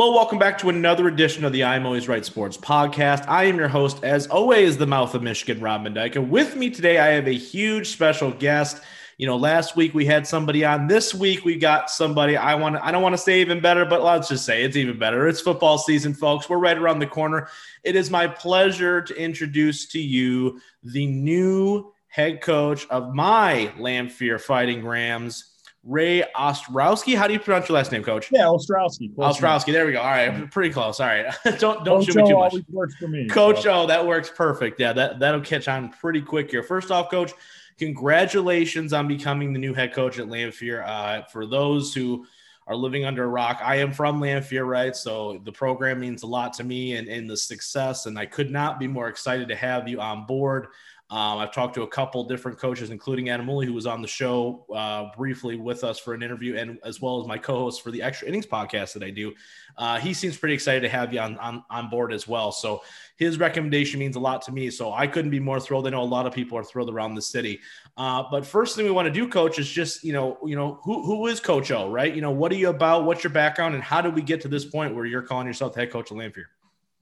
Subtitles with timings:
[0.00, 3.28] Hello, welcome back to another edition of the I'm Always Right Sports podcast.
[3.28, 5.84] I am your host, as always, the mouth of Michigan, Rob.
[5.84, 8.82] And with me today, I have a huge special guest.
[9.18, 10.86] You know, last week we had somebody on.
[10.86, 14.02] This week we got somebody I want I don't want to say even better, but
[14.02, 15.28] let's just say it's even better.
[15.28, 16.48] It's football season, folks.
[16.48, 17.50] We're right around the corner.
[17.84, 24.40] It is my pleasure to introduce to you the new head coach of my Lamphere
[24.40, 25.49] Fighting Rams,
[25.82, 27.16] Ray Ostrowski.
[27.16, 28.28] How do you pronounce your last name, Coach?
[28.30, 29.14] Yeah, Ostrowski.
[29.14, 29.72] Ostrowski.
[29.72, 30.00] There we go.
[30.00, 31.00] All right, pretty close.
[31.00, 32.54] All right, don't don't shoot me too much.
[32.68, 33.26] works for me.
[33.28, 33.72] Coach so.
[33.72, 34.78] O, that works perfect.
[34.78, 36.62] Yeah, that that'll catch on pretty quick here.
[36.62, 37.32] First off, Coach,
[37.78, 40.86] congratulations on becoming the new head coach at Lamphere.
[40.86, 42.26] Uh, for those who
[42.66, 44.94] are living under a rock, I am from Lamphere, right?
[44.94, 48.50] So the program means a lot to me and, and the success, and I could
[48.50, 50.68] not be more excited to have you on board.
[51.10, 54.06] Um, I've talked to a couple different coaches, including Adam Woolley, who was on the
[54.06, 57.90] show uh, briefly with us for an interview, and as well as my co-host for
[57.90, 59.32] the Extra Innings podcast that I do.
[59.76, 62.52] Uh, he seems pretty excited to have you on, on on board as well.
[62.52, 62.82] So
[63.16, 64.70] his recommendation means a lot to me.
[64.70, 65.86] So I couldn't be more thrilled.
[65.88, 67.60] I know a lot of people are thrilled around the city.
[67.96, 70.78] Uh, but first thing we want to do, Coach, is just you know you know
[70.84, 72.14] who who is Coach O, right?
[72.14, 73.04] You know what are you about?
[73.04, 75.74] What's your background, and how did we get to this point where you're calling yourself
[75.74, 76.46] the head coach of Lamphere?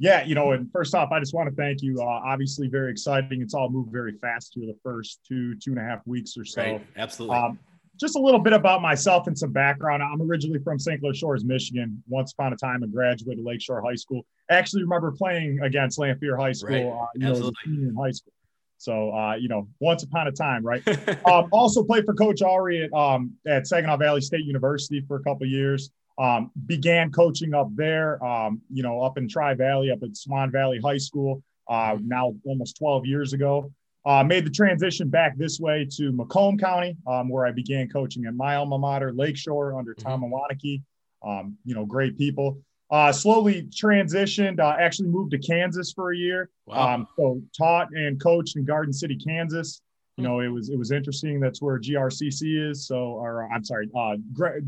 [0.00, 2.00] Yeah, you know, and first off, I just want to thank you.
[2.00, 3.42] Uh, obviously, very exciting.
[3.42, 6.44] It's all moved very fast through the first two, two and a half weeks or
[6.44, 6.62] so.
[6.62, 6.86] Right.
[6.96, 7.36] Absolutely.
[7.36, 7.58] Um,
[7.98, 10.02] just a little bit about myself and some background.
[10.02, 11.00] I'm originally from St.
[11.00, 12.00] Clair Shores, Michigan.
[12.08, 14.24] Once upon a time, I graduated Lakeshore High School.
[14.48, 17.02] I actually remember playing against Lamphere High School, right.
[17.02, 17.52] uh, you Absolutely.
[17.66, 18.32] know, in high school.
[18.76, 20.86] So, uh, you know, once upon a time, right?
[21.26, 25.22] um, also played for Coach Awrey at, um, at Saginaw Valley State University for a
[25.24, 25.90] couple years.
[26.18, 30.50] Um, began coaching up there, um, you know, up in Tri Valley, up at Swan
[30.50, 33.70] Valley High School, uh, now almost 12 years ago.
[34.04, 38.24] Uh, made the transition back this way to Macomb County, um, where I began coaching
[38.24, 41.28] at my alma mater, Lakeshore, under Tom mm-hmm.
[41.28, 42.60] Um, you know, great people.
[42.90, 46.48] Uh, slowly transitioned, uh, actually moved to Kansas for a year.
[46.64, 46.94] Wow.
[46.94, 49.82] Um, so taught and coached in Garden City, Kansas.
[50.16, 51.38] You know, it was it was interesting.
[51.38, 52.86] That's where GRCC is.
[52.86, 54.16] So, or I'm sorry, uh,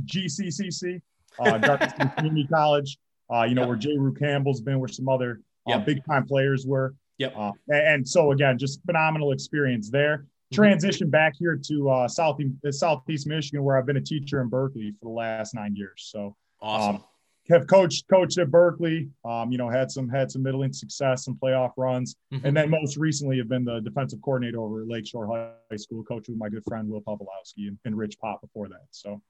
[0.05, 1.01] GCCC
[1.39, 2.99] uh, Community College,
[3.33, 3.69] uh, you know, yep.
[3.69, 3.97] where J.
[3.97, 5.87] Rue Campbell's been, where some other uh, yep.
[5.87, 6.95] big time players were.
[7.19, 7.35] Yep.
[7.37, 10.19] Uh, and so, again, just phenomenal experience there.
[10.19, 10.55] Mm-hmm.
[10.55, 14.49] Transition back here to uh, Southeast, uh, Southeast Michigan, where I've been a teacher in
[14.49, 16.09] Berkley for the last nine years.
[16.11, 16.97] So, awesome.
[16.97, 17.05] Um,
[17.51, 19.09] have coached coached at Berkley.
[19.25, 22.47] Um, you know, had some had some middling success some playoff runs, mm-hmm.
[22.47, 26.35] and then most recently have been the defensive coordinator over at Lakeshore High School, coaching
[26.35, 28.87] with my good friend Will Pawlowski and, and Rich Pop before that.
[28.91, 29.21] So,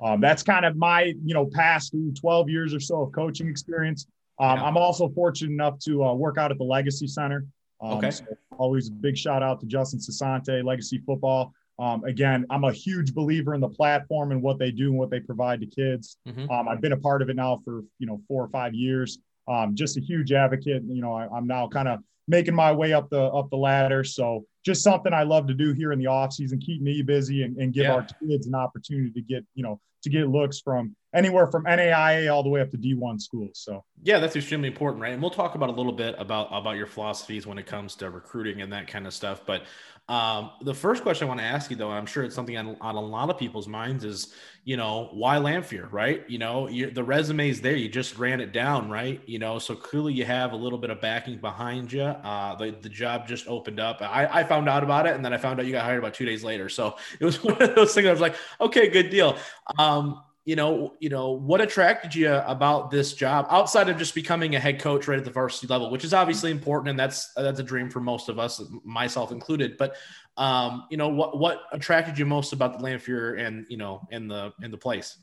[0.00, 4.06] um, that's kind of my, you know, past 12 years or so of coaching experience.
[4.40, 4.64] Um, yeah.
[4.64, 7.44] I'm also fortunate enough to uh, work out at the Legacy Center.
[7.80, 8.10] Um, okay.
[8.10, 8.24] So
[8.56, 11.52] always a big shout out to Justin Sasante, Legacy Football.
[11.78, 15.10] Um, again, I'm a huge believer in the platform and what they do and what
[15.10, 16.16] they provide to kids.
[16.26, 16.50] Mm-hmm.
[16.50, 19.18] Um, I've been a part of it now for you know four or five years.
[19.46, 20.82] Um, just a huge advocate.
[20.86, 24.02] You know, I, am now kind of making my way up the up the ladder.
[24.02, 27.42] So just something I love to do here in the off season, keep me busy
[27.42, 27.94] and, and give yeah.
[27.94, 32.32] our kids an opportunity to get, you know, to get looks from anywhere from NAIA
[32.32, 33.52] all the way up to D1 schools.
[33.54, 35.12] So yeah, that's extremely important, right?
[35.12, 38.10] And we'll talk about a little bit about about your philosophies when it comes to
[38.10, 39.40] recruiting and that kind of stuff.
[39.46, 39.62] But
[40.08, 42.76] um, the first question I want to ask you, though, I'm sure it's something on,
[42.80, 44.32] on a lot of people's minds, is
[44.64, 46.24] you know why Lamphere, right?
[46.28, 47.76] You know, the is there.
[47.76, 49.20] You just ran it down, right?
[49.26, 52.02] You know, so clearly you have a little bit of backing behind you.
[52.02, 54.00] Uh, the the job just opened up.
[54.00, 56.14] I, I found out about it, and then I found out you got hired about
[56.14, 56.70] two days later.
[56.70, 58.06] So it was one of those things.
[58.06, 59.36] I was like, okay, good deal.
[59.78, 64.54] Um, you know, you know, what attracted you about this job outside of just becoming
[64.54, 67.60] a head coach right at the varsity level, which is obviously important, and that's that's
[67.60, 69.76] a dream for most of us, myself included.
[69.76, 69.96] But
[70.38, 74.26] um, you know, what what attracted you most about the Lamphere and you know, in
[74.26, 75.18] the in the place?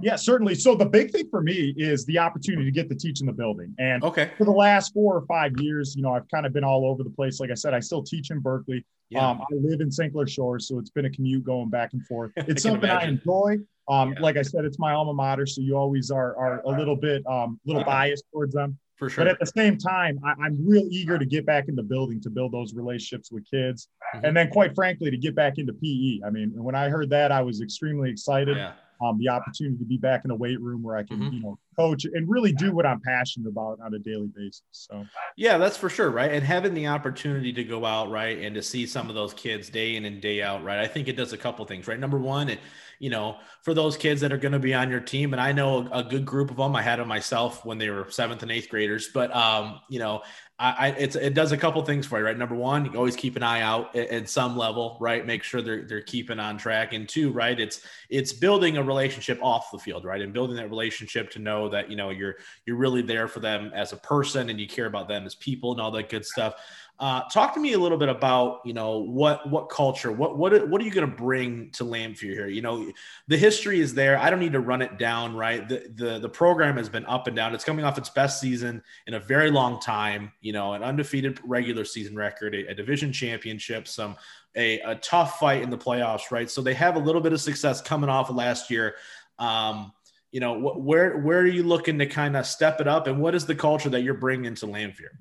[0.00, 0.54] Yeah, certainly.
[0.54, 3.34] So the big thing for me is the opportunity to get to teach in the
[3.34, 3.74] building.
[3.78, 4.30] And okay.
[4.38, 7.02] for the last four or five years, you know, I've kind of been all over
[7.02, 7.40] the place.
[7.40, 8.86] Like I said, I still teach in Berkley.
[9.10, 9.28] Yeah.
[9.28, 10.14] Um, I live in St.
[10.14, 12.32] Clair Shores, so it's been a commute going back and forth.
[12.36, 12.88] It's I something.
[12.88, 13.58] I enjoy.
[13.88, 14.20] Um, yeah.
[14.20, 17.26] Like I said, it's my alma mater, so you always are are a little bit
[17.26, 18.78] um, little biased towards them.
[18.96, 19.24] For sure.
[19.24, 22.18] But at the same time, I, am real eager to get back in the building
[22.22, 24.24] to build those relationships with kids, mm-hmm.
[24.24, 26.26] and then quite frankly, to get back into PE.
[26.26, 28.56] I mean, when I heard that, I was extremely excited.
[28.56, 31.34] Yeah um, the opportunity to be back in a weight room where I can, mm-hmm.
[31.34, 34.62] you know, coach and really do what I'm passionate about on a daily basis.
[34.72, 35.04] So,
[35.36, 36.10] yeah, that's for sure.
[36.10, 36.32] Right.
[36.32, 38.38] And having the opportunity to go out, right.
[38.38, 40.78] And to see some of those kids day in and day out, right.
[40.78, 41.98] I think it does a couple things, right.
[41.98, 42.60] Number one, it,
[42.98, 45.52] you know, for those kids that are going to be on your team, and I
[45.52, 48.50] know a, good group of them, I had them myself when they were seventh and
[48.50, 50.22] eighth graders, but, um, you know,
[50.58, 52.36] I, it does a couple things for you, right?
[52.36, 55.26] Number one, you always keep an eye out at, at, some level, right?
[55.26, 56.94] Make sure they're they're keeping on track.
[56.94, 57.60] And two, right?
[57.60, 60.22] It's it's building a relationship off the field, right?
[60.22, 63.70] And building that relationship to know that you know you're you're really there for them
[63.74, 66.54] as a person and you care about them as people and all that good stuff.
[66.98, 70.66] Uh, talk to me a little bit about you know what what culture what what
[70.68, 72.46] what are you going to bring to Lamphere here?
[72.46, 72.90] You know,
[73.28, 74.18] the history is there.
[74.18, 75.68] I don't need to run it down, right?
[75.68, 77.54] The the the program has been up and down.
[77.54, 80.32] It's coming off its best season in a very long time.
[80.40, 84.16] You know, an undefeated regular season record, a, a division championship, some
[84.54, 86.50] a, a tough fight in the playoffs, right?
[86.50, 88.94] So they have a little bit of success coming off of last year.
[89.38, 89.92] Um,
[90.32, 93.20] you know, wh- where where are you looking to kind of step it up, and
[93.20, 95.12] what is the culture that you're bringing to Lamphere?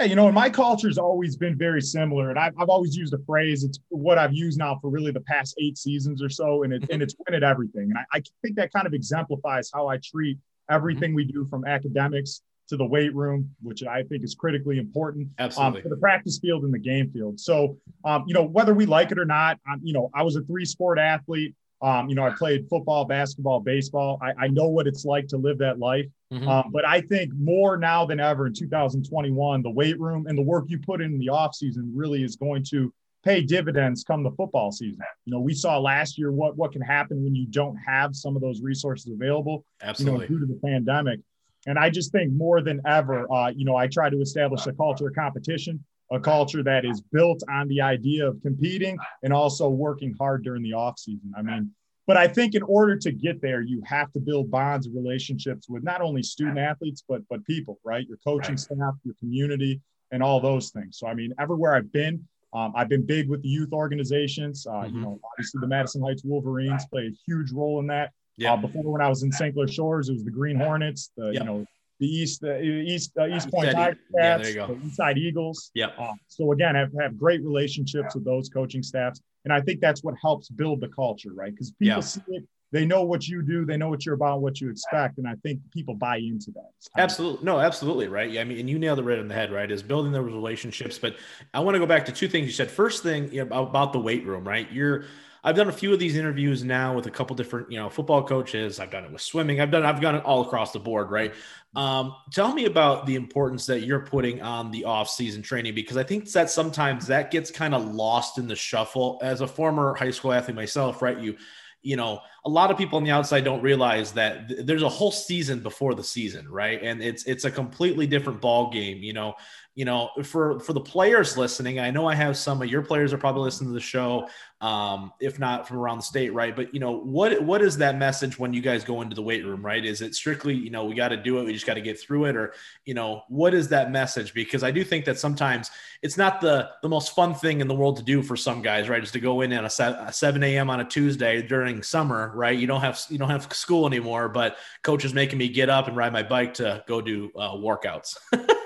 [0.00, 3.12] Yeah, you know, and my culture's always been very similar, and I've, I've always used
[3.12, 3.64] a phrase.
[3.64, 6.84] It's what I've used now for really the past eight seasons or so, and it,
[6.90, 7.90] and it's win at everything.
[7.90, 10.38] And I, I think that kind of exemplifies how I treat
[10.70, 15.26] everything we do from academics to the weight room, which I think is critically important
[15.38, 15.80] um, Absolutely.
[15.80, 17.38] Um, for the practice field and the game field.
[17.38, 17.76] So,
[18.06, 20.42] um, you know, whether we like it or not, um, you know, I was a
[20.44, 21.54] three sport athlete.
[21.82, 24.18] Um, you know, I played football, basketball, baseball.
[24.22, 26.04] I, I, know what it's like to live that life.
[26.32, 26.48] Mm-hmm.
[26.48, 30.42] Um, but I think more now than ever in 2021, the weight room and the
[30.42, 32.92] work you put in the offseason really is going to
[33.24, 35.00] pay dividends come the football season.
[35.24, 38.36] You know, we saw last year what what can happen when you don't have some
[38.36, 39.64] of those resources available.
[39.82, 40.26] Absolutely.
[40.26, 41.20] You know, due to the pandemic.
[41.66, 44.72] And I just think more than ever, uh, you know, I try to establish a
[44.72, 49.68] culture of competition a culture that is built on the idea of competing and also
[49.68, 51.32] working hard during the off season.
[51.36, 51.70] I mean,
[52.10, 55.68] but I think in order to get there, you have to build bonds and relationships
[55.68, 58.04] with not only student athletes, but but people, right?
[58.08, 59.80] Your coaching staff, your community,
[60.10, 60.98] and all those things.
[60.98, 64.66] So I mean, everywhere I've been, um, I've been big with the youth organizations.
[64.66, 64.96] Uh, mm-hmm.
[64.96, 68.10] You know, obviously the Madison Heights Wolverines play a huge role in that.
[68.36, 68.54] Yeah.
[68.54, 69.54] Uh, before when I was in St.
[69.54, 71.12] Clair Shores, it was the Green Hornets.
[71.16, 71.64] The you know
[72.00, 74.66] the East the East uh, East Point Tiger yeah, there you go.
[74.68, 75.70] the Eastside Eagles.
[75.74, 75.88] Yeah.
[75.98, 80.02] Uh, so again, have have great relationships with those coaching staffs, and I think that's
[80.02, 81.52] what helps build the culture, right?
[81.52, 82.00] Because people yeah.
[82.00, 85.18] see it, they know what you do, they know what you're about, what you expect,
[85.18, 86.70] and I think people buy into that.
[86.96, 88.30] Absolutely, no, absolutely, right.
[88.30, 89.70] Yeah, I mean, and you nailed it right on the head, right?
[89.70, 90.98] Is building those relationships.
[90.98, 91.16] But
[91.52, 92.70] I want to go back to two things you said.
[92.70, 94.70] First thing you know, about the weight room, right?
[94.72, 95.04] You're
[95.42, 98.22] I've done a few of these interviews now with a couple different, you know, football
[98.22, 98.78] coaches.
[98.78, 99.60] I've done it with swimming.
[99.60, 101.34] I've done I've done it all across the board, right?
[101.74, 106.02] Um, tell me about the importance that you're putting on the off-season training because I
[106.02, 109.18] think that sometimes that gets kind of lost in the shuffle.
[109.22, 111.18] As a former high school athlete myself, right?
[111.18, 111.36] You
[111.82, 114.88] you know, a lot of people on the outside don't realize that th- there's a
[114.88, 116.82] whole season before the season, right?
[116.82, 119.34] And it's it's a completely different ball game, you know
[119.76, 123.12] you know, for for the players listening, I know I have some of your players
[123.12, 124.28] are probably listening to the show,
[124.60, 126.54] um, if not from around the state, right?
[126.54, 129.44] But you know, what what is that message when you guys go into the weight
[129.44, 129.84] room, right?
[129.84, 132.00] Is it strictly, you know, we got to do it, we just got to get
[132.00, 132.52] through it, or
[132.84, 134.34] you know, what is that message?
[134.34, 135.70] Because I do think that sometimes
[136.02, 138.88] it's not the the most fun thing in the world to do for some guys,
[138.88, 139.02] right?
[139.02, 140.68] Is to go in at a, 7 a.m.
[140.68, 142.58] on a Tuesday during summer, right?
[142.58, 145.86] You don't have you don't have school anymore, but coach is making me get up
[145.86, 148.16] and ride my bike to go do uh, workouts.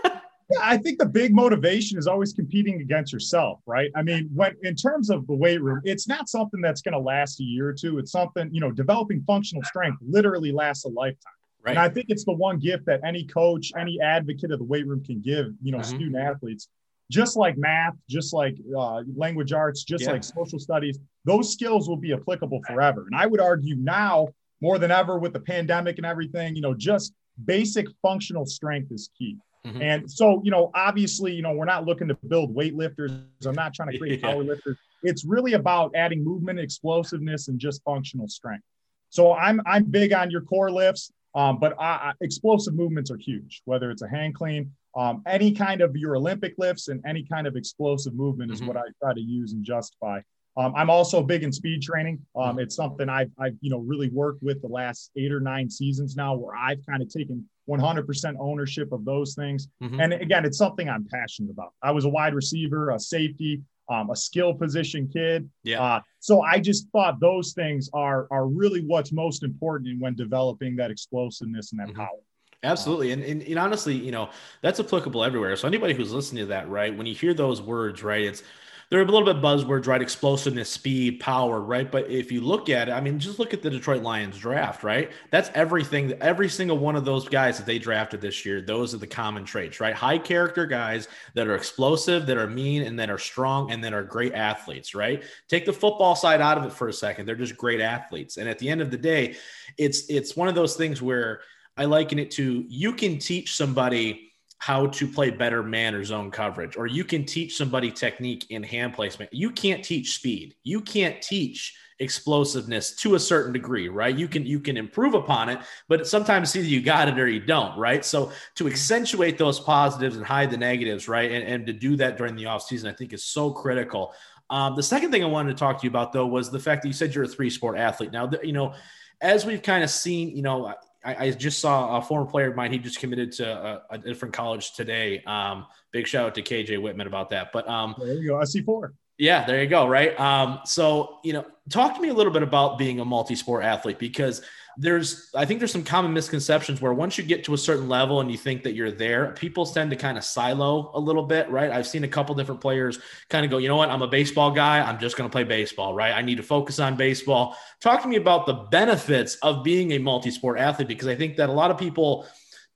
[0.61, 3.91] I think the big motivation is always competing against yourself, right?
[3.95, 6.99] I mean, when in terms of the weight room, it's not something that's going to
[6.99, 7.99] last a year or two.
[7.99, 11.33] It's something, you know, developing functional strength literally lasts a lifetime.
[11.63, 11.71] Right.
[11.73, 14.87] And I think it's the one gift that any coach, any advocate of the weight
[14.87, 15.97] room can give, you know, mm-hmm.
[15.97, 16.69] student athletes.
[17.11, 20.13] Just like math, just like uh, language arts, just yeah.
[20.13, 23.05] like social studies, those skills will be applicable forever.
[23.07, 24.29] And I would argue now
[24.61, 27.13] more than ever with the pandemic and everything, you know, just
[27.45, 29.37] basic functional strength is key.
[29.67, 29.83] Mm-hmm.
[29.83, 33.25] And so, you know, obviously, you know, we're not looking to build weightlifters.
[33.47, 34.31] I'm not trying to create yeah.
[34.31, 34.77] power lifters.
[35.03, 38.65] It's really about adding movement, explosiveness, and just functional strength.
[39.09, 43.63] So I'm I'm big on your core lifts, um, but I, explosive movements are huge.
[43.65, 47.47] Whether it's a hang clean, um, any kind of your Olympic lifts, and any kind
[47.47, 48.69] of explosive movement is mm-hmm.
[48.69, 50.21] what I try to use and justify.
[50.57, 52.21] Um, I'm also big in speed training.
[52.37, 52.61] Um, mm-hmm.
[52.61, 56.17] it's something I've, I've, you know, really worked with the last eight or nine seasons
[56.17, 59.69] now, where I've kind of taken 100% ownership of those things.
[59.83, 60.01] Mm-hmm.
[60.01, 61.73] And again, it's something I'm passionate about.
[61.83, 65.49] I was a wide receiver, a safety, um, a skill position kid.
[65.63, 65.83] Yeah.
[65.83, 70.77] Uh, so I just thought those things are are really what's most important when developing
[70.77, 72.01] that explosiveness and that mm-hmm.
[72.01, 72.21] power.
[72.63, 73.13] Absolutely.
[73.13, 74.31] And, and, and honestly, you know,
[74.63, 75.55] that's applicable everywhere.
[75.57, 78.43] So anybody who's listening to that, right, when you hear those words, right, it's
[78.91, 80.01] they're a little bit buzzwords, right?
[80.01, 81.91] Explosiveness, speed, power, right?
[81.91, 84.85] But if you look at it, I mean, just look at the Detroit Lions draft,
[84.85, 85.11] right?
[85.31, 88.99] That's everything, every single one of those guys that they drafted this year, those are
[88.99, 89.95] the common traits, right?
[89.95, 93.93] High character guys that are explosive, that are mean, and that are strong, and that
[93.93, 95.25] are great athletes, right?
[95.49, 97.27] Take the football side out of it for a second.
[97.27, 98.37] They're just great athletes.
[98.37, 99.37] And at the end of the day,
[99.79, 101.41] it's it's one of those things where
[101.77, 104.24] I liken it to you can teach somebody
[104.65, 108.63] how to play better man or zone coverage, or you can teach somebody technique in
[108.63, 109.31] hand placement.
[109.31, 110.55] You can't teach speed.
[110.63, 114.17] You can't teach explosiveness to a certain degree, right?
[114.17, 117.41] You can you can improve upon it, but sometimes either you got it or you
[117.41, 118.03] don't, right?
[118.03, 121.31] So to accentuate those positives and hide the negatives, right?
[121.31, 124.15] And, and to do that during the offseason, I think is so critical.
[124.49, 126.81] Um, the second thing I wanted to talk to you about though was the fact
[126.83, 128.13] that you said you're a three sport athlete.
[128.13, 128.73] Now, you know,
[129.21, 130.73] as we've kind of seen, you know,
[131.05, 132.73] I, I, just saw a former player of mine.
[132.73, 135.23] He just committed to a, a different college today.
[135.25, 137.51] Um, big shout out to KJ Whitman about that.
[137.53, 138.95] But um, there you go, SC four.
[139.19, 139.87] Yeah, there you go.
[139.87, 140.19] Right.
[140.19, 143.65] Um, so, you know, talk to me a little bit about being a multi sport
[143.65, 144.43] athlete because
[144.77, 148.21] there's, I think there's some common misconceptions where once you get to a certain level
[148.21, 151.49] and you think that you're there, people tend to kind of silo a little bit.
[151.51, 151.71] Right.
[151.71, 153.91] I've seen a couple different players kind of go, you know what?
[153.91, 154.81] I'm a baseball guy.
[154.81, 155.95] I'm just going to play baseball.
[155.95, 156.13] Right.
[156.13, 157.57] I need to focus on baseball.
[157.81, 161.37] Talk to me about the benefits of being a multi sport athlete because I think
[161.37, 162.27] that a lot of people,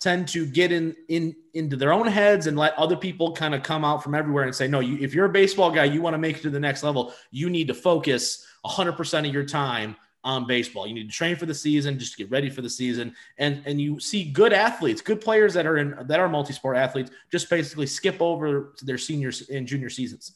[0.01, 3.63] tend to get in in into their own heads and let other people kind of
[3.63, 6.15] come out from everywhere and say no you, if you're a baseball guy you want
[6.15, 9.97] to make it to the next level you need to focus 100% of your time
[10.29, 12.71] on baseball you need to train for the season just to get ready for the
[12.71, 16.77] season and and you see good athletes good players that are in that are multi-sport
[16.77, 20.33] athletes just basically skip over to their seniors and junior seasons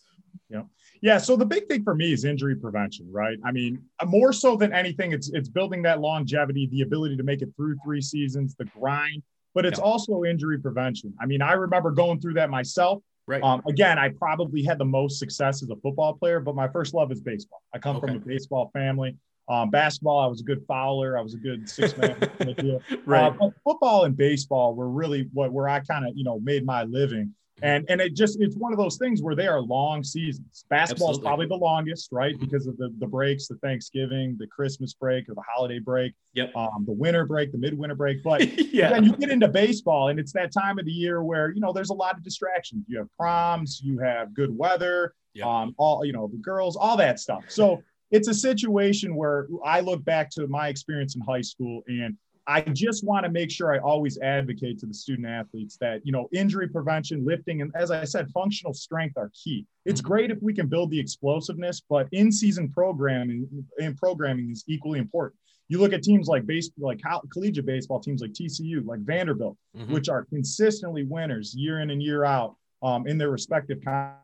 [0.49, 0.63] yeah
[1.03, 1.19] yeah.
[1.19, 3.37] So the big thing for me is injury prevention, right?
[3.45, 7.43] I mean, more so than anything, it's it's building that longevity, the ability to make
[7.43, 9.21] it through three seasons, the grind,
[9.53, 9.85] but it's yeah.
[9.85, 11.13] also injury prevention.
[11.21, 13.03] I mean, I remember going through that myself.
[13.27, 13.43] Right.
[13.43, 16.95] Um, again, I probably had the most success as a football player, but my first
[16.95, 17.63] love is baseball.
[17.75, 18.07] I come okay.
[18.07, 19.17] from a baseball family.
[19.52, 21.18] Um, basketball, I was a good fouler.
[21.18, 22.16] I was a good six man.
[23.04, 23.26] right.
[23.26, 26.64] Uh, but football and baseball were really what where I kind of you know made
[26.64, 27.35] my living.
[27.61, 30.64] And and it just it's one of those things where they are long seasons.
[30.71, 32.35] Basketball is probably the longest, right?
[32.35, 32.47] Mm-hmm.
[32.47, 36.14] Because of the the breaks, the Thanksgiving, the Christmas break, or the holiday break.
[36.32, 36.56] Yep.
[36.56, 38.23] Um, the winter break, the midwinter break.
[38.25, 38.88] But yeah.
[38.88, 41.75] then you get into baseball, and it's that time of the year where you know
[41.75, 42.87] there's a lot of distractions.
[42.88, 45.47] You have proms, you have good weather, yep.
[45.47, 47.44] um, all you know, the girls, all that stuff.
[47.49, 47.82] So
[48.12, 52.16] it's a situation where I look back to my experience in high school and
[52.47, 56.12] I just want to make sure I always advocate to the student athletes that, you
[56.12, 59.64] know, injury prevention, lifting, and as I said, functional strength are key.
[59.85, 60.09] It's mm-hmm.
[60.09, 64.99] great if we can build the explosiveness, but in season programming and programming is equally
[64.99, 65.38] important.
[65.69, 67.00] You look at teams like base, like
[67.33, 69.92] collegiate baseball teams like TCU, like Vanderbilt, mm-hmm.
[69.92, 73.79] which are consistently winners year in and year out um, in their respective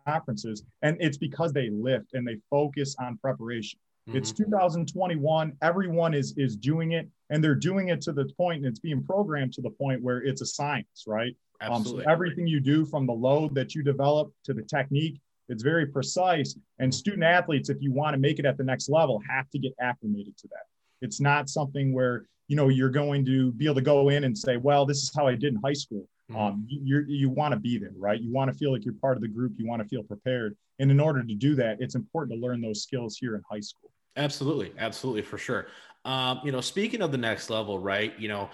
[0.06, 0.64] conferences.
[0.82, 3.78] And it's because they lift and they focus on preparation.
[4.08, 4.18] Mm-hmm.
[4.18, 5.52] It's 2021.
[5.62, 9.02] Everyone is is doing it, and they're doing it to the point, and it's being
[9.04, 11.36] programmed to the point where it's a science, right?
[11.60, 12.04] Absolutely.
[12.04, 15.62] Um, so everything you do, from the load that you develop to the technique, it's
[15.62, 16.56] very precise.
[16.78, 19.58] And student athletes, if you want to make it at the next level, have to
[19.58, 20.64] get acclimated to that.
[21.00, 24.36] It's not something where you know you're going to be able to go in and
[24.36, 26.40] say, "Well, this is how I did in high school." Mm-hmm.
[26.40, 28.20] Um, you you want to be there, right?
[28.20, 29.54] You want to feel like you're part of the group.
[29.56, 32.60] You want to feel prepared, and in order to do that, it's important to learn
[32.60, 33.90] those skills here in high school.
[34.16, 35.68] Absolutely, absolutely, for sure.
[36.04, 38.18] Um, you know, speaking of the next level, right?
[38.18, 38.50] You know,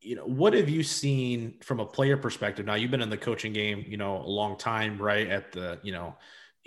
[0.00, 2.66] you know, what have you seen from a player perspective?
[2.66, 5.28] Now, you've been in the coaching game, you know, a long time, right?
[5.28, 6.16] At the, you know,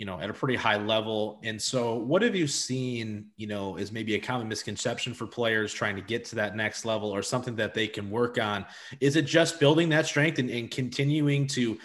[0.00, 1.38] you know, at a pretty high level.
[1.44, 5.74] And so, what have you seen, you know, is maybe a common misconception for players
[5.74, 8.64] trying to get to that next level or something that they can work on?
[9.00, 11.78] Is it just building that strength and, and continuing to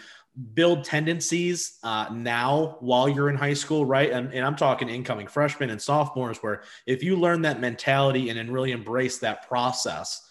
[0.53, 4.09] build tendencies uh, now while you're in high school, right?
[4.09, 8.39] And, and, I'm talking incoming freshmen and sophomores, where if you learn that mentality and
[8.39, 10.24] then really embrace that process,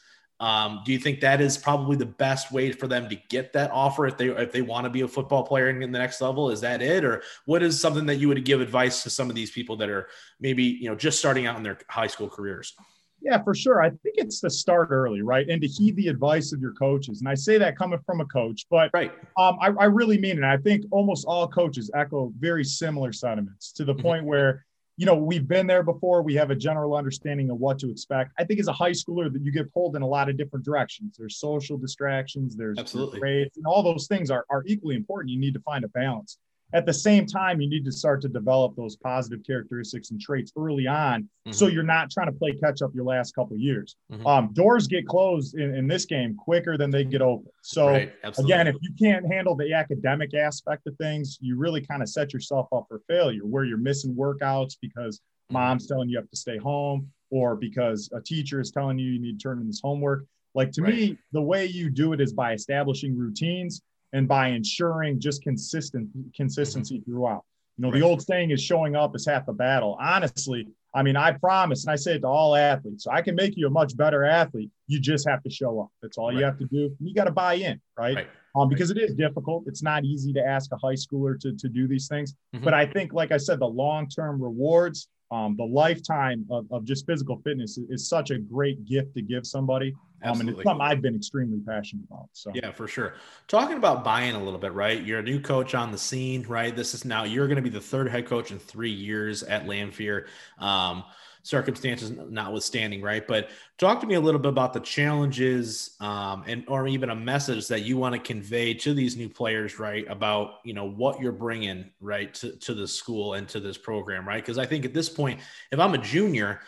[0.44, 3.70] um, do you think that is probably the best way for them to get that
[3.70, 6.50] offer if they if they want to be a football player in the next level?
[6.50, 9.36] Is that it, or what is something that you would give advice to some of
[9.36, 10.08] these people that are
[10.38, 12.74] maybe you know just starting out in their high school careers?
[13.22, 13.82] Yeah, for sure.
[13.82, 15.48] I think it's to start early, right?
[15.48, 17.20] And to heed the advice of your coaches.
[17.20, 19.12] And I say that coming from a coach, but right.
[19.38, 20.44] um, I, I really mean it.
[20.44, 24.02] I think almost all coaches echo very similar sentiments to the mm-hmm.
[24.02, 26.22] point where, you know, we've been there before.
[26.22, 28.32] We have a general understanding of what to expect.
[28.38, 30.64] I think as a high schooler that you get pulled in a lot of different
[30.64, 31.16] directions.
[31.18, 33.18] There's social distractions, there's Absolutely.
[33.18, 35.30] grades, and all those things are, are equally important.
[35.30, 36.38] You need to find a balance
[36.72, 40.52] at the same time, you need to start to develop those positive characteristics and traits
[40.56, 41.52] early on, mm-hmm.
[41.52, 43.96] so you're not trying to play catch up your last couple years.
[44.10, 44.26] Mm-hmm.
[44.26, 47.50] Um, doors get closed in, in, this game quicker than they get open.
[47.62, 48.12] So right.
[48.38, 52.32] again, if you can't handle the academic aspect of things, you really kind of set
[52.32, 55.54] yourself up for failure, where you're missing workouts because mm-hmm.
[55.54, 59.12] mom's telling you, you have to stay home, or because a teacher is telling you
[59.12, 60.24] you need to turn in this homework.
[60.56, 60.94] Like to right.
[60.94, 63.82] me, the way you do it is by establishing routines
[64.14, 67.12] and by ensuring just consistent consistency mm-hmm.
[67.12, 67.44] throughout.
[67.76, 67.98] You know, right.
[67.98, 69.98] the old saying is showing up is half the battle.
[70.00, 73.56] Honestly, I mean, I promise, and I say it to all athletes, I can make
[73.56, 74.70] you a much better athlete.
[74.86, 75.88] You just have to show up.
[76.00, 76.38] That's all right.
[76.38, 76.96] you have to do.
[77.00, 78.14] You got to buy in, right?
[78.14, 78.28] right?
[78.54, 79.64] um, because it is difficult.
[79.66, 82.34] It's not easy to ask a high schooler to, to do these things.
[82.54, 82.64] Mm-hmm.
[82.64, 86.84] But I think, like I said, the long term rewards, um, the lifetime of, of
[86.84, 89.92] just physical fitness is, is, such a great gift to give somebody.
[90.22, 92.28] Um, and it's something I've been extremely passionate about.
[92.32, 93.14] So yeah, for sure.
[93.48, 95.02] Talking about buying a little bit, right?
[95.02, 96.74] You're a new coach on the scene, right?
[96.74, 99.66] This is now you're going to be the third head coach in three years at
[99.66, 100.26] Lamphere.
[100.58, 101.02] Um,
[101.44, 103.28] circumstances notwithstanding, right?
[103.28, 107.14] But talk to me a little bit about the challenges um, and or even a
[107.14, 110.06] message that you want to convey to these new players, right?
[110.08, 114.26] About you know what you're bringing right to, to the school and to this program,
[114.26, 114.42] right?
[114.42, 115.38] Because I think at this point,
[115.70, 116.60] if I'm a junior,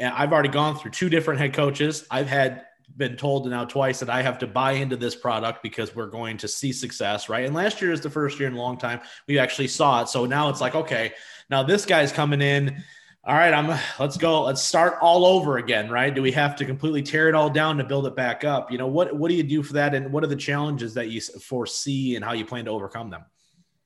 [0.00, 2.06] I've already gone through two different head coaches.
[2.10, 2.64] I've had
[2.96, 6.38] been told now twice that I have to buy into this product because we're going
[6.38, 7.44] to see success, right?
[7.44, 10.08] And last year is the first year in a long time we actually saw it.
[10.08, 11.12] So now it's like, okay,
[11.50, 12.82] now this guy's coming in
[13.24, 14.42] all right, I'm let's go.
[14.42, 16.12] Let's start all over again, right?
[16.12, 18.72] Do we have to completely tear it all down to build it back up?
[18.72, 21.10] You know, what what do you do for that and what are the challenges that
[21.10, 23.24] you foresee and how you plan to overcome them?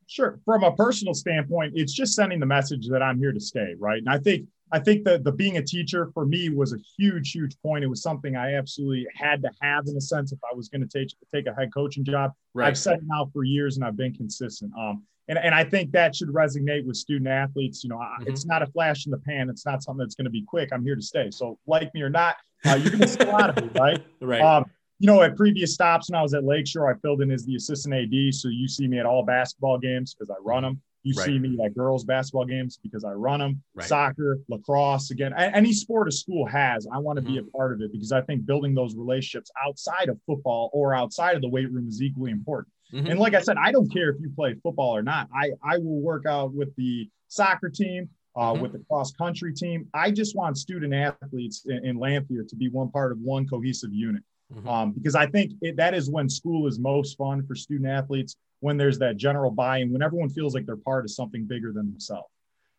[0.06, 0.40] Sure.
[0.46, 3.98] From a personal standpoint, it's just sending the message that I'm here to stay, right?
[3.98, 7.32] And I think I think that the being a teacher for me was a huge,
[7.32, 7.84] huge point.
[7.84, 10.86] It was something I absolutely had to have in a sense if I was going
[10.86, 12.32] to take take a head coaching job.
[12.54, 12.68] Right.
[12.68, 14.72] I've said it now for years and I've been consistent.
[14.78, 17.82] Um, and, and I think that should resonate with student athletes.
[17.82, 18.28] You know, mm-hmm.
[18.28, 19.50] it's not a flash in the pan.
[19.50, 20.70] It's not something that's going to be quick.
[20.72, 21.30] I'm here to stay.
[21.30, 24.02] So, like me or not, uh, you're going to see a lot of it, right?
[24.20, 24.40] Right.
[24.40, 24.64] Um,
[24.98, 27.54] you know, at previous stops when I was at Lakeshore, I filled in as the
[27.54, 28.34] assistant AD.
[28.34, 30.80] So you see me at all basketball games because I run them.
[31.02, 31.26] You right.
[31.26, 33.62] see me at girls basketball games because I run them.
[33.74, 33.86] Right.
[33.86, 37.34] Soccer, lacrosse, again, any sport a school has, I want to mm-hmm.
[37.34, 40.94] be a part of it because I think building those relationships outside of football or
[40.94, 42.72] outside of the weight room is equally important.
[42.92, 43.06] Mm-hmm.
[43.06, 45.28] And like I said, I don't care if you play football or not.
[45.34, 48.62] I I will work out with the soccer team, uh, mm-hmm.
[48.62, 49.88] with the cross country team.
[49.92, 53.92] I just want student athletes in, in Lamphere to be one part of one cohesive
[53.92, 54.22] unit.
[54.54, 54.68] Mm-hmm.
[54.68, 58.36] Um, because I think it, that is when school is most fun for student athletes
[58.60, 61.90] when there's that general buy-in, when everyone feels like they're part of something bigger than
[61.90, 62.28] themselves.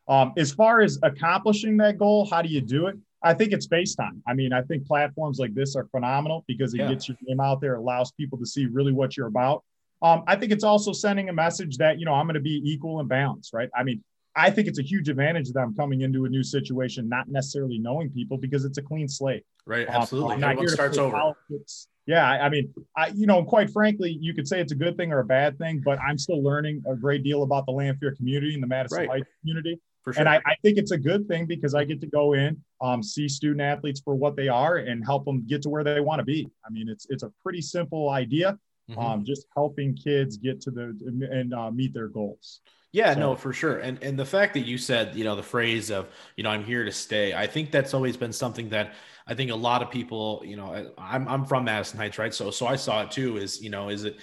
[0.07, 2.95] Um, as far as accomplishing that goal, how do you do it?
[3.21, 4.21] I think it's FaceTime.
[4.25, 6.89] I mean, I think platforms like this are phenomenal because it yeah.
[6.89, 9.63] gets your name out there, allows people to see really what you're about.
[10.01, 12.61] Um, I think it's also sending a message that, you know, I'm going to be
[12.63, 13.69] equal and balanced, right?
[13.75, 14.03] I mean,
[14.35, 17.79] I think it's a huge advantage that I'm coming into a new situation, not necessarily
[17.79, 19.43] knowing people because it's a clean slate.
[19.65, 19.89] Right.
[19.89, 20.35] Um, Absolutely.
[20.35, 21.11] Um, Everyone starts over.
[21.11, 21.87] Politics.
[22.05, 22.23] Yeah.
[22.23, 25.19] I mean, I, you know, quite frankly, you could say it's a good thing or
[25.19, 28.61] a bad thing, but I'm still learning a great deal about the Lamphere community and
[28.61, 29.09] the Madison right.
[29.09, 29.81] Heights community.
[30.13, 30.21] Sure.
[30.21, 33.03] And I, I, think it's a good thing because I get to go in, um,
[33.03, 36.19] see student athletes for what they are, and help them get to where they want
[36.19, 36.47] to be.
[36.65, 38.57] I mean, it's it's a pretty simple idea,
[38.89, 38.99] mm-hmm.
[38.99, 40.97] um, just helping kids get to the
[41.31, 42.61] and uh, meet their goals.
[42.93, 43.19] Yeah, so.
[43.19, 43.79] no, for sure.
[43.79, 46.63] And and the fact that you said, you know, the phrase of, you know, I'm
[46.63, 47.33] here to stay.
[47.33, 48.93] I think that's always been something that
[49.27, 52.33] I think a lot of people, you know, I'm I'm from Madison Heights, right?
[52.33, 53.37] So so I saw it too.
[53.37, 54.17] Is you know, is it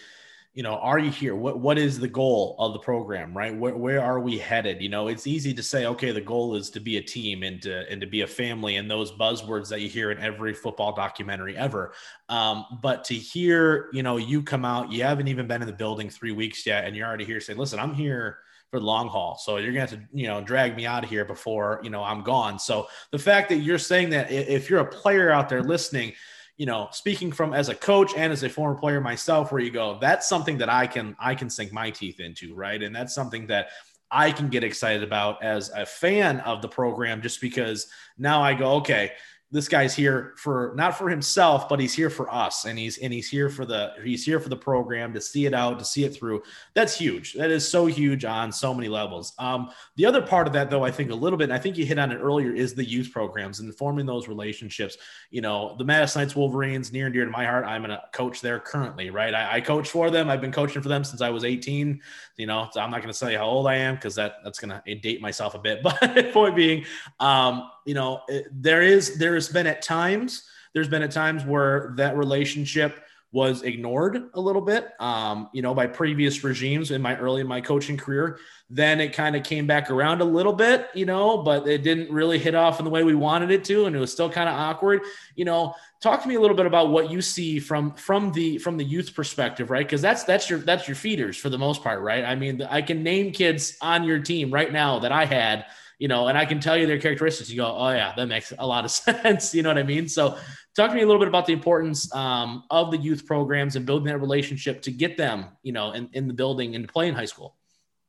[0.55, 1.35] you know, are you here?
[1.35, 3.55] What what is the goal of the program, right?
[3.55, 4.81] Where where are we headed?
[4.81, 7.61] You know, it's easy to say, okay, the goal is to be a team and
[7.63, 10.95] to and to be a family, and those buzzwords that you hear in every football
[10.95, 11.93] documentary ever.
[12.29, 15.75] Um, but to hear, you know, you come out, you haven't even been in the
[15.75, 18.39] building three weeks yet, and you're already here saying, listen, I'm here
[18.71, 19.37] for the long haul.
[19.37, 22.05] So you're gonna have to, you know, drag me out of here before you know
[22.05, 22.61] I'm gone.
[22.61, 26.13] So the fact that you're saying that if you're a player out there listening
[26.57, 29.71] you know, speaking from as a coach and as a former player myself, where you
[29.71, 32.83] go, that's something that I can I can sink my teeth into, right?
[32.83, 33.69] And that's something that
[34.11, 38.55] I can get excited about as a fan of the program, just because now I
[38.55, 39.13] go, okay,
[39.51, 43.13] this guy's here for not for himself, but he's here for us, and he's and
[43.13, 46.03] he's here for the he's here for the program to see it out, to see
[46.05, 46.43] it through.
[46.75, 47.35] That's huge.
[47.35, 49.33] That is so huge on so many levels.
[49.39, 51.87] Um, the other part of that, though, I think a little bit, I think you
[51.87, 54.97] hit on it earlier, is the youth programs and forming those relationships.
[55.31, 57.65] You know, the Madison Heights Wolverines, near and dear to my heart.
[57.65, 59.35] I'm a coach there currently, right?
[59.35, 60.31] I, I coach for them.
[60.31, 62.01] I've been coaching for them since I was 18.
[62.37, 64.59] You know, so I'm not going to say how old I am because that that's
[64.59, 65.83] going to date myself a bit.
[65.85, 66.85] But point being,
[67.21, 71.95] um, you know, there is there has been at times there's been at times where
[71.97, 77.17] that relationship was ignored a little bit, um, you know, by previous regimes in my
[77.17, 78.39] early in my coaching career.
[78.71, 82.13] Then it kind of came back around a little bit, you know, but it didn't
[82.13, 84.49] really hit off in the way we wanted it to, and it was still kind
[84.49, 85.03] of awkward.
[85.35, 88.59] You know, talk to me a little bit about what you see from from the
[88.59, 89.85] from the youth perspective, right?
[89.85, 92.25] Because that's that's your that's your feeders for the most part, right?
[92.25, 95.67] I mean, I can name kids on your team right now that I had
[95.99, 97.51] you know, and I can tell you their characteristics.
[97.51, 99.55] You go, oh yeah, that makes a lot of sense.
[99.55, 100.09] You know what I mean?
[100.09, 100.37] So,
[100.77, 103.87] talk to me a little bit about the importance um, of the youth programs and
[103.87, 107.09] building that relationship to get them, you know, in, in the building and to play
[107.09, 107.57] in high school.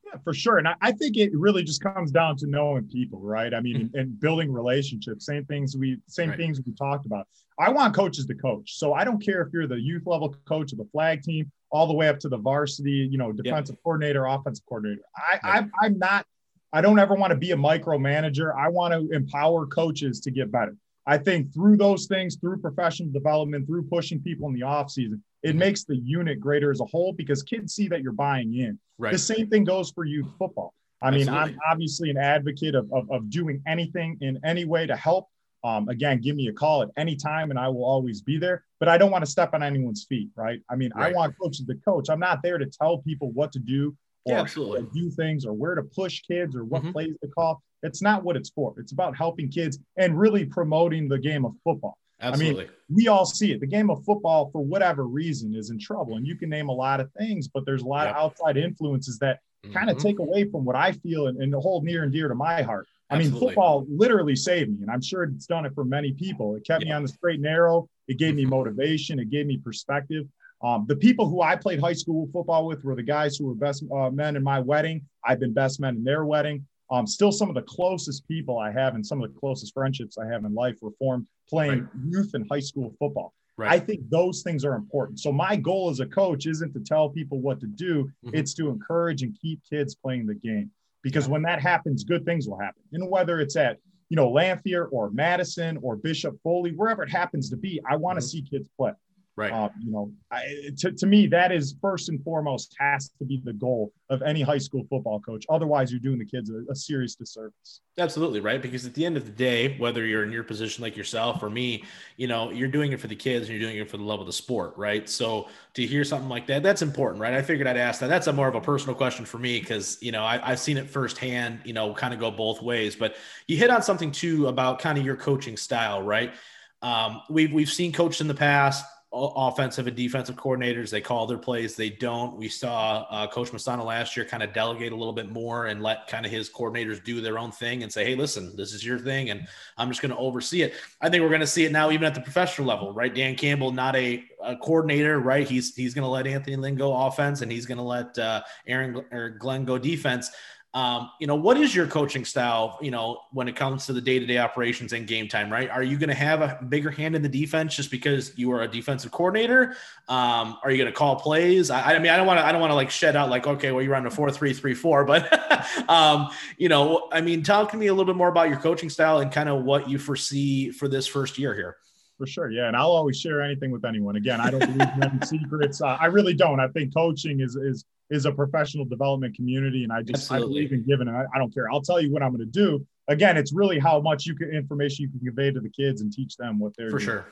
[0.04, 0.58] Yeah, for sure.
[0.58, 3.52] And I, I, think it really just comes down to knowing people, right?
[3.52, 3.98] I mean, mm-hmm.
[3.98, 6.38] and building relationships, same things we same right.
[6.38, 7.26] things we talked about.
[7.58, 8.76] I want coaches to coach.
[8.78, 11.86] So I don't care if you're the youth level coach of the flag team, all
[11.86, 13.82] the way up to the varsity, you know, defensive yep.
[13.82, 15.02] coordinator, offensive coordinator.
[15.16, 15.64] I, right.
[15.82, 16.26] I I'm not,
[16.76, 18.54] I don't ever want to be a micromanager.
[18.54, 20.76] I want to empower coaches to get better.
[21.06, 25.22] I think through those things, through professional development, through pushing people in the off season,
[25.42, 25.58] it mm-hmm.
[25.60, 28.78] makes the unit greater as a whole because kids see that you're buying in.
[28.98, 29.10] Right.
[29.10, 30.74] The same thing goes for youth football.
[31.00, 31.54] I mean, Absolutely.
[31.54, 35.28] I'm obviously an advocate of, of, of, doing anything in any way to help.
[35.64, 38.64] Um, again, give me a call at any time and I will always be there.
[38.80, 40.60] But I don't want to step on anyone's feet, right?
[40.68, 41.14] I mean, right.
[41.14, 42.10] I want coaches to coach.
[42.10, 44.86] I'm not there to tell people what to do or, yeah, absolutely.
[44.92, 46.92] do things or where to push kids or what mm-hmm.
[46.92, 47.62] plays to call.
[47.82, 48.74] It's not what it's for.
[48.78, 51.96] It's about helping kids and really promoting the game of football.
[52.20, 52.64] Absolutely.
[52.64, 53.60] I mean, we all see it.
[53.60, 56.16] The game of football, for whatever reason, is in trouble.
[56.16, 58.16] And you can name a lot of things, but there's a lot yep.
[58.16, 59.74] of outside influences that mm-hmm.
[59.74, 62.34] kind of take away from what I feel and, and hold near and dear to
[62.34, 62.88] my heart.
[63.10, 63.38] I Absolutely.
[63.38, 66.56] mean, football literally saved me, and I'm sure it's done it for many people.
[66.56, 66.88] It kept yep.
[66.88, 67.88] me on the straight and narrow.
[68.08, 68.50] It gave me mm-hmm.
[68.50, 69.20] motivation.
[69.20, 70.26] It gave me perspective.
[70.62, 73.54] Um, the people who I played high school football with were the guys who were
[73.54, 75.02] best uh, men in my wedding.
[75.24, 76.66] I've been best men in their wedding.
[76.90, 80.18] Um, still, some of the closest people I have and some of the closest friendships
[80.18, 81.90] I have in life were formed playing right.
[82.08, 83.34] youth and high school football.
[83.58, 83.72] Right.
[83.72, 85.18] I think those things are important.
[85.18, 88.36] So my goal as a coach isn't to tell people what to do; mm-hmm.
[88.36, 90.70] it's to encourage and keep kids playing the game.
[91.02, 91.32] Because yeah.
[91.32, 92.82] when that happens, good things will happen.
[92.92, 97.50] And whether it's at you know Lamphere or Madison or Bishop Foley, wherever it happens
[97.50, 98.28] to be, I want to mm-hmm.
[98.28, 98.92] see kids play.
[99.36, 99.52] Right.
[99.52, 103.42] Uh, you know, I, to, to me, that is first and foremost has to be
[103.44, 105.44] the goal of any high school football coach.
[105.50, 107.82] Otherwise, you're doing the kids a, a, serious disservice.
[107.98, 108.40] Absolutely.
[108.40, 108.62] Right.
[108.62, 111.50] Because at the end of the day, whether you're in your position like yourself or
[111.50, 111.84] me,
[112.16, 114.20] you know, you're doing it for the kids and you're doing it for the love
[114.20, 114.72] of the sport.
[114.78, 115.06] Right.
[115.06, 117.20] So to hear something like that, that's important.
[117.20, 117.34] Right.
[117.34, 118.08] I figured I'd ask that.
[118.08, 120.78] That's a more of a personal question for me because, you know, I, I've seen
[120.78, 122.96] it firsthand, you know, kind of go both ways.
[122.96, 123.16] But
[123.48, 126.02] you hit on something too about kind of your coaching style.
[126.02, 126.32] Right.
[126.80, 130.90] Um, we've, we've seen coached in the past offensive and defensive coordinators.
[130.90, 131.76] They call their plays.
[131.76, 132.36] They don't.
[132.36, 135.82] We saw uh, Coach Mastano last year kind of delegate a little bit more and
[135.82, 138.84] let kind of his coordinators do their own thing and say, "Hey, listen, this is
[138.84, 139.46] your thing, and
[139.78, 142.04] I'm just going to oversee it." I think we're going to see it now, even
[142.04, 143.14] at the professional level, right?
[143.14, 145.48] Dan Campbell, not a, a coordinator, right?
[145.48, 148.42] He's he's going to let Anthony Lynn go offense, and he's going to let uh,
[148.66, 150.30] Aaron or Glenn go defense.
[150.76, 154.00] Um, you know, what is your coaching style, you know, when it comes to the
[154.02, 155.70] day to day operations and game time, right?
[155.70, 158.60] Are you going to have a bigger hand in the defense just because you are
[158.60, 159.74] a defensive coordinator?
[160.06, 161.70] Um, are you going to call plays?
[161.70, 163.46] I, I mean, I don't want to, I don't want to like shed out like,
[163.46, 167.42] okay, well, you're on a four, three, three, four, but, um, you know, I mean,
[167.42, 169.88] talk to me a little bit more about your coaching style and kind of what
[169.88, 171.78] you foresee for this first year here.
[172.18, 172.50] For sure.
[172.50, 172.68] Yeah.
[172.68, 174.16] And I'll always share anything with anyone.
[174.16, 175.82] Again, I don't believe in any secrets.
[175.82, 176.60] Uh, I really don't.
[176.60, 180.46] I think coaching is, is, is a professional development community, and I just Absolutely.
[180.46, 181.08] I believe in giving.
[181.08, 181.70] I, I don't care.
[181.70, 182.86] I'll tell you what I'm going to do.
[183.08, 186.12] Again, it's really how much you can information you can convey to the kids and
[186.12, 187.06] teach them what they're for doing.
[187.06, 187.26] sure.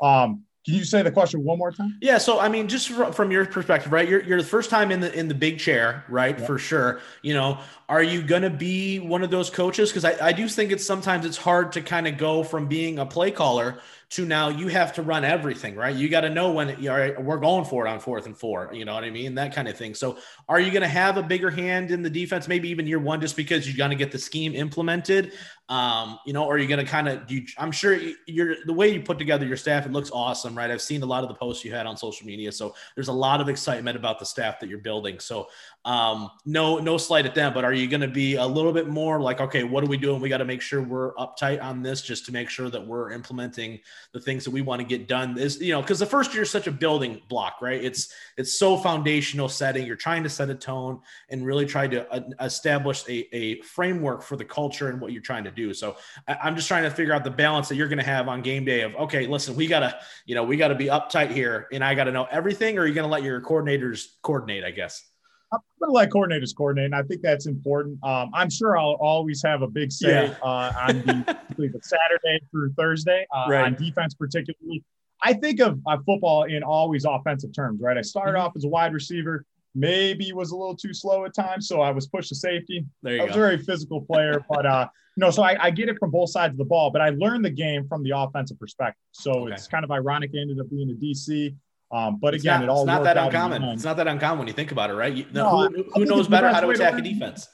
[0.00, 1.96] Um, can you say the question one more time?
[2.02, 2.18] Yeah.
[2.18, 4.06] So I mean, just from your perspective, right?
[4.06, 6.38] You're, you're the first time in the in the big chair, right?
[6.38, 7.00] For sure.
[7.22, 9.88] You know, are you going to be one of those coaches?
[9.88, 12.98] Because I, I do think it's sometimes it's hard to kind of go from being
[12.98, 15.94] a play caller to now you have to run everything, right?
[15.94, 18.68] You got to know when you are, we're going for it on fourth and four,
[18.72, 19.36] you know what I mean?
[19.36, 19.94] That kind of thing.
[19.94, 20.18] So,
[20.48, 23.20] are you going to have a bigger hand in the defense, maybe even year one,
[23.20, 25.32] just because you're going to get the scheme implemented?
[25.68, 27.96] Um, you know, or are you going to kind of, I'm sure
[28.26, 30.72] you're the way you put together your staff, it looks awesome, right?
[30.72, 32.50] I've seen a lot of the posts you had on social media.
[32.50, 35.20] So, there's a lot of excitement about the staff that you're building.
[35.20, 35.46] So,
[35.84, 38.88] um, no, no slight at them, but are you going to be a little bit
[38.88, 40.20] more like, okay, what are we doing?
[40.20, 43.12] We got to make sure we're uptight on this just to make sure that we're
[43.12, 43.80] implementing
[44.12, 45.38] the things that we want to get done.
[45.38, 47.82] Is you know, because the first year is such a building block, right?
[47.82, 49.86] It's it's so foundational setting.
[49.86, 54.22] You're trying to set a tone and really try to uh, establish a, a framework
[54.22, 55.72] for the culture and what you're trying to do.
[55.72, 55.96] So
[56.28, 58.42] I, I'm just trying to figure out the balance that you're going to have on
[58.42, 61.68] game day of okay, listen, we gotta, you know, we got to be uptight here,
[61.72, 64.62] and I got to know everything, or are you going to let your coordinators coordinate?
[64.62, 65.09] I guess.
[65.52, 67.98] I'm going to let coordinators coordinate, and I think that's important.
[68.04, 70.34] Um, I'm sure I'll always have a big say yeah.
[70.42, 73.64] uh, on the, the, Saturday through Thursday uh, right.
[73.64, 74.84] on defense, particularly.
[75.22, 77.96] I think of uh, football in always offensive terms, right?
[77.96, 78.46] I started mm-hmm.
[78.46, 81.90] off as a wide receiver, maybe was a little too slow at times, so I
[81.90, 82.84] was pushed to safety.
[83.02, 83.40] There you I was go.
[83.40, 86.30] a very physical player, but uh, you know, so I, I, get it from both
[86.30, 89.02] sides of the ball, but I learned the game from the offensive perspective.
[89.12, 89.54] So okay.
[89.54, 90.30] it's kind of ironic.
[90.34, 91.54] I ended up being a DC.
[91.92, 93.62] Um, but it's again, not, it all it's not that uncommon.
[93.64, 95.12] It's not that uncommon when you think about it, right?
[95.12, 97.48] You, no, who, who knows better how to attack a defense?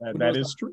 [0.00, 0.72] That, that is true.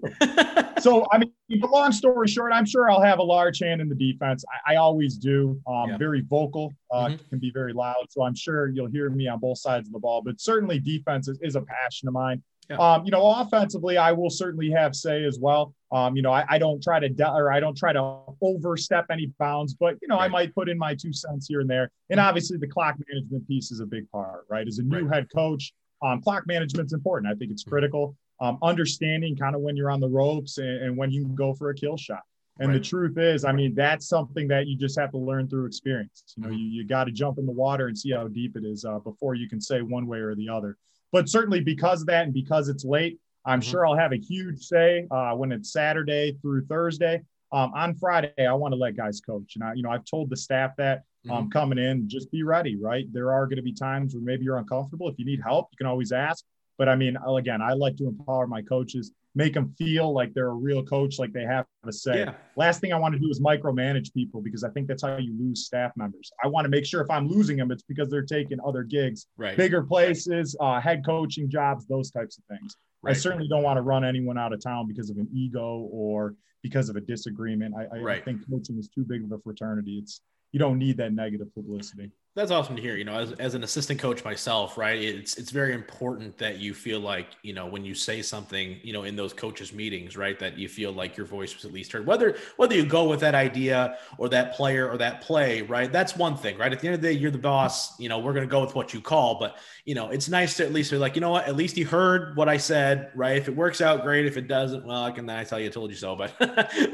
[0.82, 3.96] so, I mean, long story short, I'm sure I'll have a large hand in the
[3.96, 4.46] defense.
[4.68, 5.60] I, I always do.
[5.66, 5.98] Um, yeah.
[5.98, 7.30] Very vocal, uh, mm-hmm.
[7.30, 8.06] can be very loud.
[8.10, 10.22] So I'm sure you'll hear me on both sides of the ball.
[10.22, 12.44] But certainly, defense is, is a passion of mine.
[12.70, 12.78] Yeah.
[12.78, 15.74] Um, you know, offensively, I will certainly have say as well.
[15.92, 19.06] Um, you know, I, I don't try to de- or I don't try to overstep
[19.12, 20.26] any bounds, but you know, right.
[20.26, 21.92] I might put in my two cents here and there.
[22.10, 22.28] And mm-hmm.
[22.28, 24.68] obviously, the clock management piece is a big part, right?
[24.68, 25.16] As a new right.
[25.16, 27.32] head coach, um, clock management's important.
[27.32, 27.72] I think it's mm-hmm.
[27.72, 28.16] critical.
[28.42, 31.54] Um, understanding kind of when you're on the ropes and, and, when you can go
[31.54, 32.20] for a kill shot.
[32.60, 32.74] And right.
[32.74, 36.24] the truth is, I mean, that's something that you just have to learn through experience.
[36.36, 36.58] You know, mm-hmm.
[36.58, 39.00] you, you got to jump in the water and see how deep it is uh,
[39.00, 40.78] before you can say one way or the other.
[41.16, 43.72] But certainly because of that and because it's late, I'm mm-hmm.
[43.72, 47.24] sure I'll have a huge say uh, when it's Saturday through Thursday.
[47.54, 50.30] Um, on Friday, I want to let guys coach, and I, you know, I've told
[50.30, 51.50] the staff that um, mm-hmm.
[51.52, 52.76] coming in, just be ready.
[52.76, 55.08] Right, there are going to be times where maybe you're uncomfortable.
[55.08, 56.44] If you need help, you can always ask.
[56.78, 60.48] But I mean, again, I like to empower my coaches make them feel like they're
[60.48, 62.20] a real coach, like they have a say.
[62.20, 62.34] Yeah.
[62.56, 65.38] Last thing I want to do is micromanage people because I think that's how you
[65.38, 66.32] lose staff members.
[66.44, 69.28] I want to make sure if I'm losing them, it's because they're taking other gigs,
[69.38, 69.58] right.
[69.58, 72.78] bigger places, uh, head coaching jobs, those types of things.
[73.02, 73.12] Right.
[73.12, 76.34] I certainly don't want to run anyone out of town because of an ego or
[76.64, 77.76] because of a disagreement.
[77.78, 78.22] I, I, right.
[78.22, 80.00] I think coaching is too big of a fraternity.
[80.02, 80.22] It's
[80.54, 82.98] you don't need that negative publicity that's awesome to hear.
[82.98, 85.02] You know, as, as an assistant coach myself, right?
[85.02, 88.92] It's it's very important that you feel like you know when you say something, you
[88.92, 91.94] know, in those coaches meetings, right, that you feel like your voice was at least
[91.94, 92.06] heard.
[92.06, 95.90] Whether whether you go with that idea or that player or that play, right?
[95.90, 96.74] That's one thing, right?
[96.74, 97.98] At the end of the day, you're the boss.
[98.02, 100.66] You know, we're gonna go with what you call, but you know, it's nice to
[100.66, 103.38] at least be like, you know what, at least he heard what I said, right?
[103.38, 104.26] If it works out, great.
[104.26, 106.16] If it doesn't, well, I can then I tell you, I told you so.
[106.18, 106.34] But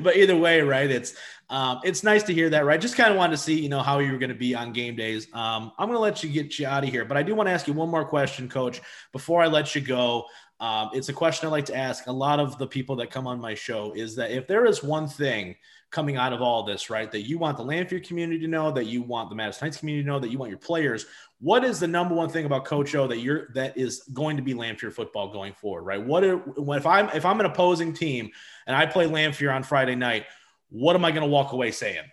[0.01, 0.89] but either way, right?
[0.91, 1.15] It's
[1.51, 2.79] um, it's nice to hear that, right?
[2.79, 4.71] Just kind of wanted to see, you know, how you were going to be on
[4.71, 5.27] game days.
[5.33, 7.47] Um, I'm going to let you get you out of here, but I do want
[7.47, 8.79] to ask you one more question, Coach,
[9.11, 10.25] before I let you go.
[10.61, 13.27] Um, it's a question I like to ask a lot of the people that come
[13.27, 15.55] on my show is that if there is one thing
[15.89, 18.85] coming out of all this, right, that you want the Lamphere community to know, that
[18.85, 21.05] you want the Madison Heights community to know, that you want your players,
[21.39, 24.43] what is the number one thing about Coach O that you're that is going to
[24.43, 26.01] be Lamphere football going forward, right?
[26.01, 28.29] What if I'm if I'm an opposing team
[28.67, 30.27] and I play Lamphere on Friday night?
[30.71, 32.05] What am I going to walk away saying?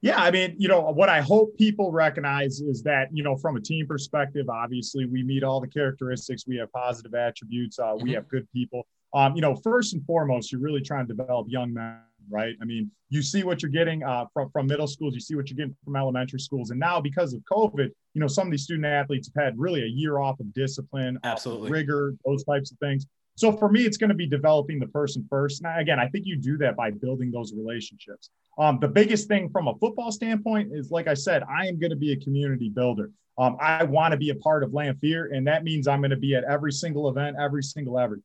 [0.00, 3.56] Yeah, I mean, you know, what I hope people recognize is that, you know, from
[3.56, 6.44] a team perspective, obviously we meet all the characteristics.
[6.44, 7.78] We have positive attributes.
[7.78, 8.02] Uh, mm-hmm.
[8.02, 8.84] We have good people.
[9.14, 11.98] Um, you know, first and foremost, you're really trying to develop young men,
[12.30, 12.56] right?
[12.60, 15.50] I mean, you see what you're getting uh, from from middle schools, you see what
[15.50, 18.62] you're getting from elementary schools, and now because of COVID, you know, some of these
[18.62, 22.78] student athletes have had really a year off of discipline, absolutely rigor, those types of
[22.78, 23.06] things.
[23.34, 25.62] So for me, it's going to be developing the person first.
[25.62, 28.30] And again, I think you do that by building those relationships.
[28.58, 31.90] Um, the biggest thing from a football standpoint is, like I said, I am going
[31.90, 33.10] to be a community builder.
[33.38, 36.16] Um, I want to be a part of Lamphere, and that means I'm going to
[36.16, 38.24] be at every single event, every single everything.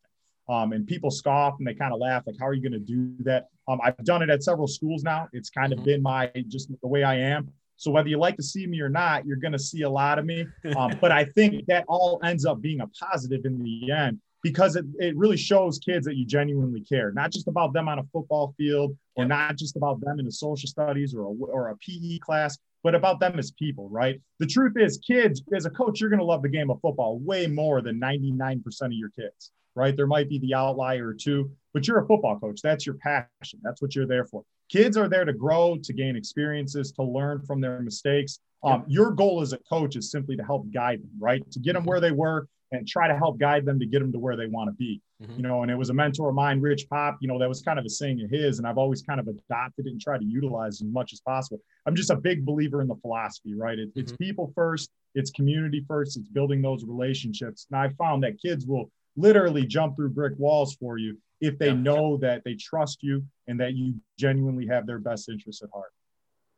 [0.49, 2.79] Um, and people scoff and they kind of laugh, like, "How are you going to
[2.79, 5.29] do that?" Um, I've done it at several schools now.
[5.31, 5.85] It's kind of mm-hmm.
[5.85, 7.49] been my just the way I am.
[7.77, 10.19] So whether you like to see me or not, you're going to see a lot
[10.19, 10.45] of me.
[10.75, 14.77] Um, but I think that all ends up being a positive in the end because
[14.77, 18.03] it, it really shows kids that you genuinely care, not just about them on a
[18.13, 21.75] football field or not just about them in a social studies or a, or a
[21.77, 24.21] PE class, but about them as people, right?
[24.39, 27.19] The truth is, kids, as a coach, you're going to love the game of football
[27.19, 29.97] way more than 99% of your kids, right?
[29.97, 32.61] There might be the outlier or two, but you're a football coach.
[32.63, 33.59] That's your passion.
[33.63, 34.43] That's what you're there for.
[34.69, 38.39] Kids are there to grow, to gain experiences, to learn from their mistakes.
[38.63, 41.43] Um, your goal as a coach is simply to help guide them, right?
[41.51, 44.11] To get them where they were and try to help guide them to get them
[44.11, 45.01] to where they want to be.
[45.21, 45.37] Mm-hmm.
[45.37, 47.61] You know, and it was a mentor of mine, Rich Pop, you know, that was
[47.61, 50.19] kind of a saying of his, and I've always kind of adopted it and tried
[50.19, 51.59] to utilize as much as possible.
[51.85, 53.79] I'm just a big believer in the philosophy, right?
[53.79, 53.99] It, mm-hmm.
[53.99, 57.67] It's people first, it's community first, it's building those relationships.
[57.71, 61.67] And I found that kids will literally jump through brick walls for you if they
[61.67, 61.73] yeah.
[61.73, 65.91] know that they trust you and that you genuinely have their best interests at heart.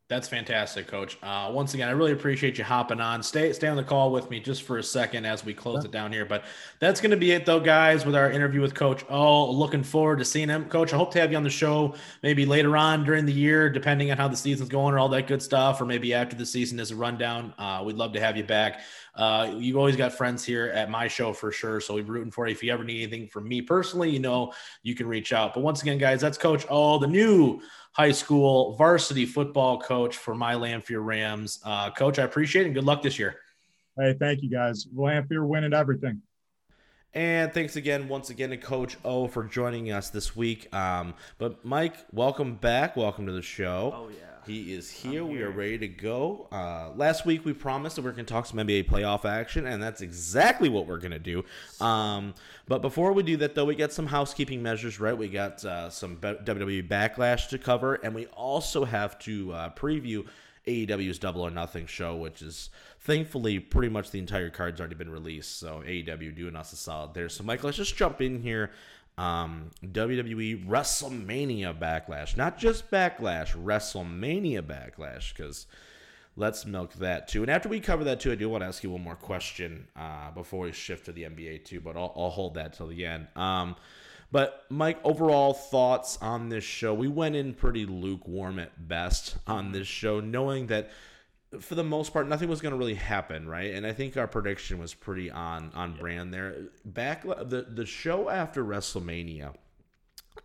[0.10, 1.20] That's fantastic, Coach.
[1.22, 3.22] Uh, once again, I really appreciate you hopping on.
[3.22, 5.92] Stay stay on the call with me just for a second as we close it
[5.92, 6.26] down here.
[6.26, 6.46] But
[6.80, 10.18] that's going to be it, though, guys, with our interview with Coach Oh, looking forward
[10.18, 10.94] to seeing him, Coach.
[10.94, 11.94] I hope to have you on the show
[12.24, 15.28] maybe later on during the year, depending on how the season's going or all that
[15.28, 17.54] good stuff, or maybe after the season as a rundown.
[17.60, 18.82] Uh, we'd love to have you back.
[19.14, 21.80] Uh, you've always got friends here at my show for sure.
[21.82, 22.52] So we're rooting for you.
[22.54, 25.54] If you ever need anything from me personally, you know, you can reach out.
[25.54, 30.36] But once again, guys, that's Coach Oh, the new high school varsity football coach for
[30.36, 31.60] my Lamphere Rams.
[31.66, 33.36] Uh, coach, I appreciate it and good luck this year.
[33.98, 34.88] Hey, thank you guys.
[34.96, 36.22] Lamphere winning everything.
[37.14, 40.74] And thanks again, once again, to Coach O for joining us this week.
[40.74, 42.96] Um, but Mike, welcome back.
[42.96, 43.92] Welcome to the show.
[43.96, 44.39] Oh yeah.
[44.50, 45.12] He is here.
[45.12, 45.26] here.
[45.26, 46.48] We are ready to go.
[46.52, 49.68] Uh, last week we promised that we are going to talk some NBA playoff action,
[49.68, 51.46] and that's exactly what we're going to do.
[51.80, 52.34] Um,
[52.68, 55.16] but before we do that, though, we got some housekeeping measures, right?
[55.16, 60.26] We got uh, some WWE Backlash to cover, and we also have to uh, preview
[60.66, 65.12] AEW's Double or Nothing show, which is thankfully pretty much the entire card's already been
[65.12, 65.60] released.
[65.60, 67.30] So AEW doing us a solid there.
[67.30, 68.72] So Mike, let's just jump in here.
[69.20, 75.68] Um, WWE WrestleMania Backlash, not just Backlash, WrestleMania Backlash, because
[76.38, 77.42] let's milk that too.
[77.42, 79.88] And after we cover that too, I do want to ask you one more question
[79.98, 83.06] uh, before we shift to the NBA too, but I'll, I'll hold that till the
[83.06, 83.28] end.
[83.36, 83.76] Um,
[84.32, 86.94] but Mike, overall thoughts on this show?
[86.94, 90.92] We went in pretty lukewarm at best on this show, knowing that
[91.60, 93.74] for the most part, nothing was going to really happen, right?
[93.74, 96.02] And I think our prediction was pretty on on yeah.
[96.02, 96.56] brand there.
[96.86, 99.56] Back the the show after WrestleMania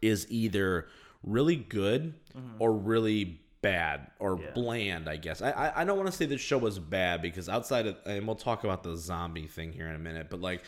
[0.00, 0.88] is either
[1.22, 2.56] really good mm-hmm.
[2.58, 4.50] or really bad or yeah.
[4.54, 5.08] bland.
[5.08, 7.96] I guess I I don't want to say the show was bad because outside of
[8.06, 10.62] and we'll talk about the zombie thing here in a minute, but like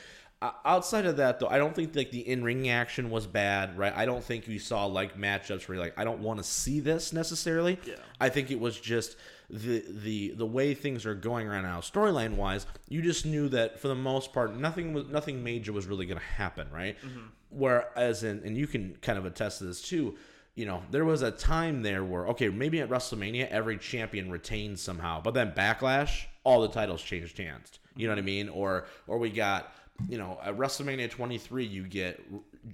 [0.66, 4.04] outside of that though i don't think like the in-ring action was bad right i
[4.04, 7.78] don't think we saw like matchups where like i don't want to see this necessarily
[7.86, 7.94] yeah.
[8.20, 9.16] i think it was just
[9.48, 13.78] the the the way things are going right now storyline wise you just knew that
[13.78, 16.96] for the most part nothing was nothing major was really going to happen right?
[17.00, 17.26] Mm-hmm.
[17.50, 20.16] whereas in and you can kind of attest to this too
[20.54, 24.78] you know there was a time there where okay maybe at wrestlemania every champion retained
[24.78, 27.80] somehow but then backlash all the titles changed hands.
[27.96, 28.48] You know what i mean?
[28.48, 29.72] Or or we got
[30.08, 32.22] you know, at WrestleMania 23, you get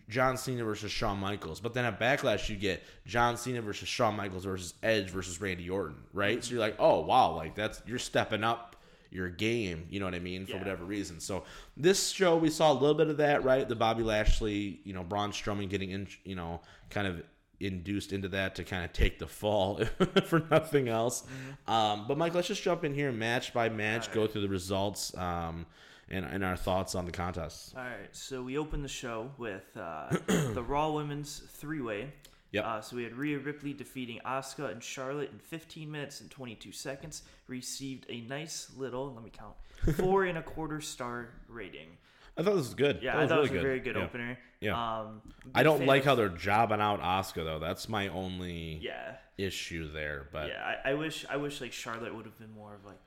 [0.08, 4.16] John Cena versus Shawn Michaels, but then at Backlash, you get John Cena versus Shawn
[4.16, 6.42] Michaels versus Edge versus Randy Orton, right?
[6.42, 8.76] So you're like, oh wow, like that's you're stepping up
[9.10, 10.58] your game, you know what I mean, for yeah.
[10.58, 11.20] whatever reason.
[11.20, 11.44] So
[11.76, 13.68] this show, we saw a little bit of that, right?
[13.68, 17.22] The Bobby Lashley, you know, Braun Strowman getting in, you know, kind of
[17.60, 19.80] induced into that to kind of take the fall
[20.26, 21.22] for nothing else.
[21.22, 21.72] Mm-hmm.
[21.72, 24.14] Um, but Mike, let's just jump in here, match by match, right.
[24.14, 25.16] go through the results.
[25.16, 25.66] Um,
[26.12, 27.74] and, and our thoughts on the contest.
[27.76, 32.12] All right, so we opened the show with uh, the Raw Women's Three Way.
[32.52, 32.64] Yep.
[32.64, 36.70] Uh, so we had Rhea Ripley defeating Asuka and Charlotte in 15 minutes and 22
[36.70, 37.22] seconds.
[37.48, 39.54] Received a nice little, let me count,
[39.96, 41.96] four and a quarter star rating.
[42.36, 43.00] I thought this was good.
[43.02, 43.62] Yeah, that I thought really it was a good.
[43.62, 44.02] very good yeah.
[44.02, 44.38] opener.
[44.60, 44.98] Yeah.
[45.00, 45.22] Um,
[45.54, 47.58] I don't like how they're jobbing out Asuka though.
[47.58, 50.28] That's my only yeah issue there.
[50.32, 53.00] But yeah, I, I wish I wish like Charlotte would have been more of like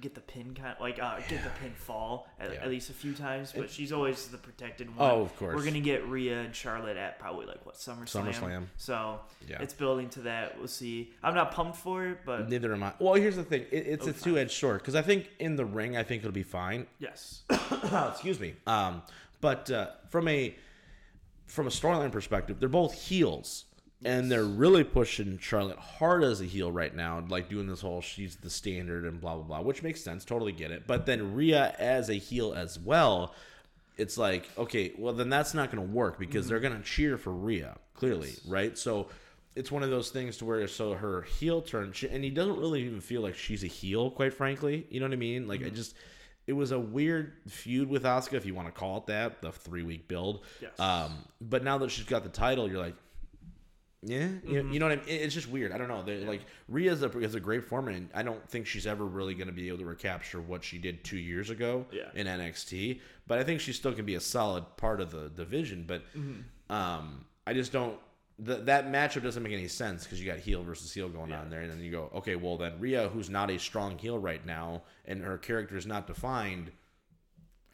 [0.00, 2.62] get the pin kind of, like uh, get the pin fall at, yeah.
[2.62, 5.10] at, least a few times, but she's always the protected one.
[5.10, 5.54] Oh, of course.
[5.54, 8.32] We're gonna get Rhea and Charlotte at probably like what SummerSlam.
[8.32, 8.64] SummerSlam.
[8.76, 9.60] So yeah.
[9.60, 10.58] it's building to that.
[10.58, 11.12] We'll see.
[11.22, 12.92] I'm not pumped for it, but neither am I.
[12.98, 13.66] Well, here's the thing.
[13.70, 16.32] It, it's a two edged sword because I think in the ring, I think it'll
[16.32, 16.86] be fine.
[16.98, 17.42] Yes.
[18.10, 18.54] Excuse me.
[18.66, 19.02] Um,
[19.40, 20.54] but uh, from a
[21.46, 23.66] from a storyline perspective, they're both heels
[24.04, 28.00] and they're really pushing Charlotte hard as a heel right now, like doing this whole
[28.00, 30.86] she's the standard and blah blah blah, which makes sense, totally get it.
[30.86, 33.34] But then Rhea as a heel as well,
[33.96, 36.50] it's like okay, well then that's not going to work because mm-hmm.
[36.50, 38.46] they're going to cheer for Rhea clearly, yes.
[38.46, 38.78] right?
[38.78, 39.08] So
[39.54, 42.58] it's one of those things to where so her heel turn, she, and he doesn't
[42.58, 44.86] really even feel like she's a heel, quite frankly.
[44.90, 45.46] You know what I mean?
[45.46, 45.68] Like mm-hmm.
[45.68, 45.94] I just.
[46.44, 49.52] It was a weird feud with Asuka, if you want to call it that, the
[49.52, 50.44] three week build.
[50.60, 50.72] Yes.
[50.80, 52.96] Um, but now that she's got the title, you're like,
[54.04, 54.72] yeah, mm-hmm.
[54.72, 55.04] you, know what I mean.
[55.06, 55.70] It's just weird.
[55.70, 56.02] I don't know.
[56.04, 56.26] Yeah.
[56.26, 59.46] Like Rhea's a is a great format, and I don't think she's ever really going
[59.46, 62.08] to be able to recapture what she did two years ago yeah.
[62.14, 63.00] in NXT.
[63.28, 65.84] But I think she still can be a solid part of the division.
[65.86, 66.72] But mm-hmm.
[66.72, 67.96] um, I just don't.
[68.40, 71.40] The, that matchup doesn't make any sense because you got heel versus heel going yeah.
[71.40, 74.18] on there, and then you go, okay, well then Rhea, who's not a strong heel
[74.18, 76.72] right now, and her character is not defined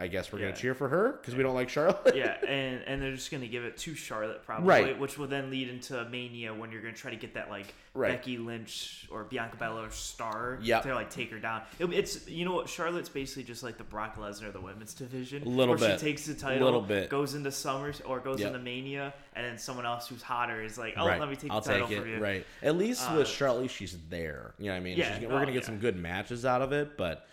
[0.01, 0.47] I guess we're yeah.
[0.47, 2.15] gonna cheer for her because we don't like Charlotte.
[2.15, 4.99] yeah, and and they're just gonna give it to Charlotte probably, right.
[4.99, 8.13] which will then lead into Mania when you're gonna try to get that like right.
[8.13, 10.85] Becky Lynch or Bianca Belair star yep.
[10.85, 11.63] to like take her down.
[11.81, 14.95] It, it's you know what Charlotte's basically just like the Brock Lesnar of the women's
[14.95, 15.99] division, a little bit.
[15.99, 18.49] She takes the title, a little bit, goes into Summers or goes yep.
[18.49, 21.19] into Mania, and then someone else who's hotter is like, oh, right.
[21.19, 22.19] let me take I'll the title take from you.
[22.21, 22.47] Right.
[22.63, 24.55] At least uh, with Charlotte, she's there.
[24.61, 24.97] You know what I mean?
[24.97, 25.67] Yeah, we're gonna get yeah.
[25.67, 27.27] some good matches out of it, but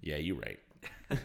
[0.00, 0.58] yeah, you're right.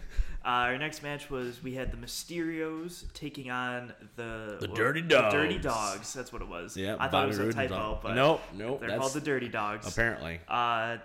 [0.45, 5.33] Uh, our next match was we had the Mysterios taking on the the Dirty Dogs.
[5.33, 6.13] The Dirty Dogs.
[6.13, 6.75] That's what it was.
[6.75, 8.81] Yeah, I thought it was a typo, but nope, nope.
[8.81, 9.87] They're called the Dirty Dogs.
[9.87, 10.41] Apparently.
[10.47, 10.97] Uh,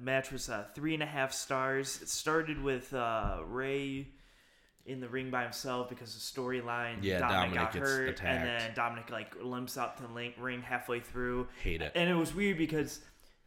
[0.00, 2.00] match was uh, three and a half stars.
[2.02, 4.08] It started with uh, Rey
[4.84, 8.46] in the ring by himself because the storyline yeah, Dominic, Dominic, got hurt, attacked.
[8.46, 11.46] and then Dominic like limps up to the ring halfway through.
[11.62, 11.92] Hate it.
[11.94, 13.00] And it was weird because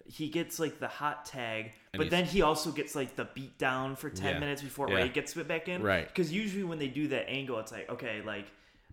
[0.06, 3.58] he gets like the hot tag, and but then he also gets like the beat
[3.58, 4.39] down for ten yeah.
[4.39, 4.95] minutes before yeah.
[4.97, 5.82] Rey gets it back in.
[5.82, 6.08] Right.
[6.08, 8.45] Because usually when they do that angle, it's like okay, like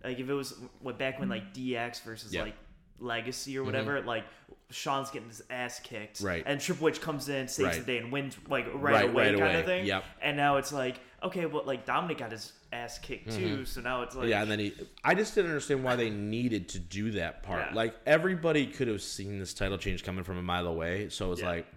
[0.03, 2.55] like if it was what back when like DX versus like
[2.99, 3.67] Legacy or mm-hmm.
[3.67, 4.07] whatever, mm-hmm.
[4.07, 4.25] like
[4.69, 6.43] Shawn's getting his ass kicked, right?
[6.45, 7.79] And Triple H comes in, saves right.
[7.79, 9.59] the day, and wins like right, right away, right kind away.
[9.59, 9.85] of thing.
[9.85, 10.03] Yep.
[10.21, 13.63] And now it's like okay, well, like Dominic got his ass kicked too, mm-hmm.
[13.63, 14.41] so now it's like yeah.
[14.41, 17.67] And then he, I just didn't understand why they needed to do that part.
[17.69, 17.75] Yeah.
[17.75, 21.29] Like everybody could have seen this title change coming from a mile away, so it
[21.29, 21.49] was yeah.
[21.49, 21.67] like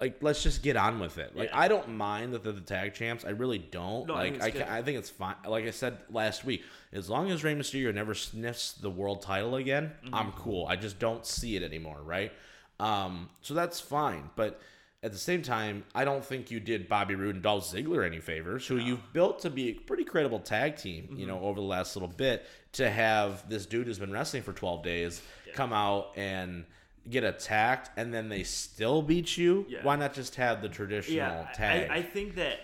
[0.00, 1.36] like let's just get on with it.
[1.36, 1.58] Like yeah.
[1.58, 3.24] I don't mind that they're the tag champs.
[3.24, 4.06] I really don't.
[4.06, 5.36] No, like I, think I, I, think it's fine.
[5.46, 9.56] Like I said last week, as long as Rey Mysterio never sniffs the world title
[9.56, 10.14] again, mm-hmm.
[10.14, 10.66] I'm cool.
[10.66, 12.32] I just don't see it anymore, right?
[12.80, 14.30] Um, so that's fine.
[14.36, 14.60] But
[15.04, 18.20] at the same time, I don't think you did Bobby Roode and Dolph Ziggler any
[18.20, 18.84] favors, who no.
[18.84, 21.18] you've built to be a pretty credible tag team, mm-hmm.
[21.18, 22.46] you know, over the last little bit.
[22.72, 25.52] To have this dude who's been wrestling for 12 days yeah.
[25.52, 26.64] come out and
[27.08, 29.78] get attacked and then they still beat you, yeah.
[29.82, 31.90] why not just have the traditional yeah, tag?
[31.90, 32.58] I, I think that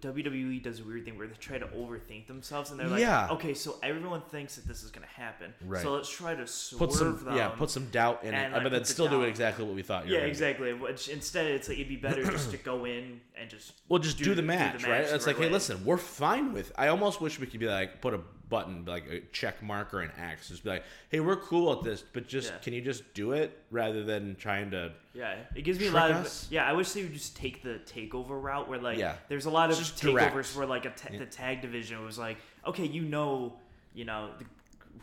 [0.00, 3.28] WWE does a weird thing where they try to overthink themselves and they're like, yeah.
[3.30, 5.52] okay, so everyone thinks that this is going to happen.
[5.64, 5.82] Right.
[5.82, 7.36] So let's try to swerve put some, them.
[7.36, 9.82] Yeah, put some doubt in it, like, but then still do it exactly what we
[9.82, 10.72] thought Yeah, exactly.
[10.72, 13.72] Which instead, it's like it'd be better just to go in and just.
[13.88, 15.14] Well, just do, do, the, match, do the, match, right?
[15.14, 15.46] It's right like, way.
[15.46, 16.72] hey, listen, we're fine with.
[16.76, 20.00] I almost wish we could be like, put a button, like a check mark or
[20.00, 20.48] an X.
[20.48, 22.58] Just be like, hey, we're cool at this, but just yeah.
[22.58, 24.92] can you just do it rather than trying to.
[25.14, 26.44] Yeah, it gives me a lot us?
[26.44, 26.52] of.
[26.52, 29.16] Yeah, I wish they would just take the takeover route where like, yeah.
[29.28, 30.56] there's a lot of just takeovers direct.
[30.56, 31.18] where like a ta- yeah.
[31.18, 33.54] the tag division was like, okay, you know,
[33.94, 34.44] you know, the,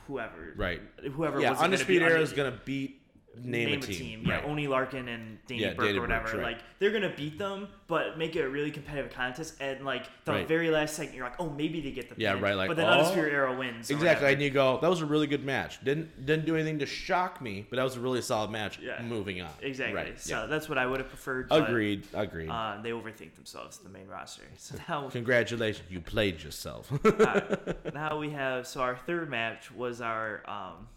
[0.08, 0.82] whoever, right,
[1.14, 1.40] whoever.
[1.40, 3.02] Yeah, Undisputed Era is gonna beat
[3.44, 3.96] name, name a, team.
[3.96, 4.24] team.
[4.26, 6.38] Yeah, Oney Lorcan and Danny yeah, Burch or whatever.
[6.38, 6.44] Right.
[6.44, 9.56] Like they're gonna beat them, but make it a really competitive contest.
[9.60, 10.48] And like the right.
[10.48, 12.56] very last second, you're like, oh, maybe they get the yeah, right.
[12.56, 13.90] Like, but then oh, Undisputed Era wins.
[13.90, 15.84] Exactly, and you go, that was a really good match.
[15.84, 18.80] Didn't didn't do anything to shock me, but that was a really solid match.
[18.80, 19.02] Yeah.
[19.02, 19.52] moving on.
[19.62, 19.96] Exactly.
[19.96, 20.20] Right.
[20.20, 20.46] So yeah.
[20.48, 21.50] that's what I would have preferred.
[21.50, 22.08] But, agreed.
[22.14, 22.50] Agreed.
[22.50, 24.44] Uh, they overthink themselves the main roster.
[24.58, 26.92] So now, congratulations, you played yourself.
[27.94, 30.88] now we have so our third match was our um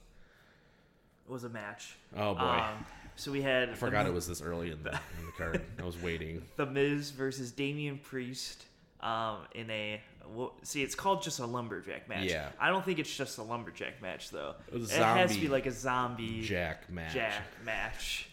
[1.29, 1.97] was a match.
[2.17, 2.41] Oh boy.
[2.41, 3.71] Um, so we had.
[3.71, 5.63] I forgot it was this early in the, in the card.
[5.79, 6.43] I was waiting.
[6.57, 8.65] The Miz versus Damian Priest
[9.01, 10.01] um, in a.
[10.29, 12.31] Well, see, it's called just a lumberjack match.
[12.31, 12.51] Yeah.
[12.61, 14.55] I don't think it's just a lumberjack match though.
[14.73, 17.15] It, it has to be like a zombie jack match.
[17.15, 18.29] Jack match.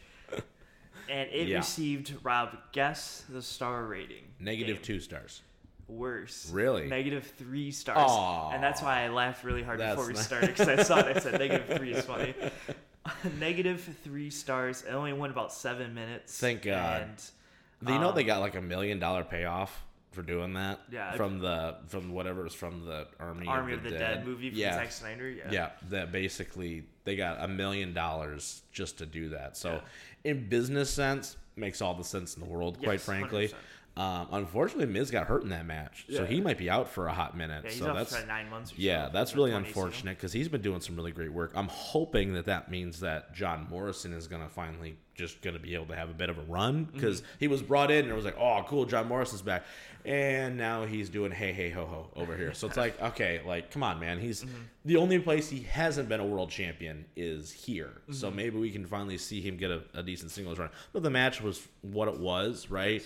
[1.09, 1.57] and it yeah.
[1.57, 4.25] received Rob guess the star rating.
[4.39, 5.41] Negative two stars.
[5.87, 6.49] Worse.
[6.51, 6.87] Really?
[6.87, 8.09] Negative three stars.
[8.09, 8.53] Aww.
[8.53, 10.25] And that's why I laughed really hard that's before we nice.
[10.25, 10.95] started because I saw.
[10.97, 12.33] I said negative three is funny.
[13.39, 14.83] negative three stars.
[14.83, 16.37] It only went about seven minutes.
[16.39, 17.01] Thank God.
[17.03, 20.79] And, Do you know they um, got like a million dollar payoff for doing that?
[20.91, 21.13] Yeah.
[21.15, 24.15] From the from whatever was from the Army, Army of the, of the Dead.
[24.15, 24.27] Dead.
[24.27, 24.75] movie from yeah.
[24.75, 25.29] Zack Snyder.
[25.29, 25.51] Yeah.
[25.51, 25.69] Yeah.
[25.89, 29.57] That basically they got a million dollars just to do that.
[29.57, 29.81] So
[30.23, 30.31] yeah.
[30.31, 33.49] in business sense, makes all the sense in the world, yes, quite frankly.
[33.49, 33.53] 100%.
[33.97, 36.19] Um, unfortunately, Miz got hurt in that match, yeah.
[36.19, 37.63] so he might be out for a hot minute.
[37.63, 38.73] Yeah, so that's nine months.
[38.75, 41.53] yeah, so, that's really unfortunate because he's been doing some really great work.
[41.55, 45.61] I'm hoping that that means that John Morrison is going to finally just going to
[45.61, 47.35] be able to have a bit of a run because mm-hmm.
[47.39, 49.63] he was brought in and it was like, oh, cool, John Morrison's back,
[50.03, 52.53] and now he's doing hey hey ho ho over here.
[52.53, 54.63] So it's like, okay, like come on, man, he's mm-hmm.
[54.83, 57.93] the only place he hasn't been a world champion is here.
[58.01, 58.13] Mm-hmm.
[58.13, 60.69] So maybe we can finally see him get a, a decent singles run.
[60.91, 63.01] But the match was what it was, right?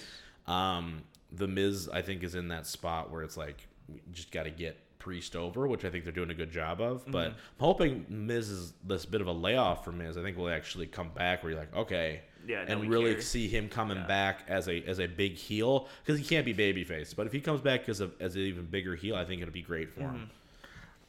[0.49, 4.43] Um, the Miz, I think, is in that spot where it's like we just got
[4.43, 7.01] to get Priest over, which I think they're doing a good job of.
[7.03, 7.11] Mm-hmm.
[7.11, 10.17] But I'm hoping Miz is this bit of a layoff for Miz.
[10.17, 13.21] I think we'll actually come back where you're like, okay, yeah, and really care.
[13.21, 14.07] see him coming yeah.
[14.07, 17.15] back as a as a big heel because he can't be babyface.
[17.15, 19.53] But if he comes back as a as an even bigger heel, I think it'll
[19.53, 20.15] be great for mm-hmm.
[20.15, 20.29] him.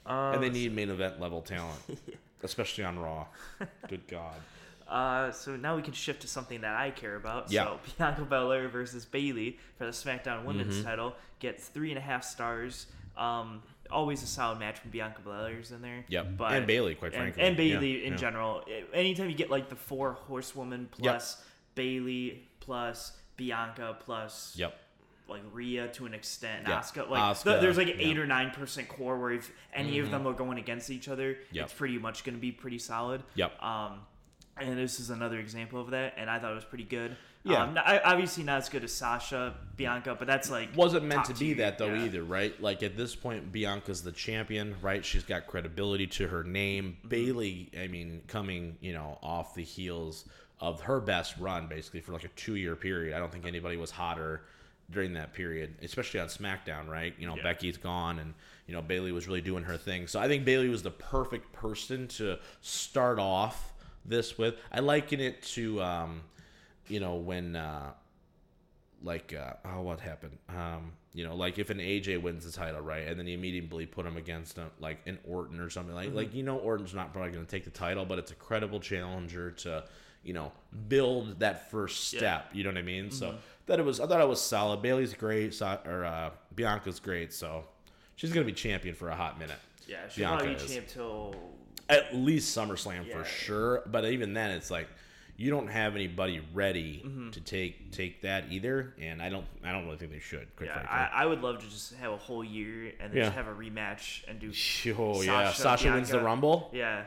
[0.06, 1.80] Uh, and they need main event level talent,
[2.42, 3.26] especially on Raw.
[3.88, 4.36] Good God.
[4.90, 7.50] Uh, so now we can shift to something that I care about.
[7.50, 7.64] Yeah.
[7.64, 10.84] So Bianca Belair versus Bayley for the SmackDown Women's mm-hmm.
[10.84, 12.86] title gets three and a half stars.
[13.16, 16.04] Um, always a solid match when Bianca Belair's in there.
[16.08, 16.36] Yep.
[16.36, 17.40] But, and Bayley, quite frankly.
[17.40, 18.18] And, and Bayley yeah, in yeah.
[18.18, 18.64] general.
[18.92, 21.46] Anytime you get like the four horsewoman plus yep.
[21.76, 24.76] Bayley plus Bianca plus yep
[25.30, 26.80] like Rhea to an extent, yeah.
[26.80, 27.08] Asuka.
[27.08, 30.04] Like Asuka, there's like an eight or nine percent core where if any mm-hmm.
[30.04, 31.66] of them are going against each other, yep.
[31.66, 33.22] it's pretty much going to be pretty solid.
[33.36, 33.62] Yep.
[33.62, 34.00] Um,
[34.60, 37.16] and this is another example of that, and I thought it was pretty good.
[37.42, 41.34] Yeah, um, obviously not as good as Sasha Bianca, but that's like wasn't meant to
[41.34, 42.04] be that though yeah.
[42.04, 42.60] either, right?
[42.60, 45.02] Like at this point, Bianca's the champion, right?
[45.02, 46.98] She's got credibility to her name.
[46.98, 47.08] Mm-hmm.
[47.08, 50.26] Bayley, I mean, coming you know off the heels
[50.60, 53.16] of her best run, basically for like a two year period.
[53.16, 54.42] I don't think anybody was hotter
[54.90, 57.14] during that period, especially on SmackDown, right?
[57.18, 57.42] You know, yeah.
[57.42, 58.34] Becky's gone and,
[58.66, 60.06] you know, Bayley was really doing her thing.
[60.06, 63.69] So I think Bayley was the perfect person to start off
[64.04, 64.56] this with.
[64.72, 66.22] I liken it to, um,
[66.88, 67.92] you know, when, uh,
[69.02, 70.38] like, uh, oh, what happened?
[70.48, 73.86] Um, you know, like if an AJ wins the title, right, and then you immediately
[73.86, 76.16] put him against a, like an Orton or something like, mm-hmm.
[76.16, 78.78] like you know, Orton's not probably going to take the title, but it's a credible
[78.78, 79.84] challenger to,
[80.22, 80.52] you know,
[80.88, 82.46] build that first step.
[82.52, 82.58] Yeah.
[82.58, 83.06] You know what I mean?
[83.06, 83.14] Mm-hmm.
[83.14, 83.34] So
[83.66, 84.82] that it was, I thought it was solid.
[84.82, 87.64] Bayley's great, so, or uh, Bianca's great, so
[88.14, 89.58] she's going to be champion for a hot minute.
[89.88, 91.34] Yeah, she'll Bianca probably be champ till
[91.90, 93.16] at least SummerSlam yeah.
[93.16, 93.82] for sure.
[93.86, 94.88] But even then, it's like
[95.36, 97.30] you don't have anybody ready mm-hmm.
[97.30, 100.48] to take take that either, and I don't I don't really think they should.
[100.62, 103.24] yeah, I, I, would love to just have a whole year and then yeah.
[103.24, 104.50] just have a rematch and do.
[104.50, 105.96] Oh Sasha, yeah, Sasha Bianca.
[105.96, 106.70] wins the Rumble.
[106.72, 107.04] Yeah,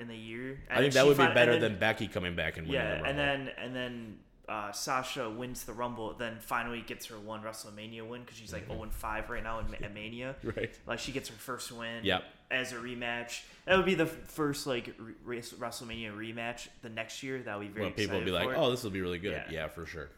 [0.00, 0.58] in the year.
[0.68, 2.82] And I think that would be better then, than Becky coming back and winning.
[2.82, 4.18] Yeah, the and then and then
[4.50, 8.64] uh, Sasha wins the Rumble, then finally gets her one WrestleMania win because she's like
[8.64, 8.72] mm-hmm.
[8.72, 10.34] 0 and 5 right now in, Mania.
[10.42, 10.76] right.
[10.86, 12.04] Like she gets her first win.
[12.04, 12.24] Yep.
[12.50, 14.94] As a rematch, that would be the first like
[15.24, 17.40] re- WrestleMania rematch the next year.
[17.42, 17.90] That would be very.
[17.90, 18.56] People will be like, it.
[18.56, 20.08] "Oh, this will be really good." Yeah, yeah for sure.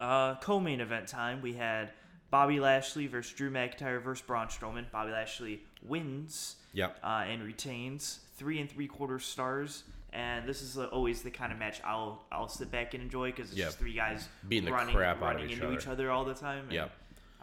[0.00, 1.42] Uh, co-main event time.
[1.42, 1.90] We had
[2.30, 4.90] Bobby Lashley versus Drew McIntyre versus Braun Strowman.
[4.90, 6.56] Bobby Lashley wins.
[6.72, 6.98] Yep.
[7.04, 11.58] Uh, and retains three and three quarter stars and this is always the kind of
[11.58, 13.68] match I'll I'll sit back and enjoy because it's yep.
[13.68, 15.76] just three guys beating running, the crap running out of each into other.
[15.76, 16.68] each other all the time.
[16.70, 16.92] Yep.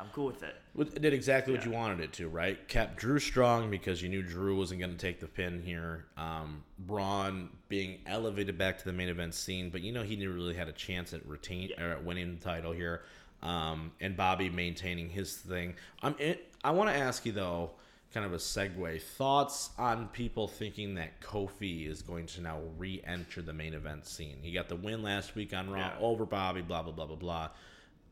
[0.02, 0.56] I'm cool with it.
[0.78, 2.68] It did exactly what you wanted it to, right?
[2.68, 6.06] Kept Drew strong because you knew Drew wasn't going to take the pin here.
[6.18, 10.34] Um, Braun being elevated back to the main event scene, but you know he never
[10.34, 11.84] really had a chance at retain yeah.
[11.84, 13.04] or at winning the title here.
[13.44, 15.76] Um, and Bobby maintaining his thing.
[16.02, 16.16] I'm.
[16.64, 17.72] I want to ask you though
[18.14, 19.02] kind of a segue.
[19.02, 24.38] Thoughts on people thinking that Kofi is going to now re-enter the main event scene?
[24.42, 25.94] He got the win last week on Raw yeah.
[26.00, 26.62] over Bobby.
[26.62, 27.50] Blah blah blah blah blah.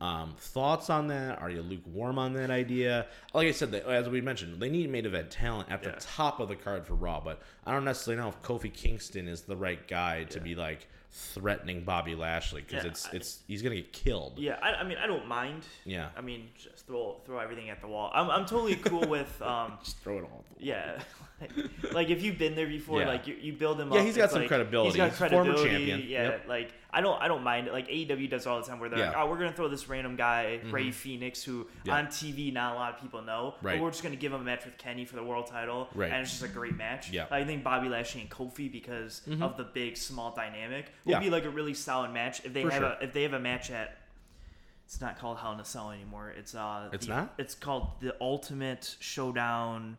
[0.00, 1.42] Um, thoughts on that?
[1.42, 3.06] Are you lukewarm on that idea?
[3.34, 6.48] Like I said, as we mentioned, they need main event talent at the top of
[6.48, 9.86] the card for Raw, but I don't necessarily know if Kofi Kingston is the right
[9.86, 10.44] guy to yeah.
[10.44, 14.38] be like threatening Bobby Lashley because yeah, it's it's he's gonna get killed.
[14.38, 15.64] Yeah, I, I, mean I don't mind.
[15.84, 18.10] Yeah, I mean just throw throw everything at the wall.
[18.12, 20.44] I'm, I'm totally cool with um just throw it all.
[20.58, 21.00] Yeah,
[21.40, 21.52] like,
[21.92, 23.08] like, if you've been there before, yeah.
[23.08, 23.94] like you, you build him up.
[23.94, 24.06] yeah, up.
[24.06, 24.90] he's got some like, credibility.
[24.90, 25.52] He's got credibility.
[25.52, 26.00] Former champion.
[26.00, 26.44] Yeah, yep.
[26.48, 27.72] like I don't I don't mind it.
[27.72, 29.08] Like AEW does all the time where they're yeah.
[29.08, 30.74] like, oh, we're gonna throw this random guy mm-hmm.
[30.74, 31.96] Rey Fenix who yeah.
[31.96, 33.76] on TV not a lot of people know, right.
[33.76, 36.10] but we're just gonna give him a match with Kenny for the world title, right.
[36.10, 37.10] and it's just a great match.
[37.10, 39.42] Yeah, I think Bobby Lashley and Kofi because mm-hmm.
[39.42, 42.70] of the big small dynamic will be like a really solid match if they for
[42.70, 42.96] have sure.
[43.00, 43.96] a if they have a match at.
[44.90, 46.34] It's not called Hell in a Cell anymore.
[46.36, 46.88] It's uh.
[46.92, 47.34] It's the, not.
[47.38, 49.98] It's called the Ultimate Showdown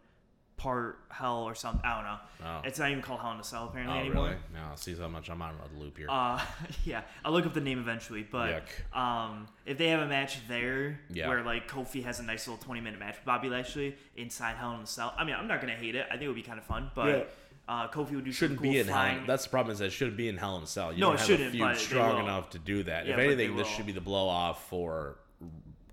[0.58, 1.80] part hell or something.
[1.86, 2.18] I don't know.
[2.46, 2.68] Oh.
[2.68, 4.26] It's not even called Hell in a Cell apparently oh, anymore.
[4.26, 4.38] Really?
[4.54, 6.08] No, see how much I'm on the loop here.
[6.10, 6.42] Uh,
[6.84, 8.28] yeah, I'll look up the name eventually.
[8.30, 9.00] But Yuck.
[9.00, 11.30] um, if they have a match there yeah.
[11.30, 14.76] where like Kofi has a nice little 20 minute match with Bobby Lashley inside Hell
[14.76, 16.06] in a Cell, I mean, I'm not gonna hate it.
[16.10, 17.08] I think it would be kind of fun, but.
[17.08, 17.24] Yeah.
[17.68, 19.20] Uh, Kofi would do shouldn't cool be in flying.
[19.20, 19.28] Hell.
[19.28, 20.92] That's the problem is that it shouldn't be in Hell in a Cell.
[20.92, 21.50] You no, don't it have shouldn't.
[21.50, 23.06] A feud strong enough to do that.
[23.06, 25.18] Yeah, if anything, this should be the blow off for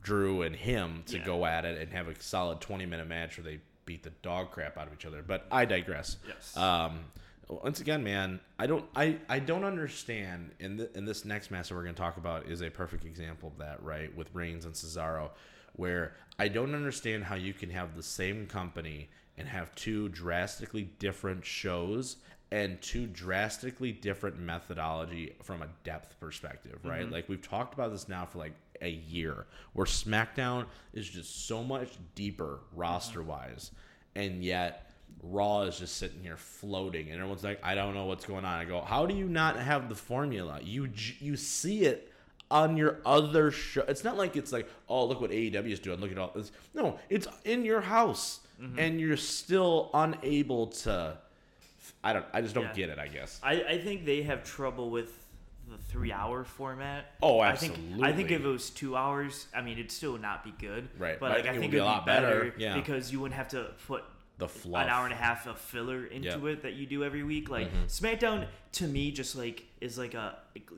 [0.03, 1.25] Drew and him to yeah.
[1.25, 4.51] go at it and have a solid 20 minute match where they beat the dog
[4.51, 5.23] crap out of each other.
[5.23, 6.17] But I digress.
[6.27, 6.57] Yes.
[6.57, 7.01] Um,
[7.49, 10.51] once again, man, I don't, I, I don't understand.
[10.61, 13.05] And in, in this next match that we're going to talk about is a perfect
[13.05, 14.15] example of that, right?
[14.17, 15.31] With Reigns and Cesaro,
[15.75, 19.09] where I don't understand how you can have the same company
[19.39, 22.17] and have two drastically different shows
[22.51, 27.03] and two drastically different methodology from a depth perspective, right?
[27.03, 27.13] Mm-hmm.
[27.13, 31.63] Like we've talked about this now for like a year, where SmackDown is just so
[31.63, 33.73] much deeper roster wise,
[34.15, 34.91] and yet
[35.23, 38.59] Raw is just sitting here floating, and everyone's like, "I don't know what's going on."
[38.59, 40.61] I go, "How do you not have the formula?
[40.63, 42.13] You you see it."
[42.51, 43.83] on your other show.
[43.89, 46.01] It's not like it's like, oh, look what AEW is doing.
[46.01, 46.51] Look at all this.
[46.73, 48.79] No, it's in your house, mm-hmm.
[48.79, 51.17] and you're still unable to.
[52.05, 52.27] I don't.
[52.33, 52.75] I just don't yeah.
[52.75, 52.99] get it.
[52.99, 53.41] I guess.
[53.43, 55.13] I, I think they have trouble with
[55.71, 57.13] the three hour format.
[57.23, 57.85] Oh, absolutely.
[57.85, 60.53] I think I think if it was two hours, I mean, it'd still not be
[60.59, 60.89] good.
[60.99, 61.19] Right.
[61.19, 62.75] But, like, I think, it would be a lot better, better yeah.
[62.77, 64.05] because you wouldn't have to put
[64.39, 64.85] the fluff.
[64.85, 66.45] an hour and a half of filler into yep.
[66.45, 67.51] it that you do every week.
[67.51, 67.87] Like mm-hmm.
[67.87, 70.37] SmackDown to me just like is like a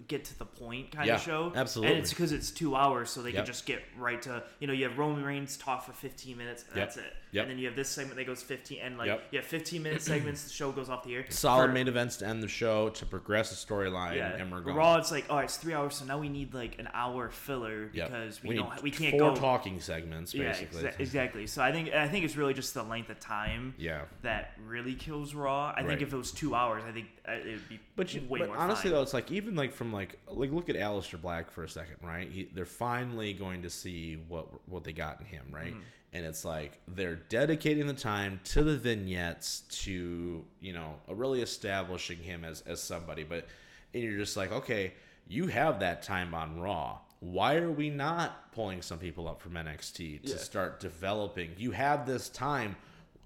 [0.09, 1.53] get to the point kind yeah, of show.
[1.55, 1.95] Absolutely.
[1.95, 3.39] And it's because it's two hours, so they yep.
[3.39, 6.65] can just get right to you know you have Roman Reigns talk for 15 minutes
[6.69, 6.87] and yep.
[6.87, 7.13] that's it.
[7.33, 7.43] Yep.
[7.45, 9.23] And then you have this segment that goes 15 and like yep.
[9.31, 10.45] you have 15 minute segments.
[10.45, 11.25] the show goes off the air.
[11.29, 14.17] Solid for, main events to end the show to progress the storyline.
[14.17, 14.35] Yeah.
[14.35, 14.77] And we're going.
[14.77, 17.87] Raw, it's like oh it's three hours, so now we need like an hour filler
[17.93, 20.83] because we, we don't we can't four go talking segments basically.
[20.83, 21.47] Yeah, exa- exactly.
[21.47, 23.75] So I think I think it's really just the length of time.
[23.79, 24.03] Yeah.
[24.23, 25.71] That really kills Raw.
[25.71, 25.89] I right.
[25.89, 28.41] think if it was two hours, I think uh, it would be but you, way
[28.41, 28.57] but more.
[28.57, 28.93] Honestly, fine.
[28.93, 31.97] though, it's like even like from like like look at Aleister Black for a second,
[32.03, 32.31] right?
[32.31, 35.73] He, they're finally going to see what what they got in him, right?
[35.73, 35.81] Mm-hmm.
[36.13, 42.19] And it's like they're dedicating the time to the vignettes to you know really establishing
[42.19, 43.47] him as as somebody, but
[43.93, 44.95] and you're just like, okay,
[45.29, 46.99] you have that time on Raw.
[47.21, 50.37] Why are we not pulling some people up from NXT to yeah.
[50.37, 51.51] start developing?
[51.59, 52.77] You have this time.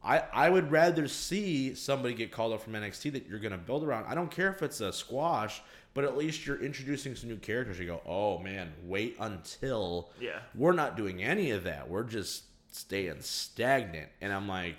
[0.04, 3.58] I, I would rather see somebody get called up from NXT that you're going to
[3.58, 4.04] build around.
[4.06, 5.62] I don't care if it's a squash
[5.94, 7.78] but at least you're introducing some new characters.
[7.78, 10.40] You go, oh man, wait until yeah.
[10.54, 11.88] We're not doing any of that.
[11.88, 14.08] We're just staying stagnant.
[14.20, 14.76] And I'm like,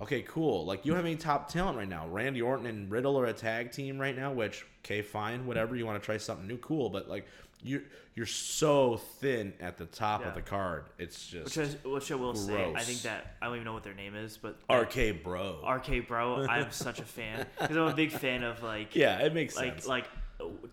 [0.00, 0.64] okay, cool.
[0.64, 2.08] Like you don't have any top talent right now.
[2.08, 5.76] Randy Orton and Riddle are a tag team right now, which okay, fine, whatever.
[5.76, 6.88] You want to try something new, cool.
[6.88, 7.26] But like
[7.62, 7.82] you're
[8.14, 10.28] you're so thin at the top yeah.
[10.28, 10.84] of the card.
[10.98, 12.46] It's just which, I, which I will gross.
[12.46, 12.72] say.
[12.74, 15.64] I think that I don't even know what their name is, but RK Bro.
[15.66, 16.46] RK Bro.
[16.48, 19.74] I'm such a fan because I'm a big fan of like yeah, it makes like
[19.74, 19.86] sense.
[19.86, 20.06] like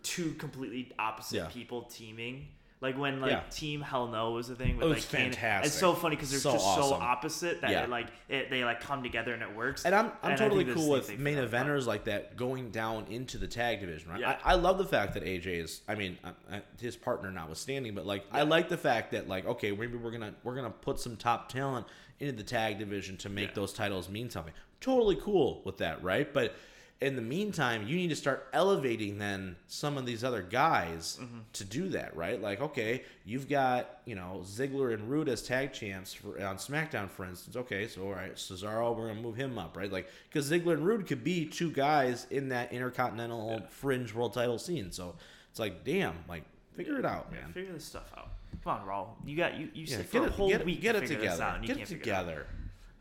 [0.04, 1.48] two completely opposite yeah.
[1.48, 2.48] people teaming
[2.80, 3.42] like when like yeah.
[3.50, 5.68] Team Hell No was the thing with it was like fantastic.
[5.68, 6.84] It's so funny because they're so just awesome.
[6.84, 7.84] so opposite that yeah.
[7.84, 9.84] it, like it, they like come together and it works.
[9.84, 11.88] And I'm I'm and totally cool with main eventers fun.
[11.88, 14.12] like that going down into the tag division.
[14.12, 14.20] Right.
[14.20, 14.38] Yeah.
[14.46, 15.82] I, I love the fact that AJ is.
[15.88, 19.48] I mean, uh, uh, his partner notwithstanding, but like I like the fact that like
[19.48, 21.88] okay, maybe we're gonna we're gonna put some top talent
[22.20, 24.54] into the tag division to make those titles mean something.
[24.82, 26.32] Totally cool with that, right?
[26.32, 26.54] But
[27.00, 31.40] in the meantime, you need to start elevating then some of these other guys mm-hmm.
[31.54, 32.42] to do that, right?
[32.42, 37.10] Like, okay, you've got you know Ziggler and Roode as tag champs for, on SmackDown,
[37.10, 37.56] for instance.
[37.56, 39.92] Okay, so all right, Cesaro, we're gonna move him up, right?
[39.92, 43.68] Like, because Ziggler and Roode could be two guys in that Intercontinental yeah.
[43.70, 44.92] Fringe World Title scene.
[44.92, 45.16] So
[45.52, 46.44] it's like, damn, like
[46.76, 47.54] figure it out, man.
[47.54, 48.30] figure this stuff out.
[48.64, 49.08] Come on, Raw.
[49.24, 49.70] You got you.
[49.76, 50.82] You yeah, for a whole get week.
[50.82, 51.60] Get it together.
[51.64, 52.48] Get it together.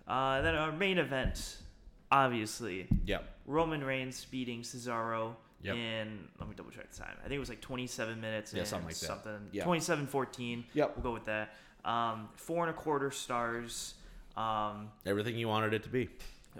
[0.06, 1.56] It uh, then our main event,
[2.10, 2.88] obviously.
[3.06, 5.76] Yep Roman Reigns beating Cesaro yep.
[5.76, 7.14] in let me double check the time.
[7.20, 8.52] I think it was like 27 minutes.
[8.52, 9.32] Yeah, something like something.
[9.32, 9.54] that.
[9.54, 9.64] Yeah.
[9.64, 10.64] 27 14.
[10.74, 10.92] Yep.
[10.96, 11.54] We'll go with that.
[11.84, 13.94] Um, four and a quarter stars.
[14.36, 16.08] Um, everything you wanted it to be.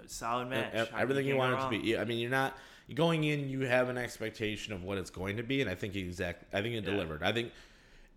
[0.07, 0.89] solid match.
[0.97, 1.97] everything you, you wanted it to be.
[1.97, 2.57] I mean, you're not
[2.93, 3.49] going in.
[3.49, 6.45] You have an expectation of what it's going to be, and I think exact.
[6.53, 6.91] I think it yeah.
[6.91, 7.23] delivered.
[7.23, 7.51] I think,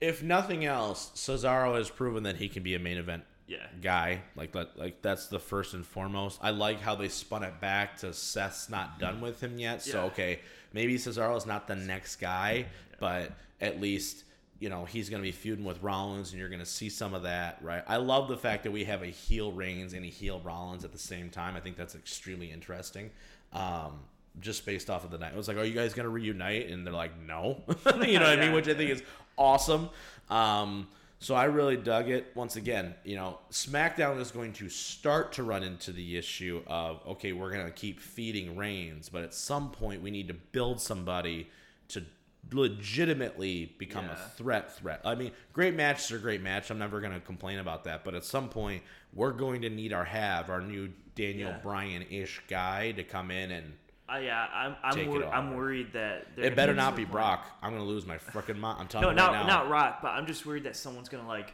[0.01, 3.67] if nothing else, Cesaro has proven that he can be a main event yeah.
[3.83, 4.23] guy.
[4.37, 6.39] Like that, like that's the first and foremost.
[6.41, 9.83] I like how they spun it back to Seth's not done with him yet.
[9.83, 10.39] So okay,
[10.73, 12.97] maybe Cesaro is not the next guy, yeah.
[13.01, 14.25] but at least
[14.61, 17.13] you know he's going to be feuding with Rollins, and you're going to see some
[17.13, 17.83] of that, right?
[17.89, 20.93] I love the fact that we have a heel Reigns and a heel Rollins at
[20.93, 21.57] the same time.
[21.57, 23.11] I think that's extremely interesting.
[23.53, 23.99] Um,
[24.39, 26.69] just based off of the night, it was like, "Are you guys going to reunite?"
[26.69, 27.63] And they're like, "No,"
[28.07, 28.53] you know what I mean?
[28.55, 29.03] Which I think is
[29.37, 29.91] awesome.
[30.29, 30.87] Um,
[31.23, 32.33] so I really dug it.
[32.35, 37.07] Once again, you know, SmackDown is going to start to run into the issue of
[37.07, 40.81] okay, we're going to keep feeding Reigns, but at some point we need to build
[40.81, 41.51] somebody
[41.89, 42.03] to
[42.51, 44.15] legitimately become yeah.
[44.15, 45.03] a threat threat.
[45.05, 46.71] I mean, great matches are great match.
[46.71, 49.93] I'm never going to complain about that, but at some point we're going to need
[49.93, 51.59] our have our new Daniel yeah.
[51.59, 53.75] Bryan ish guy to come in and
[54.13, 57.47] uh, yeah, I'm I'm, wor- I'm worried that it better not be Brock.
[57.63, 58.79] I'm gonna lose my freaking mind.
[58.81, 61.29] I'm telling no, you not right not Rock, but I'm just worried that someone's gonna
[61.29, 61.53] like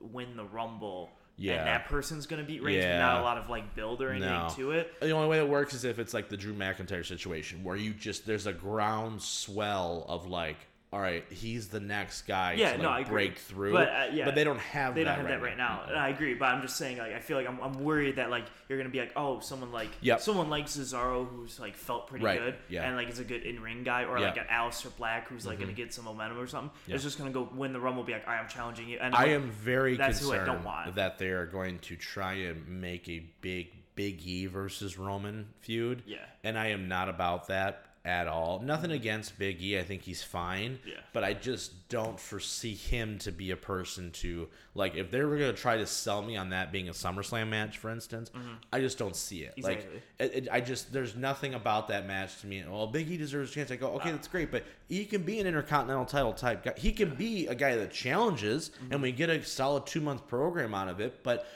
[0.00, 1.10] win the Rumble.
[1.36, 1.54] Yeah.
[1.54, 2.98] And that person's gonna beat Reigns, yeah.
[2.98, 4.48] not a lot of like build or anything no.
[4.56, 5.00] to it.
[5.00, 7.92] The only way it works is if it's like the Drew McIntyre situation, where you
[7.92, 10.58] just there's a ground swell of like
[10.94, 13.40] all right, he's the next guy yeah, to like, no, I break agree.
[13.40, 13.72] through.
[13.72, 15.82] But uh, yeah, but they don't have they don't have right that right now.
[15.88, 15.94] now.
[15.96, 18.44] I agree, but I'm just saying like I feel like I'm, I'm worried that like
[18.68, 20.20] you're gonna be like oh someone like yep.
[20.20, 22.38] someone like Cesaro who's like felt pretty right.
[22.38, 22.86] good yeah.
[22.86, 25.56] and like is a good in ring guy or like an Aleister Black who's like
[25.56, 25.64] mm-hmm.
[25.64, 26.70] gonna get some momentum or something.
[26.86, 28.04] It's just gonna go win the Rumble.
[28.04, 28.98] Be like all right, I'm challenging you.
[29.00, 30.94] And I like, am very that's concerned who I don't want.
[30.94, 36.04] that they are going to try and make a big Big E versus Roman feud.
[36.06, 38.60] Yeah, and I am not about that at all.
[38.60, 39.78] Nothing against Big E.
[39.78, 40.78] I think he's fine.
[40.86, 40.96] Yeah.
[41.14, 45.38] But I just don't foresee him to be a person to like if they were
[45.38, 48.30] going to try to sell me on that being a SummerSlam match, for instance.
[48.30, 48.54] Mm-hmm.
[48.72, 49.54] I just don't see it.
[49.56, 49.86] Exactly.
[49.94, 52.62] Like it, it, I just there's nothing about that match to me.
[52.68, 53.70] Well, Big E deserves a chance.
[53.70, 56.74] I go, okay, that's great, but he can be an intercontinental title type guy.
[56.76, 58.92] He can be a guy that challenges, mm-hmm.
[58.92, 61.46] and we get a solid two month program out of it, but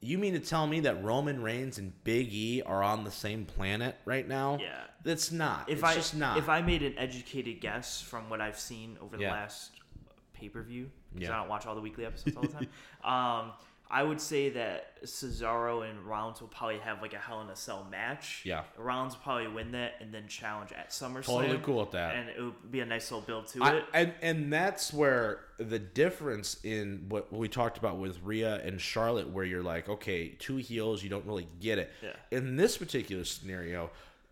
[0.00, 3.44] you mean to tell me that Roman Reigns and Big E are on the same
[3.44, 4.58] planet right now?
[4.60, 4.84] Yeah.
[5.04, 5.68] That's not.
[5.68, 6.38] If it's I, just not.
[6.38, 9.32] If I made an educated guess from what I've seen over the yeah.
[9.32, 9.72] last
[10.32, 11.34] pay per view, because yeah.
[11.34, 12.68] I don't watch all the weekly episodes all the time,
[13.04, 13.52] um,
[13.90, 17.56] I would say that Cesaro and Rollins will probably have like a Hell in a
[17.56, 18.42] Cell match.
[18.44, 18.62] Yeah.
[18.78, 21.24] Rollins will probably win that and then challenge at SummerSlam.
[21.24, 22.14] Totally cool with that.
[22.14, 23.84] And it would be a nice little build to I, it.
[23.92, 29.28] And and that's where the difference in what we talked about with Rhea and Charlotte,
[29.30, 31.90] where you're like, okay, two heels, you don't really get it.
[32.00, 32.10] Yeah.
[32.30, 33.90] In this particular scenario,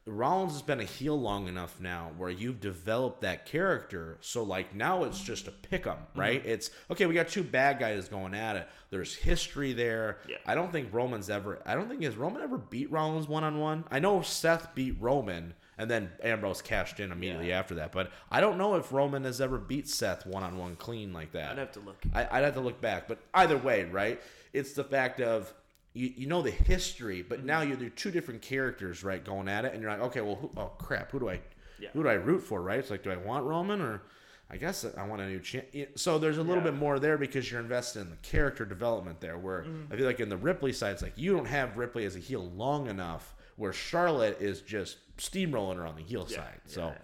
[0.09, 4.17] Rollins has been a heel long enough now where you've developed that character.
[4.21, 6.21] So like now it's just a pick 'em, mm-hmm.
[6.21, 6.41] right?
[6.41, 6.51] Mm-hmm.
[6.51, 7.07] It's okay.
[7.07, 8.69] We got two bad guys going at it.
[8.91, 10.19] There's history there.
[10.29, 10.37] Yeah.
[10.47, 11.61] I don't think Roman's ever.
[11.67, 13.85] I don't think has Roman ever beat Rollins one on one.
[13.91, 17.59] I know Seth beat Roman, and then Ambrose cashed in immediately yeah.
[17.59, 17.93] after that.
[17.93, 21.33] But I don't know if Roman has ever beat Seth one on one clean like
[21.33, 21.53] that.
[21.53, 21.97] I'd have to look.
[22.15, 23.09] I, I'd have to look back.
[23.09, 24.21] But either way, right?
[24.53, 25.53] It's the fact of
[25.99, 29.65] you, you know the history, but now you're there two different characters, right, going at
[29.65, 31.41] it, and you're like, okay, well, who, oh crap, who do I,
[31.81, 31.89] yeah.
[31.93, 32.79] who do I root for, right?
[32.79, 34.03] It's like, do I want Roman or
[34.51, 35.67] I guess I want a new chance.
[35.97, 36.71] So there's a little yeah.
[36.71, 39.37] bit more there because you're invested in the character development there.
[39.37, 39.93] Where mm-hmm.
[39.93, 42.19] I feel like in the Ripley side, it's like you don't have Ripley as a
[42.19, 43.35] heel long enough.
[43.57, 46.37] Where Charlotte is just steamrolling her on the heel yeah.
[46.37, 46.61] side.
[46.65, 46.95] So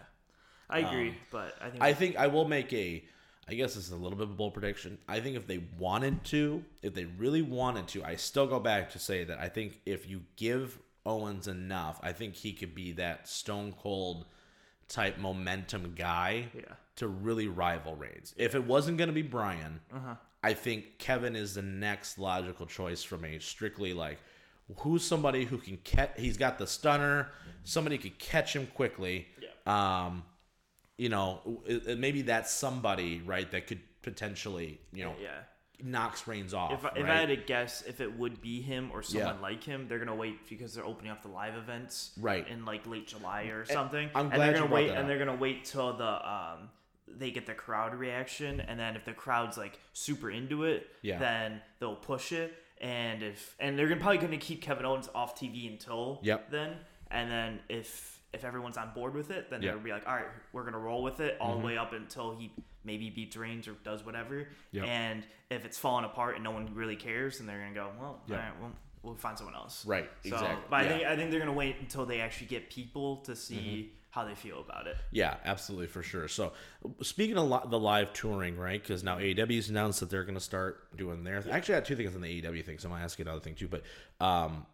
[0.70, 3.04] I agree, um, but I think I think I will make a.
[3.48, 4.98] I guess this is a little bit of a bold prediction.
[5.08, 8.90] I think if they wanted to, if they really wanted to, I still go back
[8.92, 12.92] to say that I think if you give Owens enough, I think he could be
[12.92, 14.24] that stone cold
[14.88, 16.62] type momentum guy yeah.
[16.96, 18.34] to really rival Reigns.
[18.36, 20.14] If it wasn't going to be Bryan, uh-huh.
[20.42, 24.18] I think Kevin is the next logical choice from a strictly like
[24.78, 26.12] who's somebody who can catch.
[26.16, 27.30] He's got the stunner.
[27.64, 29.28] Somebody could catch him quickly.
[29.40, 30.06] Yeah.
[30.06, 30.22] Um,
[30.96, 31.62] you know,
[31.96, 35.40] maybe that's somebody right that could potentially you know yeah
[35.82, 36.72] knocks Reigns off.
[36.72, 36.98] If, I, right?
[36.98, 39.42] if I had to guess, if it would be him or someone yeah.
[39.42, 42.86] like him, they're gonna wait because they're opening up the live events right in like
[42.86, 44.08] late July or something.
[44.14, 46.70] I'm and they're gonna wait and they're gonna wait till the um
[47.06, 51.18] they get the crowd reaction, and then if the crowd's like super into it, yeah.
[51.18, 52.54] then they'll push it.
[52.80, 56.50] And if and they're gonna probably gonna keep Kevin Owens off TV until yep.
[56.50, 56.76] then,
[57.10, 59.74] and then if if everyone's on board with it, then yep.
[59.74, 61.60] they'll be like, all right, we're gonna roll with it all mm-hmm.
[61.60, 62.52] the way up until he
[62.84, 64.48] maybe beats Reigns or does whatever.
[64.72, 64.84] Yep.
[64.86, 68.20] And if it's falling apart and no one really cares, then they're gonna go, well,
[68.26, 68.38] yep.
[68.38, 68.72] all right, well,
[69.02, 69.86] we'll find someone else.
[69.86, 70.10] Right.
[70.24, 70.64] So, exactly.
[70.68, 70.86] But yeah.
[70.86, 73.54] I think I think they're gonna wait until they actually get people to see.
[73.56, 73.98] Mm-hmm.
[74.10, 74.96] How they feel about it?
[75.10, 76.28] Yeah, absolutely for sure.
[76.28, 76.52] So,
[77.02, 78.80] speaking of the live touring, right?
[78.80, 81.42] Because now AEW's announced that they're going to start doing their.
[81.42, 83.24] Th- Actually, I had two things on the AEW thing, so I'm to ask you
[83.24, 83.66] another thing too.
[83.66, 83.82] But
[84.20, 84.66] um,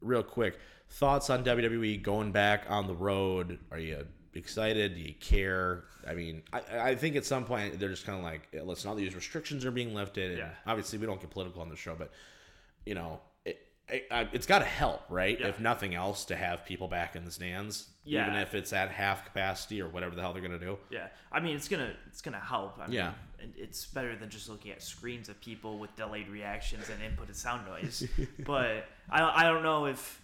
[0.00, 0.58] real quick,
[0.90, 3.58] thoughts on WWE going back on the road?
[3.70, 4.94] Are you excited?
[4.94, 5.84] Do you care?
[6.06, 8.96] I mean, I, I think at some point they're just kind of like, listen, all
[8.96, 10.32] these restrictions are being lifted.
[10.32, 10.50] And yeah.
[10.66, 12.12] Obviously, we don't get political on the show, but
[12.84, 13.58] you know, it,
[13.88, 15.38] it, has got to help, right?
[15.38, 15.48] Yeah.
[15.48, 18.26] If nothing else, to have people back in the stands, yeah.
[18.26, 20.78] even if it's at half capacity or whatever the hell they're gonna do.
[20.90, 22.78] Yeah, I mean, it's gonna it's gonna help.
[22.78, 23.12] I mean, yeah,
[23.56, 27.66] it's better than just looking at screens of people with delayed reactions and inputted sound
[27.66, 28.08] noise.
[28.46, 30.20] but I I don't know if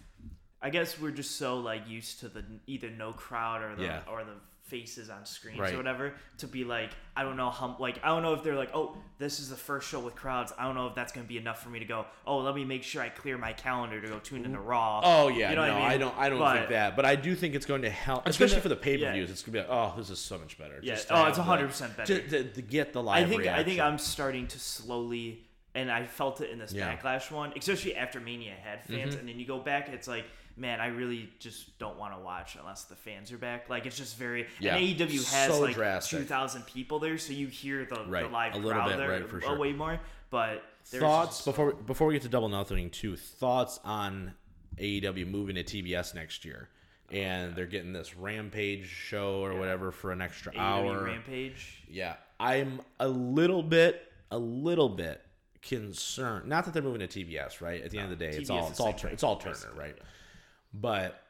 [0.63, 4.01] I guess we're just so like used to the either no crowd or the yeah.
[4.09, 4.33] or the
[4.63, 5.73] faces on screens right.
[5.73, 8.55] or whatever to be like I don't know how like I don't know if they're
[8.55, 11.27] like oh this is the first show with crowds I don't know if that's gonna
[11.27, 13.99] be enough for me to go oh let me make sure I clear my calendar
[13.99, 15.83] to go tune into Raw oh yeah you know no I, mean?
[15.83, 18.25] I, don't I don't but, think that but I do think it's going to help
[18.25, 19.33] especially gonna, for the pay per views yeah.
[19.33, 21.97] it's gonna be like oh this is so much better yeah oh it's hundred percent
[21.97, 23.59] better to, to, to, get the live I think reaction.
[23.59, 25.43] I think I'm starting to slowly
[25.75, 26.95] and I felt it in this yeah.
[26.95, 29.19] backlash one especially after Mania had fans mm-hmm.
[29.19, 30.25] and then you go back it's like
[30.55, 33.69] man, I really just don't want to watch unless the fans are back.
[33.69, 34.75] Like it's just very yeah.
[34.75, 36.19] and AEW has so like drastic.
[36.19, 38.23] two thousand people there, so you hear the, right.
[38.23, 39.57] the live a little crowd bit, there right, for sure.
[39.57, 39.99] way more.
[40.29, 43.15] But thoughts just, before before we get to double nothing too.
[43.15, 44.33] Thoughts on
[44.77, 46.69] AEW moving to TBS next year.
[47.11, 49.59] Oh, and they're getting this Rampage show or yeah.
[49.59, 51.03] whatever for an extra AEW hour.
[51.03, 51.83] Rampage.
[51.89, 55.21] Yeah, I'm a little bit, a little bit
[55.61, 56.47] concerned.
[56.47, 57.81] Not that they're moving to TBS, right?
[57.81, 59.73] At the no, end of the day, TBS it's all it's all it's all Turner,
[59.75, 59.97] right?
[60.73, 61.21] But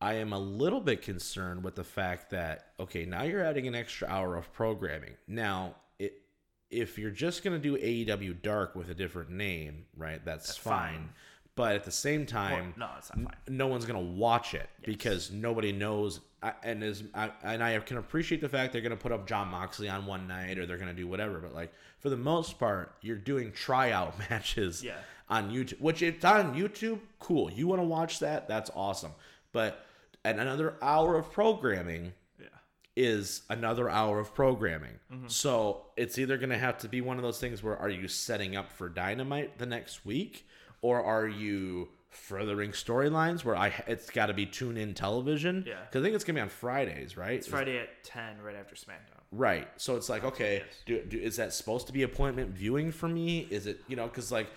[0.00, 3.74] I am a little bit concerned with the fact that okay, now you're adding an
[3.74, 5.14] extra hour of programming.
[5.28, 6.22] Now, it,
[6.70, 10.22] if you're just going to do AEW Dark with a different name, right?
[10.24, 10.94] That's, that's fine.
[10.94, 11.08] fine.
[11.54, 13.36] But at the same time, well, no, it's not fine.
[13.46, 14.86] N- no one's going to watch it yes.
[14.86, 16.20] because nobody knows.
[16.42, 19.28] I, and is I, and I can appreciate the fact they're going to put up
[19.28, 21.38] Jon Moxley on one night or they're going to do whatever.
[21.38, 24.94] But like for the most part, you're doing tryout matches yeah.
[25.32, 26.98] On YouTube, which it's on YouTube.
[27.18, 27.50] Cool.
[27.50, 28.46] You want to watch that?
[28.46, 29.12] That's awesome.
[29.52, 29.84] But
[30.24, 32.48] and another hour of programming yeah.
[32.96, 34.98] is another hour of programming.
[35.10, 35.28] Mm-hmm.
[35.28, 38.08] So it's either going to have to be one of those things where are you
[38.08, 40.46] setting up for Dynamite the next week,
[40.82, 45.64] or are you furthering storylines where I it's got to be tune in television?
[45.66, 47.36] Yeah, because I think it's gonna be on Fridays, right?
[47.36, 49.22] It's Friday at ten, right after SmackDown.
[49.32, 49.66] Right.
[49.78, 53.46] So it's like, okay, do, do, is that supposed to be appointment viewing for me?
[53.48, 54.48] Is it, you know, because like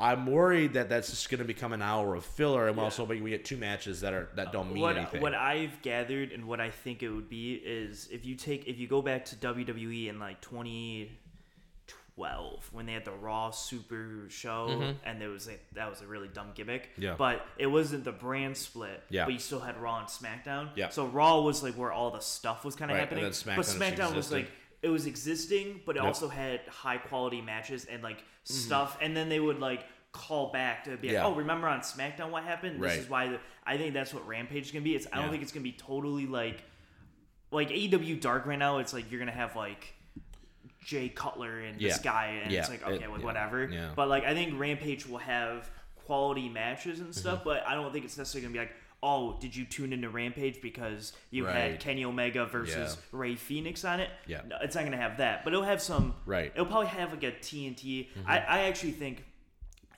[0.00, 2.84] I'm worried that that's just going to become an hour of filler, and yeah.
[2.84, 5.20] also we get two matches that are that don't mean what, anything.
[5.20, 8.78] What I've gathered and what I think it would be is if you take if
[8.78, 14.68] you go back to WWE in like 2012 when they had the Raw Super Show,
[14.70, 14.92] mm-hmm.
[15.04, 16.90] and there was like that was a really dumb gimmick.
[16.96, 17.16] Yeah.
[17.18, 19.02] But it wasn't the brand split.
[19.10, 19.24] Yeah.
[19.24, 20.68] But you still had Raw and SmackDown.
[20.76, 20.90] Yeah.
[20.90, 23.00] So Raw was like where all the stuff was kind of right.
[23.00, 23.24] happening.
[23.24, 24.48] And SmackDown but SmackDown was like
[24.82, 26.06] it was existing, but it yep.
[26.06, 28.54] also had high quality matches and like mm-hmm.
[28.54, 28.96] stuff.
[29.00, 31.26] And then they would like call back to be like, Yeah.
[31.26, 32.76] oh, remember on SmackDown what happened?
[32.82, 32.98] This Right.
[32.98, 34.94] is why the, I think that's what Rampage is gonna be.
[34.94, 35.30] It's I don't Yeah.
[35.32, 36.62] think it's gonna be totally like
[37.50, 38.78] like AEW Dark right now.
[38.78, 39.94] It's like you're gonna have like
[40.84, 42.02] Jay Cutler and this Yeah.
[42.02, 42.60] guy, and Yeah.
[42.60, 43.26] it's like okay, It- with yeah.
[43.26, 43.68] whatever.
[43.70, 43.90] Yeah.
[43.94, 45.70] But like I think Rampage will have
[46.06, 47.18] quality matches and Mm-hmm.
[47.20, 50.08] stuff, but I don't think it's necessarily gonna be like, oh, did you tune into
[50.08, 51.54] Rampage because you right.
[51.54, 53.18] had Kenny Omega versus yeah.
[53.18, 54.10] Rey Fenix on it?
[54.26, 56.14] Yeah, no, it's not gonna have that, but it'll have some.
[56.26, 56.52] Right.
[56.54, 58.08] It'll probably have like a TNT.
[58.08, 58.30] Mm-hmm.
[58.30, 59.24] I, I actually think,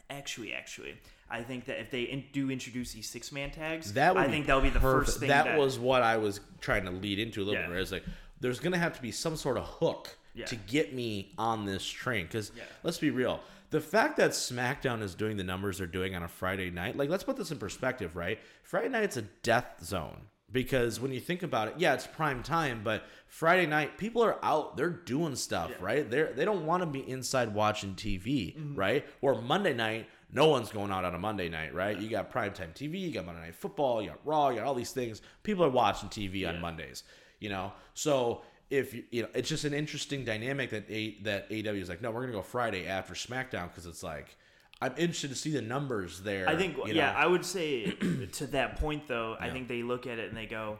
[0.08, 0.94] actually, actually.
[1.30, 4.46] I think that if they in, do introduce these six man tags, that I think
[4.46, 5.06] that'll be the perfect.
[5.06, 5.28] first thing.
[5.28, 7.68] That, that, was what I was trying to lead into a little yeah.
[7.68, 7.78] bit.
[7.78, 8.02] It's like
[8.40, 10.46] there's going to have to be some sort of hook yeah.
[10.46, 12.26] to get me on this train.
[12.26, 12.50] Because
[12.82, 13.40] let's be real,
[13.70, 17.08] the fact that SmackDown is doing the numbers they're doing on a Friday night, like
[17.08, 18.38] let's put this in perspective, right?
[18.62, 22.80] Friday night's a death zone because when you think about it, yeah, it's prime time,
[22.82, 25.84] but Friday night people are out, they're doing stuff, yeah.
[25.84, 26.10] right?
[26.10, 28.74] They're they don't want to be inside watching TV, mm-hmm.
[28.74, 29.06] right?
[29.20, 31.96] Or Monday night, no one's going out on a Monday night, right?
[31.96, 32.02] Yeah.
[32.02, 34.74] You got primetime TV, you got Monday Night Football, you got Raw, you got all
[34.74, 35.22] these things.
[35.42, 36.48] People are watching TV yeah.
[36.48, 37.04] on Mondays,
[37.38, 37.72] you know.
[37.94, 42.00] So if you know, it's just an interesting dynamic that a that AW is like,
[42.02, 44.36] no, we're gonna go Friday after SmackDown because it's like.
[44.82, 46.48] I'm interested to see the numbers there.
[46.48, 47.18] I think, yeah, know?
[47.18, 47.90] I would say
[48.32, 49.46] to that point though, yeah.
[49.46, 50.78] I think they look at it and they go,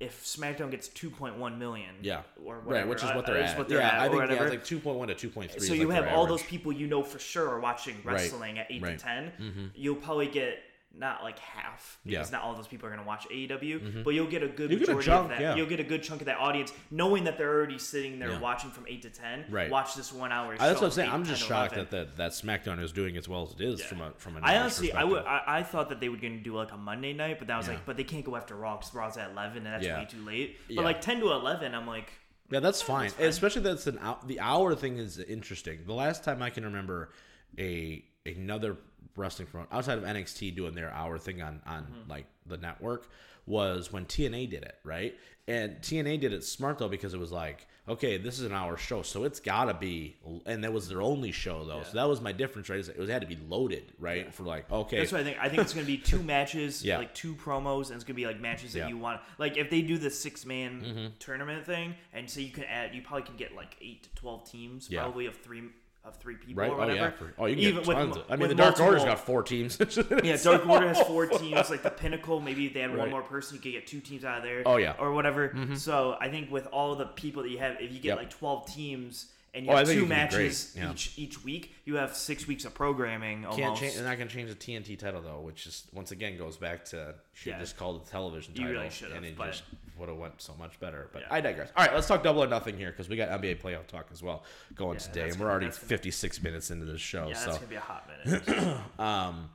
[0.00, 3.58] if SmackDown gets 2.1 million, yeah, or whatever, right, which is what they're uh, at.
[3.58, 5.60] What they're yeah, at I think yeah, like 2.1 to 2.3.
[5.60, 8.66] So you like have all those people you know for sure are watching wrestling right.
[8.70, 8.98] at 8 right.
[8.98, 9.32] to 10.
[9.40, 9.64] Mm-hmm.
[9.74, 10.58] You'll probably get
[10.96, 12.36] not like half because yeah.
[12.36, 14.02] not all those people are going to watch AEW, mm-hmm.
[14.02, 15.40] but you'll get a good you majority chunk, of that.
[15.40, 15.54] Yeah.
[15.54, 18.40] You'll get a good chunk of that audience knowing that they're already sitting there yeah.
[18.40, 19.44] watching from eight to ten.
[19.50, 19.70] Right.
[19.70, 20.56] Watch this one hour.
[20.56, 21.10] That's what I'm saying.
[21.10, 24.00] I'm just shocked that, that that SmackDown is doing as well as it is from
[24.00, 24.40] a from a.
[24.42, 26.76] I honestly, I would, I, I, thought that they were going to do like a
[26.76, 29.30] Monday night, but that was like, but they can't go after Raw because Raw's at
[29.30, 30.58] eleven and that's way too late.
[30.74, 32.10] But like ten to eleven, I'm like.
[32.52, 33.04] Yeah, that's fine.
[33.04, 33.26] that's fine.
[33.28, 35.84] Especially that's an hour, the hour thing is interesting.
[35.86, 37.10] The last time I can remember
[37.56, 38.76] a another
[39.20, 42.10] wrestling from outside of NXT doing their hour thing on on mm-hmm.
[42.10, 43.08] like the network
[43.46, 45.14] was when TNA did it, right?
[45.48, 48.76] And TNA did it smart though because it was like, okay, this is an hour
[48.76, 50.16] show, so it's gotta be,
[50.46, 51.84] and that was their only show though, yeah.
[51.84, 52.78] so that was my difference, right?
[52.78, 54.26] It was it had to be loaded, right?
[54.26, 54.30] Yeah.
[54.30, 55.38] For like, okay, that's what I think.
[55.40, 56.98] I think it's gonna be two matches, yeah.
[56.98, 59.20] like two promos, and it's gonna be like matches that you want.
[59.38, 61.06] Like if they do the six man mm-hmm.
[61.18, 64.48] tournament thing, and so you can add, you probably can get like eight to twelve
[64.48, 65.64] teams, probably of three
[66.04, 66.70] of three people right?
[66.70, 66.98] or whatever.
[66.98, 67.10] Oh, yeah.
[67.10, 69.42] For, oh you can Even with, of, I mean, the Dark multiple, Order's got four
[69.42, 69.78] teams.
[70.24, 71.70] yeah, Dark Order has four teams.
[71.70, 72.98] Like the Pinnacle, maybe if they had right.
[73.00, 74.62] one more person, you could get two teams out of there.
[74.64, 74.94] Oh, yeah.
[74.98, 75.50] Or whatever.
[75.50, 75.74] Mm-hmm.
[75.74, 78.18] So I think with all the people that you have, if you get yep.
[78.18, 80.92] like 12 teams and you oh, have two matches yeah.
[80.92, 81.74] each each week.
[81.84, 83.44] You have six weeks of programming.
[83.44, 83.58] Almost.
[83.58, 83.94] Can't change.
[83.94, 86.84] They're not going to change the TNT title though, which just once again goes back
[86.86, 87.58] to should yeah.
[87.58, 89.62] just call the television title, really and it just
[89.98, 91.08] would have went so much better.
[91.12, 91.34] But yeah.
[91.34, 91.70] I digress.
[91.76, 94.22] All right, let's talk double or nothing here because we got NBA playoff talk as
[94.22, 94.44] well
[94.74, 97.28] going today, and we're already 56 minutes into this show.
[97.28, 97.46] Yeah, so.
[97.46, 98.48] that's gonna be a hot minute.
[98.98, 99.50] um,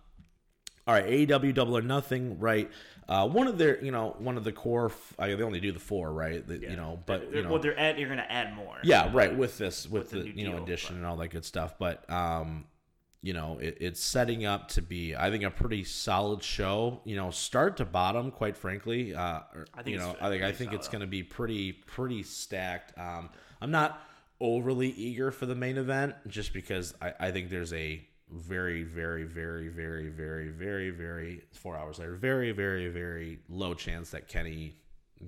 [0.88, 2.70] all right, AEW Double or Nothing, right?
[3.08, 4.92] Uh, one of their, you know, one of the core.
[5.20, 6.46] I mean, they only do the four, right?
[6.46, 6.72] The, yeah.
[6.72, 8.78] You know, but you know, well, they're add, you're going to add more.
[8.84, 9.36] Yeah, right.
[9.36, 12.10] With this, with, with the, the you know addition and all that good stuff, but
[12.10, 12.66] um,
[13.22, 17.02] you know, it, it's setting up to be, I think, a pretty solid show.
[17.06, 19.14] You know, start to bottom, quite frankly.
[19.14, 19.42] Uh,
[19.74, 22.98] I think you know, I think I think it's going to be pretty pretty stacked.
[22.98, 23.30] Um,
[23.62, 24.02] I'm not
[24.40, 29.24] overly eager for the main event just because I, I think there's a very, very,
[29.24, 34.76] very, very, very, very, very four hours later, very, very, very low chance that Kenny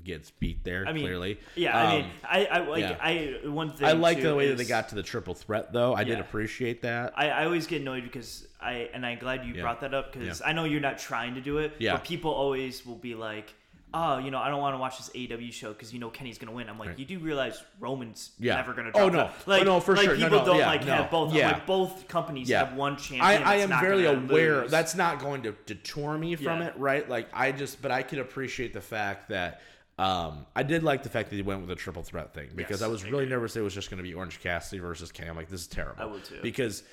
[0.04, 0.86] gets beat there.
[0.88, 1.80] I mean, clearly, yeah.
[1.80, 2.98] Um, I mean, I, I like yeah.
[3.00, 3.88] I one thing.
[3.88, 5.94] I like the way is, that they got to the triple threat, though.
[5.94, 6.08] I yeah.
[6.08, 7.14] did appreciate that.
[7.16, 9.62] I, I always get annoyed because I and I'm glad you yeah.
[9.62, 11.74] brought that up because I know you're not trying to do it.
[11.80, 11.94] Yeah.
[11.94, 13.54] But people always will be like
[13.94, 16.38] oh, you know, I don't want to watch this AEW show because you know Kenny's
[16.38, 16.70] gonna win.
[16.70, 17.00] I'm like, right.
[17.00, 18.56] you do realize Roman's yeah.
[18.56, 18.90] never gonna.
[18.90, 19.48] Oh, drop oh no, that.
[19.48, 20.16] like oh, no, for like sure.
[20.16, 20.94] People no, no, don't yeah, like no.
[20.94, 21.34] have both.
[21.34, 21.52] Yeah.
[21.52, 22.66] Like both companies yeah.
[22.66, 23.22] have one champion.
[23.22, 24.72] I, I am very aware lose.
[24.72, 26.68] that's not going to deter me from yeah.
[26.68, 27.08] it, right?
[27.08, 29.62] Like I just, but I can appreciate the fact that.
[30.00, 32.82] Um, I did like the fact that he went with a triple threat thing because
[32.82, 35.32] yes, I was really nervous it was just going to be Orange Cassidy versus Kenny.
[35.32, 36.00] I'm like, this is terrible.
[36.00, 36.38] I would too.
[36.44, 36.84] Because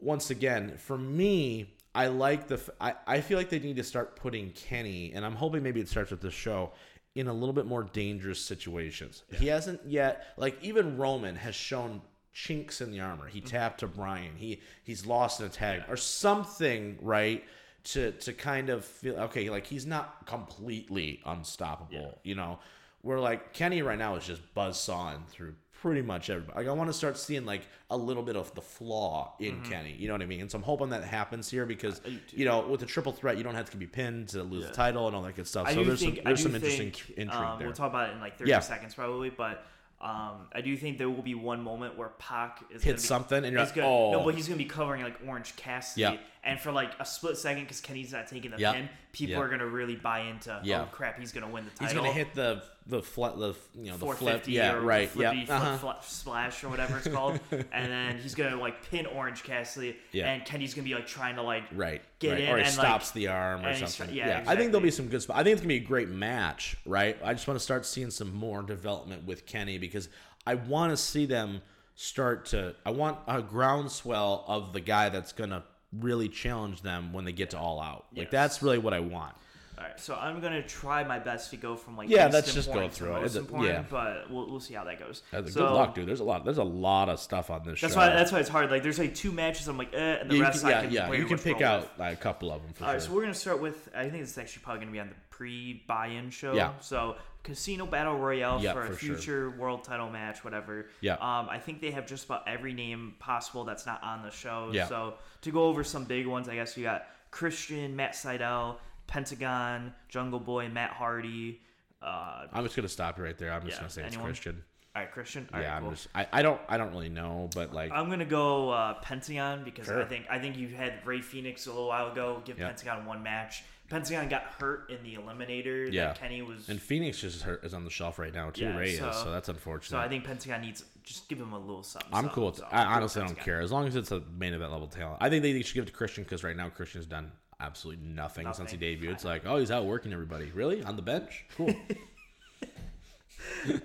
[0.00, 2.60] once again, for me, I like the.
[2.80, 5.88] I, I feel like they need to start putting Kenny, and I'm hoping maybe it
[5.88, 6.72] starts with this show
[7.14, 9.22] in a little bit more dangerous situations.
[9.30, 9.38] Yeah.
[9.38, 13.28] He hasn't yet, like even Roman has shown chinks in the armor.
[13.28, 13.48] He mm-hmm.
[13.48, 14.32] tapped to Bryan.
[14.36, 15.92] He he's lost in a tag yeah.
[15.92, 17.44] or something, right?
[17.84, 21.92] To to kind of feel okay, like he's not completely unstoppable.
[21.92, 22.10] Yeah.
[22.24, 22.58] You know,
[23.02, 25.54] we're like Kenny right now is just buzz sawing through
[25.84, 26.60] pretty much everybody.
[26.60, 27.60] Like I want to start seeing like
[27.90, 29.70] a little bit of the flaw in mm-hmm.
[29.70, 29.92] Kenny.
[29.92, 30.40] You know what I mean?
[30.40, 33.44] And so I'm hoping that happens here because you know with the triple threat, you
[33.44, 34.70] don't have to be pinned to lose yeah.
[34.70, 35.66] the title and all that good stuff.
[35.66, 37.68] I so there's think, some there's some interesting think, intrigue um, there.
[37.68, 38.60] We'll talk about it in like 30 yeah.
[38.60, 39.66] seconds probably, but.
[40.00, 43.54] Um, I do think there will be one moment where Pac is hit something, and
[43.54, 46.16] you're like, gonna, oh, no, but he's gonna be covering like Orange Cassidy, yeah.
[46.44, 48.74] And for like a split second, because Kenny's not taking the yep.
[48.74, 49.42] pin, people yep.
[49.42, 50.60] are gonna really buy into.
[50.62, 50.82] Yeah.
[50.82, 51.86] Oh crap, he's gonna win the title.
[51.86, 54.44] He's gonna hit the the flat the you know the flip.
[54.46, 55.10] Yeah, right.
[55.16, 55.30] Yeah.
[55.48, 55.76] Uh-huh.
[55.78, 60.30] Flip, splash or whatever it's called, and then he's gonna like pin Orange Cassidy, yeah.
[60.30, 62.40] and Kenny's gonna be like trying to like right get right.
[62.40, 64.14] in or he and stops like, the arm or something.
[64.14, 64.38] yeah, yeah.
[64.38, 64.52] Exactly.
[64.52, 65.22] I think there'll be some good.
[65.24, 66.76] Sp- I think it's gonna be a great match.
[66.84, 67.16] Right.
[67.24, 70.08] I just want to start seeing some more development with Kenny because
[70.46, 71.62] I want to see them
[71.94, 72.74] start to.
[72.84, 75.64] I want a groundswell of the guy that's gonna
[76.00, 78.06] really challenge them when they get to all out.
[78.12, 78.32] Like yes.
[78.32, 79.34] that's really what I want.
[79.76, 82.72] All right, so I'm gonna try my best to go from like yeah, let's just
[82.72, 83.34] go through it.
[83.60, 85.22] yeah, but we'll, we'll see how that goes.
[85.32, 86.06] so, good luck, dude.
[86.06, 86.44] There's a lot.
[86.44, 87.80] There's a lot of stuff on this.
[87.80, 87.98] That's show.
[87.98, 88.10] why.
[88.10, 88.70] That's why it's hard.
[88.70, 89.66] Like there's like two matches.
[89.66, 90.92] I'm like, eh, and the yeah, rest can, yeah, I can.
[90.92, 92.72] Yeah, you can pick out like, a couple of them.
[92.80, 92.94] All sure.
[92.94, 93.88] right, so we're gonna start with.
[93.96, 96.54] I think it's actually probably gonna be on the pre-buy-in show.
[96.54, 96.72] Yeah.
[96.80, 99.50] So Casino Battle Royale yeah, for a for future sure.
[99.50, 100.86] world title match, whatever.
[101.00, 101.14] Yeah.
[101.14, 104.70] Um, I think they have just about every name possible that's not on the show.
[104.72, 104.86] Yeah.
[104.86, 108.76] So to go over some big ones, I guess you got Christian, Matt Sydal,
[109.08, 111.60] Pentagon, Jungle Boy, Matt Hardy.
[112.00, 113.52] Uh, I'm just gonna stop you right there.
[113.52, 114.30] I'm just yeah, gonna say anyone?
[114.30, 114.62] it's Christian.
[114.96, 115.48] All right, Christian.
[115.52, 115.90] All yeah, right, I'm cool.
[115.90, 116.08] just.
[116.14, 116.60] I, I don't.
[116.68, 117.90] I don't really know, but like.
[117.90, 120.00] I'm gonna go uh, Pentagon because sure.
[120.00, 122.68] I think I think you had Rey Fénix a little while ago give yep.
[122.68, 123.64] Pentagon one match.
[123.90, 125.92] Pentagon got hurt in the Eliminator.
[125.92, 126.68] Yeah, Kenny was.
[126.68, 128.64] And Phoenix just hurt, is on the shelf right now too.
[128.64, 129.90] Yeah, Rey so, is, so that's unfortunate.
[129.90, 132.10] So I think Pentagon needs just give him a little something.
[132.12, 132.46] I'm cool.
[132.46, 135.18] With, so I honestly don't care as long as it's a main event level talent.
[135.20, 138.44] I think they should give it to Christian because right now Christian's done absolutely nothing,
[138.44, 138.68] nothing.
[138.68, 139.10] since he debuted.
[139.10, 140.52] It's like, oh, he's out working everybody.
[140.54, 140.84] Really?
[140.84, 141.44] On the bench?
[141.56, 141.74] Cool.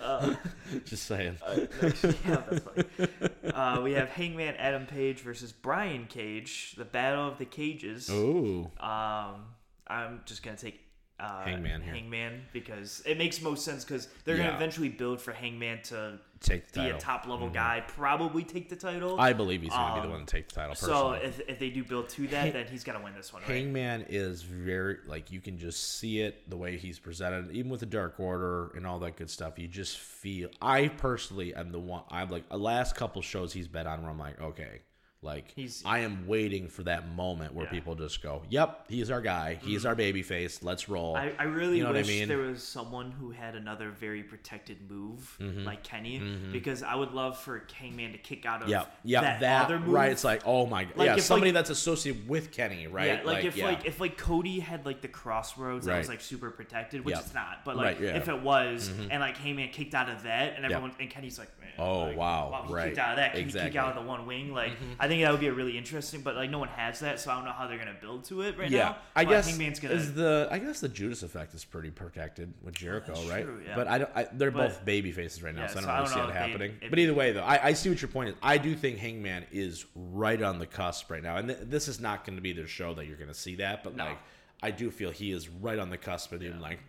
[0.01, 0.35] uh,
[0.85, 1.37] Just saying.
[1.45, 3.53] Uh, yeah, that's funny.
[3.53, 8.09] Uh, we have Hangman Adam Page versus Brian Cage, the Battle of the Cages.
[8.09, 8.69] Ooh.
[8.79, 9.45] Um,
[9.87, 10.81] I'm just gonna take
[11.19, 11.93] uh, Hangman here.
[11.93, 14.45] Hangman because it makes most sense because they're yeah.
[14.45, 17.55] gonna eventually build for Hangman to take be a top level mm-hmm.
[17.55, 19.19] guy, probably take the title.
[19.19, 20.75] I believe he's gonna um, be the um, one to take the title.
[20.75, 21.19] Personally.
[21.19, 23.41] So if, if they do build to that, then he's gonna win this one.
[23.41, 23.51] Right?
[23.51, 27.81] Hangman is very like you can just see it the way he's presented, even with
[27.81, 29.59] the Dark Order and all that good stuff.
[29.59, 30.49] You just feel.
[30.61, 32.03] I personally am the one.
[32.09, 34.81] I'm like the last couple shows he's been on where I'm like, okay,
[35.21, 37.71] like he's, I am waiting for that moment where yeah.
[37.71, 39.59] people just go, "Yep, he's our guy.
[39.61, 40.63] He's our baby face.
[40.63, 42.29] Let's roll." I, I really you know wish I mean?
[42.29, 45.65] there was someone who had another very protected move mm-hmm.
[45.65, 46.53] like Kenny, mm-hmm.
[46.53, 48.97] because I would love for Hangman to kick out of yep.
[49.03, 49.21] Yep.
[49.23, 49.89] that, that other move.
[49.89, 50.09] Right?
[50.09, 53.07] It's like, oh my god, like yeah, somebody like, that's associated with Kenny, right?
[53.07, 53.65] Yeah, like, like if yeah.
[53.65, 55.95] like if like Cody had like the crossroads right.
[55.95, 57.25] that was like super protected, which yep.
[57.25, 58.15] it's not, but like right, yeah.
[58.15, 59.11] if it was, mm-hmm.
[59.11, 62.51] and like Hangman kicked out of that, and everyone and Kenny's like, man, oh wow,
[62.51, 63.69] wow, he right, kicked out of that, can exactly.
[63.69, 64.53] he kick out of the one wing?
[64.53, 64.93] Like, mm-hmm.
[64.97, 67.31] I think that would be a really interesting, but like no one has that, so
[67.31, 68.97] I don't know how they're gonna build to it right yeah, now.
[69.15, 72.75] I guess Hangman's gonna is the I guess the Judas effect is pretty protected with
[72.75, 73.43] oh, Jericho, right?
[73.43, 73.75] True, yeah.
[73.75, 74.11] But I don't.
[74.15, 76.31] I, they're but, both baby faces right now, yeah, so I don't, so really see
[76.31, 76.77] it happening.
[76.79, 78.35] They, but either way, though, I, I, see what your point is.
[78.41, 81.99] I do think Hangman is right on the cusp right now, and th- this is
[81.99, 84.05] not going to be their show that you're going to see that, but no.
[84.05, 84.17] like
[84.61, 86.79] I do feel he is right on the cusp of him, like.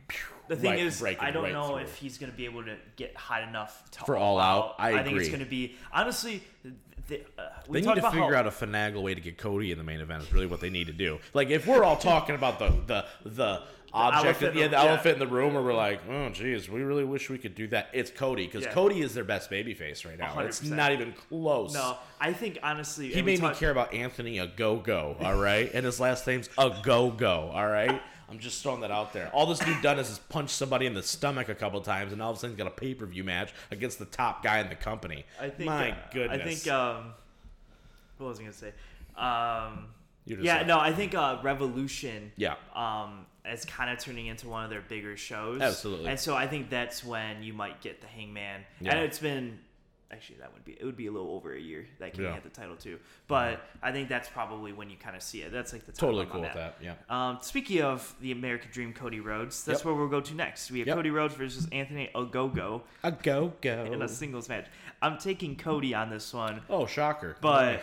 [0.48, 1.76] The thing right, is, I don't right know through.
[1.76, 4.70] if he's going to be able to get hot enough to for all out.
[4.70, 4.74] out.
[4.80, 6.42] I, I think it's going to be honestly.
[7.10, 9.78] They, uh, they need to figure how, out a finagle way to get Cody in
[9.78, 10.22] the main event.
[10.22, 11.18] Is really what they need to do.
[11.34, 15.26] Like if we're all talking about the the the object, yeah, the, elephant in the
[15.26, 17.88] room, where we're like, oh, geez, we really wish we could do that.
[17.92, 18.72] It's Cody because yeah.
[18.72, 20.32] Cody is their best baby face right now.
[20.34, 20.46] 100%.
[20.46, 21.74] It's not even close.
[21.74, 25.20] No, I think honestly, he made talk- me care about Anthony Ogogo.
[25.20, 27.50] All right, and his last name's a go go.
[27.52, 28.00] All right.
[28.30, 29.30] I'm just throwing that out there.
[29.32, 32.22] All this dude done is, is punch somebody in the stomach a couple times, and
[32.22, 34.60] all of a sudden he's got a pay per view match against the top guy
[34.60, 35.24] in the company.
[35.40, 35.66] I think.
[35.66, 36.40] My uh, goodness.
[36.40, 36.68] I think.
[36.68, 37.12] Um,
[38.18, 38.72] what was I gonna say?
[39.16, 39.88] Um,
[40.26, 42.32] yeah, no, I think uh, Revolution.
[42.36, 42.54] Yeah.
[42.74, 45.60] Um, is kind of turning into one of their bigger shows.
[45.60, 46.10] Absolutely.
[46.10, 48.62] And so I think that's when you might get the Hangman.
[48.80, 48.94] Yeah.
[48.94, 49.58] And it's been
[50.12, 52.34] actually that would be it would be a little over a year that Kenny yeah.
[52.34, 52.98] had the title too.
[53.28, 55.52] But I think that's probably when you kind of see it.
[55.52, 56.76] That's like the totally cool with that.
[56.82, 56.94] Yeah.
[57.08, 59.64] Um, speaking of the American Dream, Cody Rhodes.
[59.64, 59.86] That's yep.
[59.86, 60.70] where we'll go to next.
[60.70, 60.96] We have yep.
[60.96, 62.82] Cody Rhodes versus Anthony Ogogo.
[63.04, 64.66] Ogogo in a singles match.
[65.02, 66.62] I'm taking Cody on this one.
[66.68, 67.36] Oh, shocker!
[67.40, 67.82] But.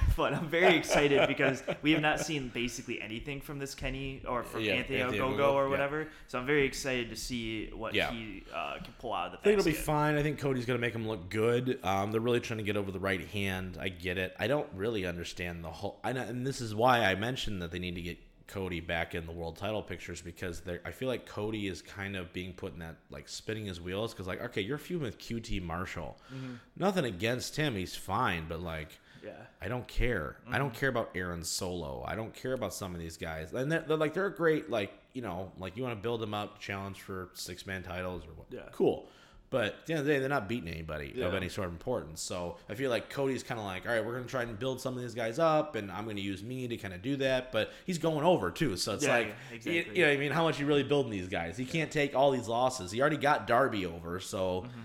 [0.16, 4.42] but I'm very excited because we have not seen basically anything from this Kenny or
[4.42, 6.02] from yeah, Anthony, Anthony Ogogo or whatever.
[6.02, 6.08] Yeah.
[6.28, 8.10] So I'm very excited to see what yeah.
[8.10, 9.38] he uh, can pull out of the.
[9.38, 10.16] I think it'll be fine.
[10.16, 11.78] I think Cody's going to make him look good.
[11.82, 13.78] Um, they're really trying to get over the right hand.
[13.80, 14.34] I get it.
[14.38, 16.00] I don't really understand the whole.
[16.02, 18.18] I know, and this is why I mentioned that they need to get
[18.52, 22.32] Cody back in the world title pictures because I feel like Cody is kind of
[22.34, 25.62] being put in that like spinning his wheels because like okay you're feuding with QT
[25.62, 26.54] Marshall, mm-hmm.
[26.76, 29.32] nothing against him he's fine but like yeah.
[29.60, 30.36] I don't care.
[30.44, 30.54] Mm-hmm.
[30.54, 30.78] I don't mm-hmm.
[30.78, 32.04] care about Aaron Solo.
[32.06, 33.52] I don't care about some of these guys.
[33.52, 34.70] And they're, they're like they're great.
[34.70, 38.24] Like you know, like you want to build them up, challenge for six man titles
[38.24, 38.46] or what?
[38.50, 38.60] Yeah.
[38.72, 39.08] Cool.
[39.52, 41.26] But at the end of the day, they're not beating anybody yeah.
[41.26, 42.22] of any sort of importance.
[42.22, 44.58] So I feel like Cody's kind of like, all right, we're going to try and
[44.58, 47.02] build some of these guys up, and I'm going to use me to kind of
[47.02, 47.52] do that.
[47.52, 49.76] But he's going over too, so it's yeah, like, yeah, exactly.
[49.76, 51.58] you, you, know, I mean, how much you really building these guys?
[51.58, 52.90] He can't take all these losses.
[52.90, 54.80] He already got Darby over, so mm-hmm.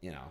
[0.00, 0.24] you know.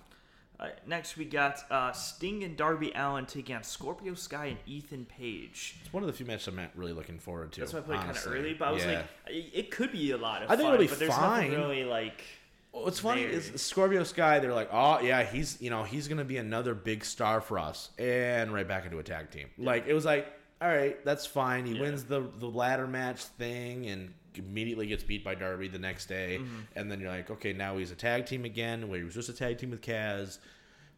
[0.86, 5.78] Next we got uh, Sting and Darby Allin taking on Scorpio Sky and Ethan Page.
[5.82, 7.62] It's one of the few matches I'm really looking forward to.
[7.62, 10.18] That's why I played kind of early, but I was like, it could be a
[10.18, 11.51] lot of I think it'll be but there's fine.
[11.51, 12.24] nothing really like
[12.72, 13.32] What's funny there.
[13.32, 14.39] is Scorpio Sky.
[14.39, 17.89] They're like, oh yeah, he's you know he's gonna be another big star for us,
[17.97, 19.47] and right back into a tag team.
[19.57, 19.66] Yeah.
[19.66, 20.28] Like it was like,
[20.62, 21.66] all right, that's fine.
[21.66, 21.82] He yeah.
[21.82, 26.40] wins the the ladder match thing and immediately gets beat by Darby the next day,
[26.42, 26.60] mm-hmm.
[26.76, 28.90] and then you're like, okay, now he's a tag team again.
[28.90, 30.40] Where he was just a tag team with Kaz.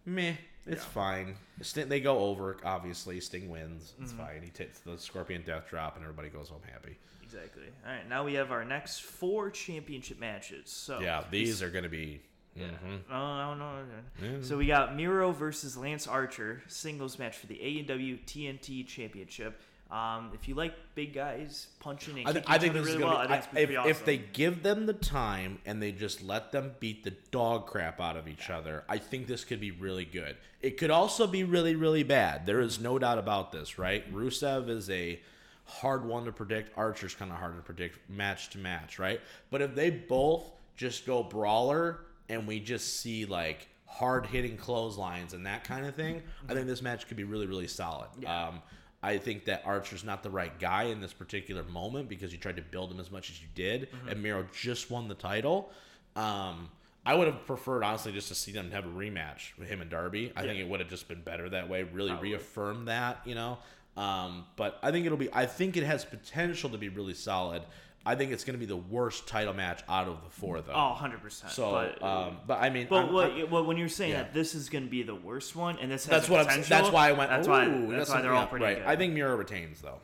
[0.05, 0.33] Meh,
[0.65, 0.89] it's yeah.
[0.89, 1.35] fine.
[1.75, 2.57] They go over.
[2.63, 3.93] Obviously, Sting wins.
[4.01, 4.21] It's mm-hmm.
[4.21, 4.41] fine.
[4.43, 6.97] He takes the Scorpion Death Drop, and everybody goes home happy.
[7.23, 7.63] Exactly.
[7.85, 10.69] All right, now we have our next four championship matches.
[10.69, 12.21] So yeah, these are going to be.
[12.55, 12.65] Yeah.
[12.65, 13.13] Mm-hmm.
[13.13, 13.83] Oh, no, no.
[14.21, 14.37] Yeah.
[14.41, 19.61] So we got Miro versus Lance Archer singles match for the AEW TNT Championship.
[19.91, 23.03] Um, if you like big guys punching and I, th- I think this really is
[23.03, 23.91] well, be, I, if, awesome.
[23.91, 27.99] if, they give them the time and they just let them beat the dog crap
[27.99, 30.37] out of each other, I think this could be really good.
[30.61, 32.45] It could also be really, really bad.
[32.45, 34.09] There is no doubt about this, right?
[34.13, 35.19] Rusev is a
[35.65, 36.77] hard one to predict.
[36.77, 39.19] Archer's kind of hard to predict match to match, right?
[39.49, 45.33] But if they both just go brawler and we just see like hard hitting clotheslines
[45.33, 48.07] and that kind of thing, I think this match could be really, really solid.
[48.21, 48.47] Yeah.
[48.47, 48.61] Um,
[49.03, 52.57] I think that Archer's not the right guy in this particular moment because you tried
[52.57, 54.09] to build him as much as you did, mm-hmm.
[54.09, 55.71] and Miro just won the title.
[56.15, 56.69] Um,
[57.05, 59.89] I would have preferred honestly just to see them have a rematch with him and
[59.89, 60.31] Darby.
[60.35, 60.47] I yeah.
[60.47, 61.83] think it would have just been better that way.
[61.83, 62.29] Really Probably.
[62.29, 63.57] reaffirm that, you know.
[63.97, 65.29] Um, but I think it'll be.
[65.33, 67.63] I think it has potential to be really solid.
[68.05, 70.73] I think it's going to be the worst title match out of the four, though.
[70.73, 71.51] Oh, 100 percent.
[71.51, 74.23] So, but, um, but I mean, but what, well, when you're saying yeah.
[74.23, 76.63] that this is going to be the worst one, and this has that's what I'm.
[76.63, 77.29] That's why I went.
[77.29, 77.67] That's why.
[77.67, 78.77] That's, that's why they're all pretty right.
[78.77, 78.87] good.
[78.87, 79.99] I think Miro retains though.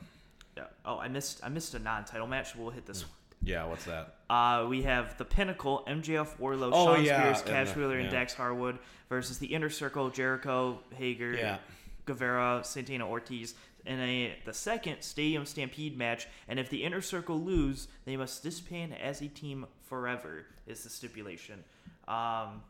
[0.55, 0.63] Yeah.
[0.85, 1.41] Oh, I missed.
[1.43, 2.55] I missed a non-title match.
[2.55, 3.03] We'll hit this.
[3.03, 3.11] one.
[3.43, 4.15] Yeah, what's that?
[4.29, 8.07] Uh, we have the Pinnacle, MJF, Wardlow, oh, Shawn yeah, Spears, Cash Wheeler, and, yeah.
[8.07, 8.77] and Dax Harwood
[9.09, 11.57] versus the Inner Circle, Jericho, Hager, yeah.
[12.05, 13.53] Guevara, Santana Ortiz,
[13.87, 18.43] in a the second Stadium Stampede match, and if the Inner Circle lose, they must
[18.43, 20.45] disband as a team forever.
[20.67, 21.63] Is the stipulation.
[22.07, 22.61] Um,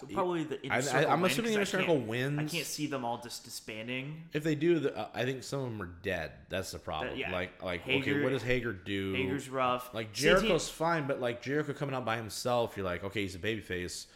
[0.00, 0.74] so probably the inner.
[0.74, 2.38] I, am assuming the inner circle wins.
[2.38, 4.22] I can't see them all just disbanding.
[4.32, 6.32] If they do, the, uh, I think some of them are dead.
[6.48, 7.16] That's the problem.
[7.16, 7.30] Yeah.
[7.32, 9.12] Like, like Hager, okay, what does Hager do?
[9.12, 9.94] Hager's rough.
[9.94, 13.38] Like Jericho's fine, but like Jericho coming out by himself, you're like, okay, he's a
[13.38, 14.06] babyface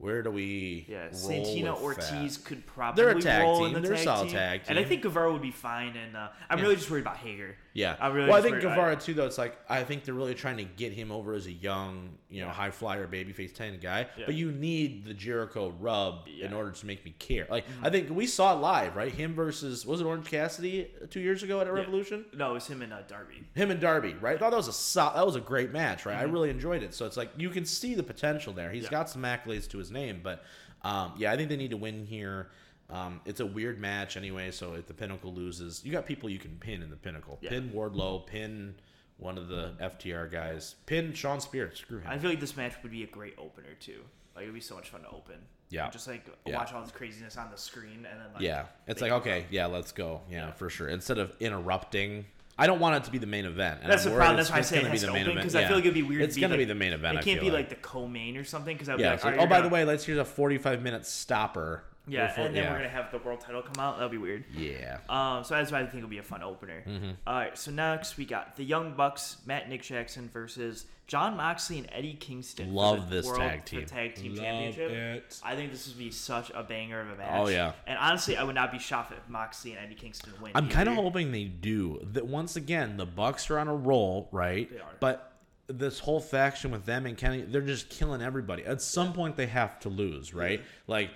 [0.00, 0.86] where do we?
[0.88, 2.44] Yeah, Santana Ortiz that?
[2.46, 3.76] could probably They're a tag roll team.
[3.76, 4.36] in the They're tag, solid team.
[4.36, 4.70] tag team.
[4.70, 5.94] And I think Guevara would be fine.
[5.94, 6.64] And uh, I'm yeah.
[6.64, 7.54] really just worried about Hager.
[7.72, 8.28] Yeah, I'm really.
[8.28, 9.14] Well, I think Guevara too.
[9.14, 12.10] Though it's like I think they're really trying to get him over as a young,
[12.28, 12.52] you know, yeah.
[12.52, 14.08] high flyer, babyface ten guy.
[14.16, 14.24] Yeah.
[14.26, 17.46] But you need the Jericho rub in order to make me care.
[17.48, 17.84] Like mm-hmm.
[17.84, 19.12] I think we saw it live, right?
[19.12, 22.24] Him versus was it Orange Cassidy two years ago at a Revolution?
[22.34, 23.44] No, it was him and uh, Darby.
[23.54, 24.34] Him and Darby, right?
[24.34, 26.16] I thought that was a so- that was a great match, right?
[26.16, 26.28] Mm-hmm.
[26.28, 26.92] I really enjoyed it.
[26.94, 28.70] So it's like you can see the potential there.
[28.70, 30.44] He's got some accolades to his name, but
[30.82, 32.50] um, yeah, I think they need to win here.
[32.88, 36.38] Um, it's a weird match anyway, so if the Pinnacle loses, you got people you
[36.38, 37.38] can pin in the Pinnacle.
[37.40, 37.50] Yeah.
[37.50, 38.74] Pin Wardlow, pin
[39.16, 41.78] one of the FTR guys, pin Shawn Spears.
[41.78, 42.08] Screw him.
[42.08, 44.00] I feel like this match would be a great opener too.
[44.34, 45.36] Like it'd be so much fun to open.
[45.68, 45.88] Yeah.
[45.90, 46.56] Just like yeah.
[46.56, 48.66] watch all this craziness on the screen and then like Yeah.
[48.86, 50.22] It's like okay, yeah, let's go.
[50.28, 50.88] Yeah, yeah, for sure.
[50.88, 52.24] Instead of interrupting
[52.60, 53.80] I don't want it to be the main event.
[53.86, 54.36] That's the problem.
[54.36, 55.60] That's why I say it has to open because yeah.
[55.60, 56.20] I feel like it'd be weird.
[56.20, 57.16] It's going to be the main event.
[57.16, 59.12] It can't be like, like the co-main or something because yeah.
[59.12, 62.56] Like, like, oh, by the way, let's here's a 45 minute stopper yeah, before, and
[62.56, 62.72] then yeah.
[62.72, 63.96] we're gonna have the world title come out.
[63.96, 64.44] That'll be weird.
[64.54, 64.98] Yeah.
[65.08, 65.44] Um.
[65.44, 66.82] So that's why I think it'll be a fun opener.
[66.86, 67.10] Mm-hmm.
[67.26, 67.56] All right.
[67.56, 72.14] So next we got the Young Bucks, Matt Nick Jackson versus Jon Moxley and Eddie
[72.14, 72.72] Kingston.
[72.72, 73.84] Love this world, tag team.
[73.84, 74.90] tag team Love championship.
[74.90, 75.40] It.
[75.44, 77.30] I think this would be such a banger of a match.
[77.32, 77.72] Oh yeah.
[77.86, 80.52] And honestly, I would not be shocked if Moxley and Eddie Kingston win.
[80.54, 82.00] I'm kind of hoping they do.
[82.12, 84.70] That once again, the Bucks are on a roll, right?
[84.70, 84.92] They are.
[85.00, 85.32] But
[85.66, 88.64] this whole faction with them and Kenny, they're just killing everybody.
[88.64, 90.60] At some point, they have to lose, right?
[90.60, 90.66] Yeah.
[90.86, 91.10] Like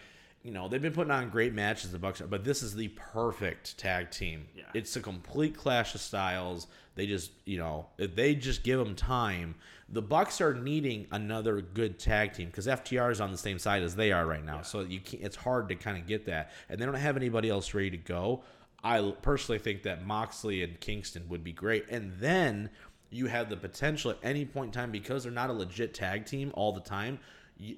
[0.45, 3.77] you know they've been putting on great matches the bucks but this is the perfect
[3.79, 4.47] tag team.
[4.55, 4.65] Yeah.
[4.75, 6.69] it's a complete clash of styles.
[6.95, 9.57] They just you know if they just give them time.
[9.89, 13.83] The bucks are needing another good tag team because ftr is on the same side
[13.83, 14.57] as they are right now.
[14.57, 14.63] Yeah.
[14.63, 16.53] so you can it's hard to kind of get that.
[16.69, 18.45] And they don't have anybody else ready to go.
[18.83, 21.87] I personally think that moxley and kingston would be great.
[21.89, 22.69] And then
[23.09, 26.27] you have the potential at any point in time because they're not a legit tag
[26.27, 27.19] team all the time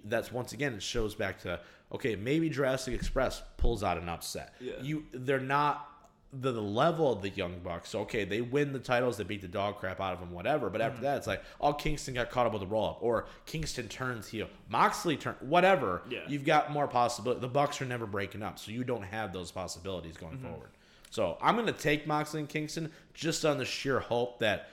[0.05, 1.61] that's once again it shows back to
[1.93, 4.55] okay maybe Jurassic Express pulls out an upset.
[4.61, 4.75] Yeah.
[4.81, 5.91] You they're not
[6.33, 7.95] the, the level of the Young Bucks.
[7.95, 10.71] Okay, they win the titles, they beat the dog crap out of them, whatever.
[10.71, 11.05] But after mm-hmm.
[11.05, 14.29] that, it's like, oh, Kingston got caught up with the roll up, or Kingston turns
[14.29, 16.03] heel, Moxley turn, whatever.
[16.09, 16.21] Yeah.
[16.29, 17.41] You've got more possibility.
[17.41, 20.49] The Bucks are never breaking up, so you don't have those possibilities going mm-hmm.
[20.49, 20.71] forward.
[21.11, 24.69] So I'm to take Moxley and Kingston just on the sheer hope that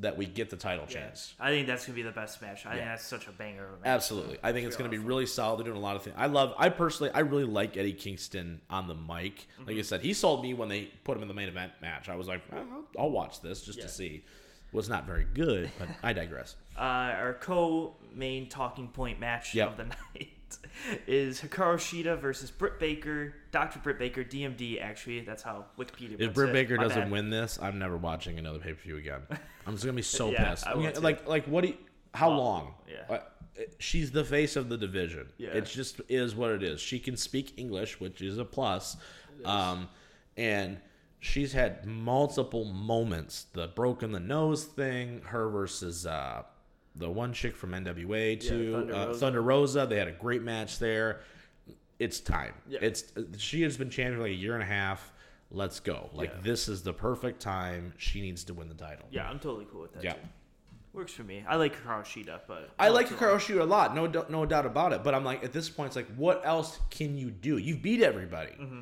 [0.00, 0.94] that we get the title yeah.
[0.94, 1.34] chance.
[1.40, 2.66] I think that's gonna be the best match.
[2.66, 2.76] I yeah.
[2.76, 3.68] think that's such a banger.
[3.82, 3.86] Match.
[3.86, 5.58] Absolutely, I think it's gonna be really solid.
[5.58, 6.16] They're doing a lot of things.
[6.18, 6.54] I love.
[6.58, 9.46] I personally, I really like Eddie Kingston on the mic.
[9.60, 9.68] Mm-hmm.
[9.68, 12.08] Like I said, he sold me when they put him in the main event match.
[12.08, 13.84] I was like, I'll, I'll watch this just yeah.
[13.84, 14.24] to see.
[14.72, 16.56] Was not very good, but I digress.
[16.76, 19.70] Uh, our co-main talking point match yep.
[19.70, 20.35] of the night
[21.06, 23.78] is Hikaru Shida versus Britt Baker, Dr.
[23.78, 24.80] Britt Baker, DMD.
[24.80, 26.20] Actually, that's how Wikipedia.
[26.20, 27.10] If Britt Baker doesn't bad.
[27.10, 29.22] win this, I'm never watching another pay per view again.
[29.66, 30.64] I'm just gonna be so yeah, pissed.
[30.64, 31.62] Gonna, like, like what?
[31.62, 31.76] Do you,
[32.14, 32.74] how well, long?
[32.88, 33.16] Yeah.
[33.16, 33.18] Uh,
[33.78, 35.28] she's the face of the division.
[35.38, 35.50] Yeah.
[35.50, 36.80] It just is what it is.
[36.80, 38.96] She can speak English, which is a plus.
[39.44, 39.88] Um,
[40.36, 40.78] and
[41.20, 43.46] she's had multiple moments.
[43.52, 46.42] The broken the nose thing, her versus uh,
[46.98, 49.20] the one chick from NWA to yeah, Thunder, uh, Rosa.
[49.20, 49.86] Thunder Rosa.
[49.88, 51.20] They had a great match there.
[51.98, 52.54] It's time.
[52.68, 52.80] Yeah.
[52.82, 55.12] It's she has been champion for like a year and a half.
[55.50, 56.10] Let's go.
[56.12, 56.40] Like yeah.
[56.42, 57.94] this is the perfect time.
[57.96, 59.06] She needs to win the title.
[59.10, 60.04] Yeah, I'm totally cool with that.
[60.04, 60.14] Yeah.
[60.14, 60.20] Too.
[60.92, 61.44] Works for me.
[61.46, 63.94] I like Hikaru Shida, but I like Hikaru Shida a lot.
[63.94, 65.04] No, no doubt about it.
[65.04, 67.58] But I'm like, at this point, it's like, what else can you do?
[67.58, 68.52] You've beat everybody.
[68.52, 68.80] Mm-hmm.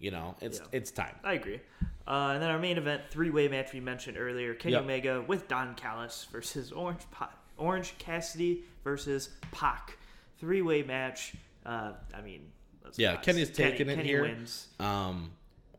[0.00, 0.66] You know, it's yeah.
[0.72, 1.14] it's time.
[1.22, 1.60] I agree.
[2.08, 4.82] Uh, and then our main event, three way match we mentioned earlier: Kenny yep.
[4.82, 9.98] Omega with Don Callis versus Orange pa- Orange Cassidy versus Pac.
[10.38, 11.34] Three way match.
[11.64, 12.50] Uh, I mean,
[12.96, 14.22] yeah, Kenny's taking Kenny, it Kenny here.
[14.22, 14.68] Wins.
[14.78, 15.32] Um,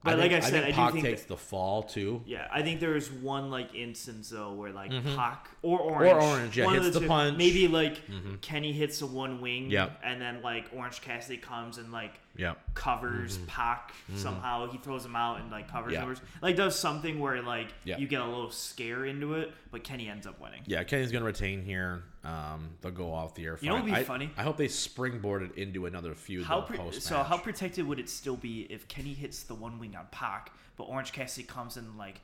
[0.04, 1.84] but I like think, I said, I, think I Pac think takes that, the fall
[1.84, 2.22] too.
[2.26, 5.16] Yeah, I think there was one like instance though where like mm-hmm.
[5.16, 7.38] Pac or Orange or Orange yeah hits the, the punch.
[7.38, 8.36] Maybe like mm-hmm.
[8.42, 9.70] Kenny hits a one wing.
[9.70, 10.00] Yep.
[10.04, 12.60] and then like Orange Cassidy comes and like yep.
[12.74, 13.46] covers mm-hmm.
[13.46, 14.18] Pac mm-hmm.
[14.18, 14.70] somehow.
[14.72, 16.08] He throws him out and like covers yep.
[16.42, 18.00] Like does something where like yep.
[18.00, 20.62] you get a little scare into it, but Kenny ends up winning.
[20.66, 22.04] Yeah, Kenny's gonna retain here.
[22.24, 23.58] Um, they'll go off the air.
[23.62, 24.32] You know what would be I, funny?
[24.38, 26.46] I hope they springboarded into another feud.
[26.46, 29.96] How pre- so how protected would it still be if Kenny hits the one wing
[29.96, 32.22] on Pac, but Orange Cassidy comes and like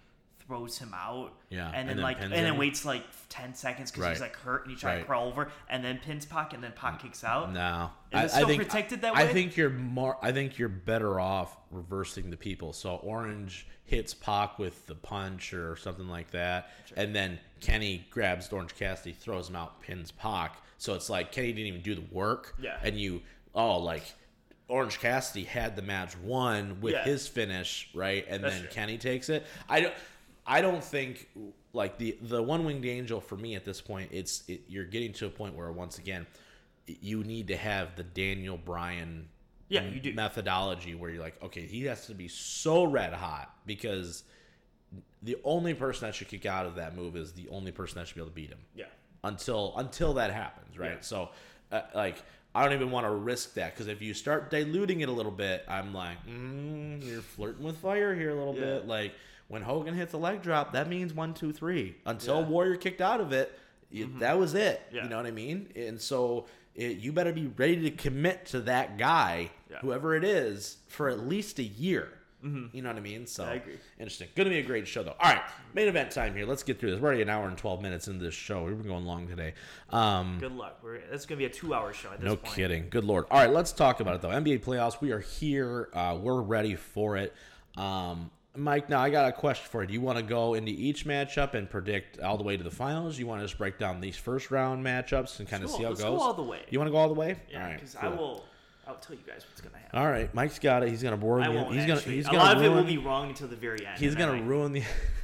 [0.48, 1.34] throws him out.
[1.50, 1.66] Yeah.
[1.68, 2.44] And then, and then like and him.
[2.44, 4.12] then waits like ten seconds because right.
[4.12, 5.00] he's like hurt and he tries right.
[5.02, 7.52] to crawl over and then pins Pac and then Pac kicks out.
[7.52, 7.90] No.
[8.12, 9.24] Is I, it still I think, protected that way?
[9.24, 12.74] I think you're more I think you're better off reversing the people.
[12.74, 16.72] So Orange hits Pac with the punch or something like that.
[16.88, 16.98] Sure.
[16.98, 20.62] And then Kenny grabs Orange Cassidy, throws him out, pins Pac.
[20.78, 22.56] So it's like Kenny didn't even do the work.
[22.62, 22.78] Yeah.
[22.82, 23.22] And you
[23.54, 24.04] oh like
[24.70, 27.04] Orange Cassidy had the match won with yeah.
[27.04, 28.26] his finish, right?
[28.30, 28.72] And That's then true.
[28.72, 29.46] Kenny takes it.
[29.70, 29.94] I don't
[30.48, 31.30] I don't think
[31.74, 34.10] like the the one winged angel for me at this point.
[34.12, 36.26] It's it, you're getting to a point where once again
[36.88, 39.28] you need to have the Daniel Bryan
[39.70, 40.14] yeah, you do.
[40.14, 44.24] methodology where you're like, okay, he has to be so red hot because
[45.22, 48.08] the only person that should kick out of that move is the only person that
[48.08, 48.60] should be able to beat him.
[48.76, 48.86] Yeah.
[49.24, 50.92] Until until that happens, right?
[50.92, 51.02] Yeah.
[51.02, 51.30] So,
[51.72, 52.24] uh, like,
[52.56, 55.32] I don't even want to risk that because if you start diluting it a little
[55.32, 58.62] bit, I'm like, mm, you're flirting with fire here a little yeah.
[58.62, 58.88] bit.
[58.88, 59.14] Like,
[59.48, 61.96] when Hogan hits a leg drop, that means one, two, three.
[62.06, 62.48] Until yeah.
[62.48, 63.58] Warrior kicked out of it,
[63.94, 64.20] mm-hmm.
[64.20, 64.82] that was it.
[64.92, 65.04] Yeah.
[65.04, 65.70] You know what I mean?
[65.76, 66.46] And so
[66.76, 69.80] it, you better be ready to commit to that guy, yeah.
[69.80, 72.14] whoever it is, for at least a year.
[72.44, 72.76] Mm-hmm.
[72.76, 73.26] You know what I mean?
[73.26, 73.78] So I agree.
[74.00, 74.28] Interesting.
[74.36, 75.16] Going to be a great show, though.
[75.20, 75.42] All right,
[75.74, 76.46] main event time here.
[76.46, 77.00] Let's get through this.
[77.00, 78.64] We're already an hour and twelve minutes into this show.
[78.64, 79.56] We've been going long today.
[79.90, 80.78] Um, Good luck.
[80.84, 82.10] We're, it's going to be a two-hour show.
[82.22, 82.56] no point.
[82.56, 82.90] kidding.
[82.90, 83.26] Good lord.
[83.32, 84.30] All right, let's talk about it though.
[84.30, 85.02] NBA playoffs.
[85.02, 85.90] We are here.
[85.94, 87.34] Uh, we're ready for it.
[87.76, 89.88] Um, Mike, now I got a question for you.
[89.88, 92.72] Do you want to go into each matchup and predict all the way to the
[92.72, 93.20] finals?
[93.20, 95.90] You want to just break down these first round matchups and kind of see how
[95.90, 96.02] it goes?
[96.02, 96.62] Go all the way.
[96.70, 97.38] You want to go all the way?
[97.50, 98.46] Yeah, because I will.
[98.88, 100.00] I'll tell you guys what's gonna happen.
[100.00, 100.90] All right, Mike's got it.
[100.90, 101.40] He's gonna bore.
[101.40, 101.88] Won't he's actually.
[101.88, 102.02] gonna.
[102.02, 102.44] He's a gonna.
[102.44, 104.00] lot ruin, of it will be wrong until the very end.
[104.00, 104.84] He's gonna ruin the.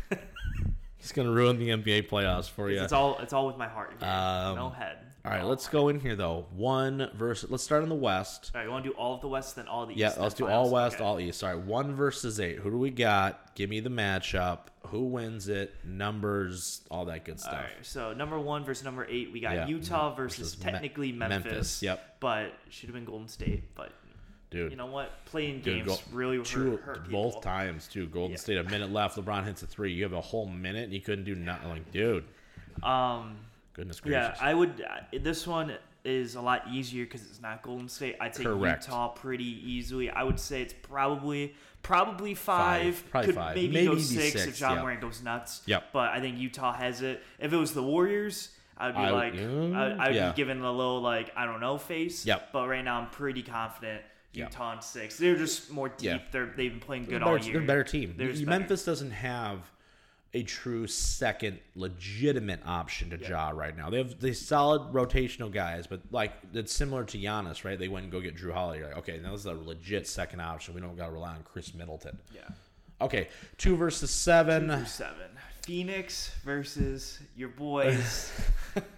[0.97, 2.81] he's gonna ruin the NBA playoffs for you.
[2.81, 3.17] It's all.
[3.19, 3.93] It's all with my heart.
[4.03, 4.97] Um, no head.
[5.25, 6.47] All right, let's go in here though.
[6.53, 7.49] One versus.
[7.49, 8.51] Let's start in the West.
[8.53, 9.99] All right, you want to do all of the West, then all the East.
[9.99, 11.03] Yeah, let's do all West, okay.
[11.05, 11.41] all East.
[11.45, 12.57] All right, one versus eight.
[12.57, 13.55] Who do we got?
[13.55, 14.67] Give me the matchup.
[14.87, 15.73] Who wins it?
[15.85, 17.53] Numbers, all that good stuff.
[17.53, 19.67] All right, so number one versus number eight, we got yeah.
[19.67, 21.51] Utah versus, versus technically Me- Memphis.
[21.51, 21.83] Memphis.
[21.83, 22.17] Yep.
[22.19, 23.73] But should have been Golden State.
[23.75, 23.93] But
[24.51, 25.23] dude, you know what?
[25.23, 28.07] Playing dude, games go, really hurt, hurt Both times too.
[28.07, 28.37] Golden yeah.
[28.37, 29.17] State, a minute left.
[29.17, 29.93] LeBron hits a three.
[29.93, 31.69] You have a whole minute and you couldn't do nothing.
[31.69, 32.25] Like, dude.
[32.83, 33.37] Um.
[33.73, 34.37] Goodness gracious.
[34.39, 34.85] Yeah, I would.
[34.87, 35.73] Uh, this one
[36.05, 38.17] is a lot easier because it's not Golden State.
[38.19, 38.85] I take Correct.
[38.85, 40.09] Utah pretty easily.
[40.09, 42.95] I would say it's probably probably five.
[42.95, 43.55] five probably could five.
[43.55, 44.81] Maybe, maybe go six, six if Ja yep.
[44.81, 45.61] Morant goes nuts.
[45.65, 45.89] Yep.
[45.93, 47.23] But I think Utah has it.
[47.39, 50.31] If it was the Warriors, I'd be I, like, I, I'd yeah.
[50.31, 52.25] be giving a little like I don't know face.
[52.25, 52.49] Yep.
[52.51, 54.01] But right now I'm pretty confident
[54.33, 54.83] Utah yep.
[54.83, 55.17] six.
[55.17, 56.05] They're just more deep.
[56.05, 56.19] Yeah.
[56.31, 57.53] They're they've been playing good they're all better, year.
[57.53, 58.15] They're a better team.
[58.17, 58.91] Memphis better.
[58.91, 59.71] doesn't have
[60.33, 63.29] a true second legitimate option to yeah.
[63.29, 63.89] Ja right now.
[63.89, 67.77] They have these solid rotational guys, but like it's similar to Giannis, right?
[67.77, 68.83] They went and go get Jrue Holiday.
[68.83, 70.73] Like, okay, now this is a legit second option.
[70.73, 72.17] We don't got to rely on Khris Middleton.
[72.33, 72.41] Yeah.
[73.01, 73.27] Okay,
[73.57, 74.69] two versus seven.
[74.69, 75.27] Two seven.
[75.63, 78.31] Phoenix versus your boys,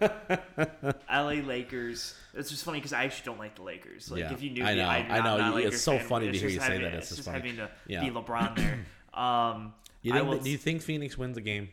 [0.00, 2.14] LA Lakers.
[2.34, 4.10] It's just funny because I actually don't like the Lakers.
[4.10, 5.56] Like yeah, if you knew I me, know, I, I know.
[5.58, 6.06] it's so fan.
[6.08, 6.94] funny to hear you say that.
[6.94, 7.38] It's, it's just funny.
[7.38, 8.02] having to yeah.
[8.02, 8.86] be LeBron there.
[9.16, 9.72] Um,
[10.08, 11.68] you think, will, do you think Phoenix wins a game?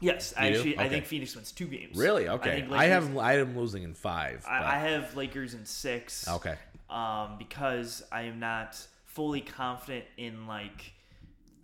[0.00, 0.84] Yes, I actually, okay.
[0.84, 1.96] I think Phoenix wins two games.
[1.96, 2.28] Really?
[2.28, 2.50] Okay.
[2.50, 4.44] I, Lakers, I have I am losing in five.
[4.48, 6.26] I, I, have Lakers in six.
[6.26, 6.54] Okay.
[6.88, 10.92] Um, because I am not fully confident in like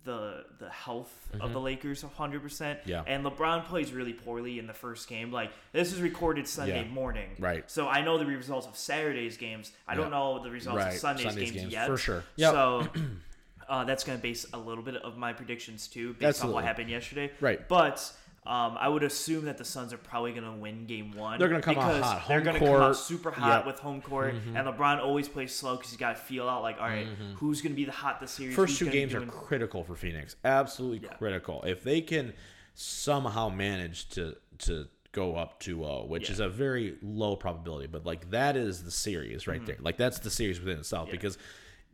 [0.07, 1.41] the the health mm-hmm.
[1.41, 2.77] of the Lakers 100%.
[2.85, 3.03] Yeah.
[3.05, 5.31] And LeBron plays really poorly in the first game.
[5.31, 6.93] Like this is recorded Sunday yeah.
[6.93, 7.29] morning.
[7.39, 7.69] Right.
[7.69, 9.71] So I know the results of Saturday's games.
[9.87, 10.93] I don't know the results right.
[10.93, 11.87] of Sunday's, Sunday's games, games, yet.
[11.87, 12.23] For sure.
[12.37, 12.51] Yep.
[12.51, 12.87] So
[13.69, 16.49] uh, that's going to base a little bit of my predictions too based Absolutely.
[16.49, 17.31] on what happened yesterday.
[17.41, 17.67] Right.
[17.67, 18.11] But
[18.47, 21.37] um, I would assume that the Suns are probably going to win Game One.
[21.37, 22.21] They're going to come out hot.
[22.21, 23.65] Home they're going to come out super hot yep.
[23.65, 24.55] with home court, mm-hmm.
[24.55, 27.33] and LeBron always plays slow because he's got to feel out like, all right, mm-hmm.
[27.33, 28.55] who's going to be the hot this series?
[28.55, 30.37] First two games are critical for Phoenix.
[30.45, 31.15] Absolutely yeah.
[31.15, 31.61] critical.
[31.63, 32.33] If they can
[32.73, 36.33] somehow manage to to go up 2-0, which yeah.
[36.33, 39.65] is a very low probability, but like that is the series right mm-hmm.
[39.65, 39.77] there.
[39.81, 41.13] Like that's the series within itself yeah.
[41.13, 41.37] because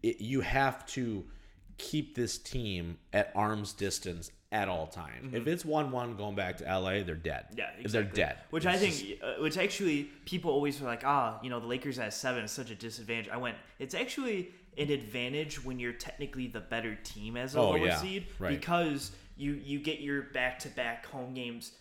[0.03, 1.23] it, you have to
[1.77, 5.27] keep this team at arm's distance at all times.
[5.27, 5.35] Mm-hmm.
[5.35, 7.45] If it's one one going back to LA, they're dead.
[7.57, 7.87] Yeah, exactly.
[7.91, 8.37] they're dead.
[8.51, 9.23] Which it's I think, just...
[9.23, 12.51] uh, which actually people always are like, ah, you know, the Lakers at seven is
[12.51, 13.29] such a disadvantage.
[13.29, 17.71] I went, it's actually an advantage when you're technically the better team as a oh,
[17.71, 17.97] lower yeah.
[17.97, 18.51] seed right.
[18.51, 21.71] because you you get your back to back home games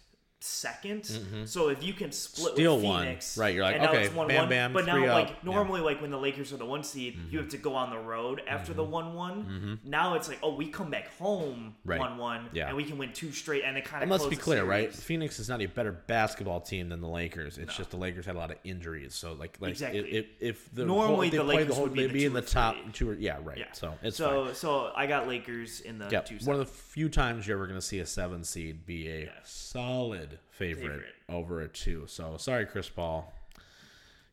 [0.43, 1.44] 2nd mm-hmm.
[1.44, 3.44] So if you can split Steal with Phoenix, one.
[3.44, 3.55] right?
[3.55, 4.73] You're like, okay, one, bam, bam.
[4.73, 5.44] But now, like up.
[5.44, 5.86] normally, yeah.
[5.86, 7.31] like when the Lakers are the one seed, mm-hmm.
[7.31, 8.78] you have to go on the road after mm-hmm.
[8.78, 9.44] the one one.
[9.44, 9.90] Mm-hmm.
[9.90, 12.01] Now it's like, oh, we come back home right.
[12.01, 12.66] one one, yeah.
[12.66, 14.10] and we can win two straight, and it kind of.
[14.10, 14.93] let's be clear, right?
[14.93, 17.56] Phoenix is not a better basketball team than the Lakers.
[17.56, 17.77] It's no.
[17.77, 20.01] just the Lakers had a lot of injuries, so like, like exactly.
[20.01, 22.74] if, if the normally whole, the Lakers the whole, would be, be in the top
[22.74, 22.93] three.
[22.93, 23.59] two, or, yeah, right.
[23.59, 23.73] Yeah.
[23.73, 24.55] So it's so fine.
[24.56, 26.27] so I got Lakers in the yep.
[26.27, 26.39] two.
[26.43, 29.31] One of the few times you're ever going to see a seven seed be a
[29.44, 32.05] solid favorite, favorite, over a two.
[32.07, 33.33] So sorry, Chris Paul.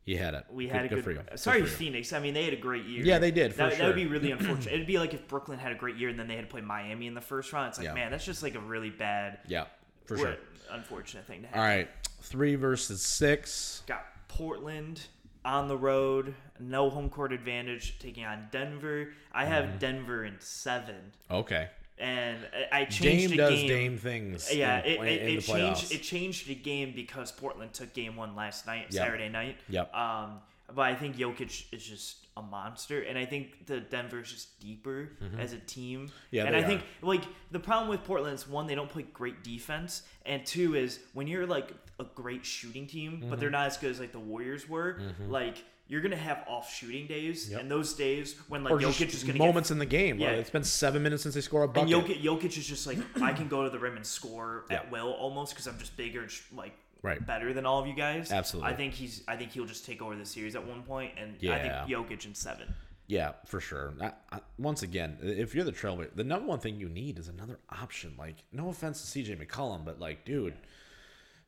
[0.06, 0.46] You had it.
[0.52, 0.96] We good, had a good.
[0.96, 1.22] good for you.
[1.36, 2.14] Sorry, good Phoenix.
[2.14, 3.06] I mean, they had a great year.
[3.06, 3.52] Yeah, they did.
[3.54, 3.78] that, sure.
[3.78, 4.74] that would be really unfortunate.
[4.74, 6.62] It'd be like if Brooklyn had a great year and then they had to play
[6.62, 7.70] Miami in the first round.
[7.70, 7.94] It's like, yeah.
[7.94, 9.40] man, that's just like a really bad.
[9.48, 9.66] Yeah,
[10.06, 10.36] for sure.
[10.72, 11.62] Unfortunate thing to happen.
[11.62, 11.90] All right,
[12.22, 13.84] three versus six.
[13.86, 15.02] Got Portland
[15.46, 19.10] on the road, no home court advantage, taking on Denver.
[19.32, 19.78] I have mm-hmm.
[19.78, 21.12] Denver in seven.
[21.30, 21.70] Okay
[22.00, 22.38] and
[22.72, 23.68] I changed Dame the does game.
[23.68, 24.54] Dame things.
[24.54, 25.92] Yeah, in, it, it, it changed.
[25.92, 28.94] It changed the game because Portland took game one last night, yep.
[28.94, 29.58] Saturday night.
[29.70, 29.94] Yep.
[29.94, 30.40] Um,
[30.74, 34.60] but I think Jokic is just a monster, and I think the Denver is just
[34.60, 35.40] deeper mm-hmm.
[35.40, 36.10] as a team.
[36.32, 36.68] Yeah, and I are.
[36.68, 40.76] think like the problem with Portland is one, they don't play great defense, and two
[40.76, 43.30] is when you're like a great shooting team, mm-hmm.
[43.30, 44.94] but they're not as good as like the Warriors were.
[44.94, 45.32] Mm-hmm.
[45.32, 47.62] Like you're gonna have off shooting days, yep.
[47.62, 50.20] and those days when like or Jokic is gonna moments get, in the game.
[50.20, 51.92] Yeah, it's been seven minutes since they score a bucket.
[51.92, 54.90] And Jokic, Jokic is just like I can go to the rim and score at
[54.92, 57.26] will almost because I'm just bigger, like right.
[57.26, 58.32] better than all of you guys.
[58.32, 59.24] Absolutely, I think he's.
[59.28, 61.56] I think he'll just take over the series at one point, and yeah.
[61.56, 62.74] I think Jokic in seven.
[63.08, 63.96] Yeah, for sure.
[64.00, 67.28] I, I, once again, if you're the Trailblazers, the number one thing you need is
[67.28, 68.14] another option.
[68.20, 69.38] Like, no offense to C.J.
[69.38, 70.54] McCollum, but like, dude.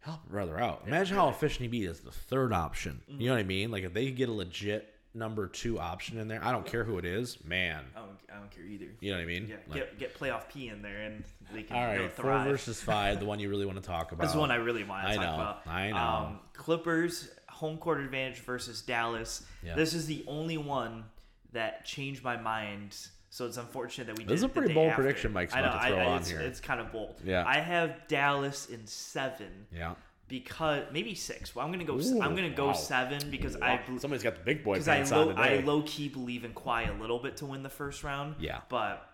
[0.01, 0.83] Help brother out.
[0.85, 3.01] Imagine how efficient he'd be as the third option.
[3.07, 3.71] You know what I mean?
[3.71, 6.43] Like if they get a legit number two option in there.
[6.43, 7.83] I don't care who it is, man.
[7.95, 8.87] I don't, I don't care either.
[8.99, 9.47] You know what I mean?
[9.47, 11.23] Yeah, like, get get playoff P in there, and
[11.53, 11.75] they can.
[11.75, 14.21] All right, four versus five, the one you really want to talk about.
[14.31, 15.67] This is one I really want to I talk know, about.
[15.67, 15.97] I know.
[15.97, 19.43] Um, Clippers home court advantage versus Dallas.
[19.63, 19.75] Yeah.
[19.75, 21.05] This is the only one
[21.53, 22.95] that changed my mind.
[23.31, 24.25] So it's unfortunate that we.
[24.25, 25.01] This is a pretty bold after.
[25.01, 26.41] prediction, Mike's about I know, to throw I, on it's, here.
[26.41, 27.15] It's kind of bold.
[27.25, 27.45] Yeah.
[27.47, 29.67] I have Dallas in seven.
[29.75, 29.95] Yeah
[30.31, 31.53] because maybe six.
[31.53, 31.99] Well, I'm gonna go.
[31.99, 32.73] Ooh, I'm gonna go wow.
[32.73, 33.79] seven because wow.
[33.85, 35.59] I somebody's got the big boy pants I low, on today.
[35.59, 38.35] I low key believe in Kawhi a little bit to win the first round.
[38.39, 39.05] Yeah, but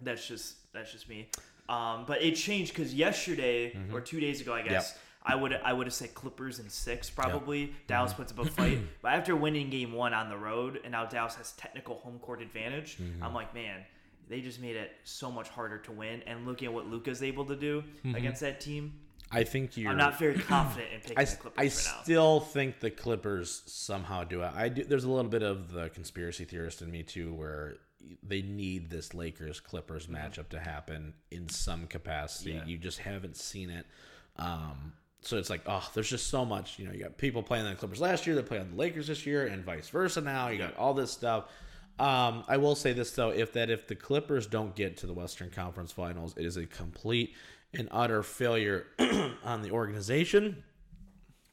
[0.00, 1.28] that's just that's just me.
[1.68, 3.94] Um, but it changed because yesterday mm-hmm.
[3.94, 4.92] or two days ago, I guess.
[4.92, 4.98] Yep.
[5.24, 7.60] I would I would have said Clippers in six probably.
[7.60, 7.70] Yep.
[7.86, 8.22] Dallas mm-hmm.
[8.22, 11.52] puts a fight, but after winning Game One on the road, and now Dallas has
[11.52, 13.22] technical home court advantage, mm-hmm.
[13.22, 13.82] I'm like, man,
[14.28, 16.22] they just made it so much harder to win.
[16.26, 18.16] And looking at what Luka's able to do mm-hmm.
[18.16, 18.94] against that team,
[19.30, 19.88] I think you.
[19.88, 24.24] I'm not very confident in picking I, the Clippers I still think the Clippers somehow
[24.24, 24.52] do it.
[24.54, 24.84] I do.
[24.84, 27.76] There's a little bit of the conspiracy theorist in me too, where
[28.22, 30.16] they need this Lakers Clippers mm-hmm.
[30.16, 32.52] matchup to happen in some capacity.
[32.52, 32.64] Yeah.
[32.66, 33.86] You just haven't seen it.
[34.36, 36.78] Um, so it's like, oh, there's just so much.
[36.78, 39.06] You know, you got people playing the Clippers last year, they play on the Lakers
[39.06, 40.20] this year, and vice versa.
[40.20, 41.44] Now you got all this stuff.
[41.98, 45.12] Um, I will say this though, if that if the Clippers don't get to the
[45.12, 47.34] Western Conference Finals, it is a complete
[47.74, 48.86] and utter failure
[49.44, 50.62] on the organization.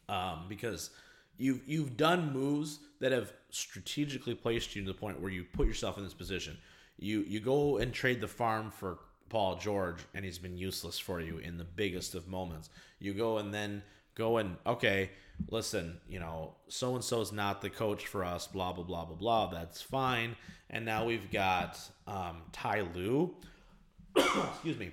[0.07, 0.89] Um, because
[1.37, 5.67] you've you've done moves that have strategically placed you to the point where you put
[5.67, 6.57] yourself in this position.
[6.97, 8.97] You you go and trade the farm for
[9.30, 12.69] Paul George, and he's been useless for you in the biggest of moments.
[12.99, 13.84] You go and then
[14.15, 15.11] go and okay,
[15.49, 19.06] listen, you know, so and so is not the coach for us, blah blah blah
[19.06, 19.47] blah blah.
[19.47, 20.35] That's fine.
[20.69, 23.35] And now we've got um, Ty Lue,
[24.15, 24.91] excuse me,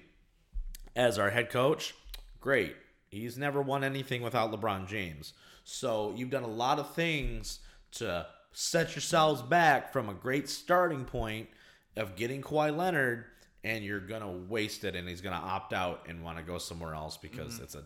[0.94, 1.94] as our head coach.
[2.40, 2.76] Great.
[3.08, 5.32] He's never won anything without LeBron James.
[5.64, 7.60] So you've done a lot of things
[7.92, 11.48] to set yourselves back from a great starting point
[11.96, 13.24] of getting Kawhi Leonard,
[13.66, 16.94] and you're gonna waste it, and he's gonna opt out and want to go somewhere
[16.94, 17.64] else because mm-hmm.
[17.64, 17.82] it's a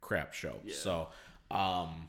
[0.00, 0.56] crap show.
[0.64, 0.74] Yeah.
[0.74, 1.08] So,
[1.52, 2.08] um,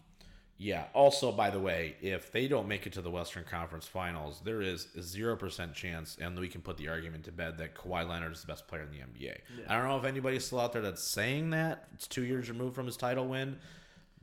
[0.58, 0.86] yeah.
[0.94, 4.60] Also, by the way, if they don't make it to the Western Conference Finals, there
[4.60, 8.10] is a zero percent chance, and we can put the argument to bed that Kawhi
[8.10, 9.38] Leonard is the best player in the NBA.
[9.60, 9.66] Yeah.
[9.70, 11.88] I don't know if anybody's still out there that's saying that.
[11.94, 13.58] It's two years removed from his title win,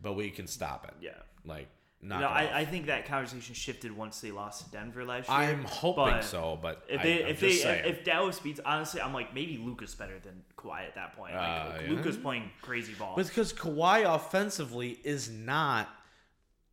[0.01, 0.95] but we can stop it.
[1.01, 1.11] Yeah.
[1.45, 1.69] Like
[2.05, 5.39] no, I, I, think that conversation shifted once they lost to Denver last year.
[5.39, 7.85] I'm hoping but so, but if they I, if they saying.
[7.87, 11.35] if Dallas beats, honestly, I'm like maybe Luka's better than Kawhi at that point.
[11.35, 11.91] Like, uh, yeah.
[11.91, 13.15] Luka's playing crazy ball.
[13.15, 15.89] But because Kawhi offensively is not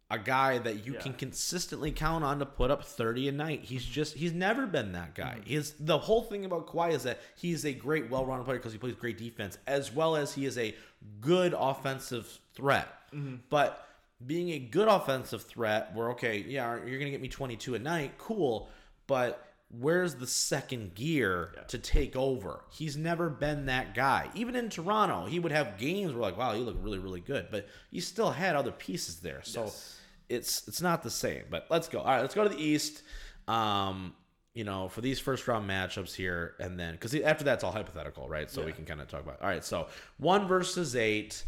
[0.10, 1.00] a guy that you yeah.
[1.00, 3.62] can consistently count on to put up 30 a night.
[3.64, 5.36] He's just he's never been that guy.
[5.36, 5.50] Mm-hmm.
[5.50, 8.80] He's the whole thing about Kawhi is that he's a great well-rounded player because he
[8.80, 10.76] plays great defense as well as he is a
[11.22, 12.88] good offensive threat.
[13.14, 13.36] Mm-hmm.
[13.50, 13.86] But
[14.26, 18.18] being a good offensive threat where okay yeah you're gonna get me 22 a night
[18.18, 18.70] cool
[19.08, 21.64] but where's the second gear yeah.
[21.64, 26.12] to take over he's never been that guy even in toronto he would have games
[26.12, 29.42] where like wow you look really really good but you still had other pieces there
[29.44, 30.00] so yes.
[30.28, 33.04] it's it's not the same but let's go all right let's go to the east
[33.48, 34.14] um
[34.54, 38.28] you know, for these first round matchups here, and then because after that's all hypothetical,
[38.28, 38.50] right?
[38.50, 38.66] So yeah.
[38.66, 39.42] we can kind of talk about.
[39.42, 39.88] All right, so
[40.18, 41.46] one versus eight.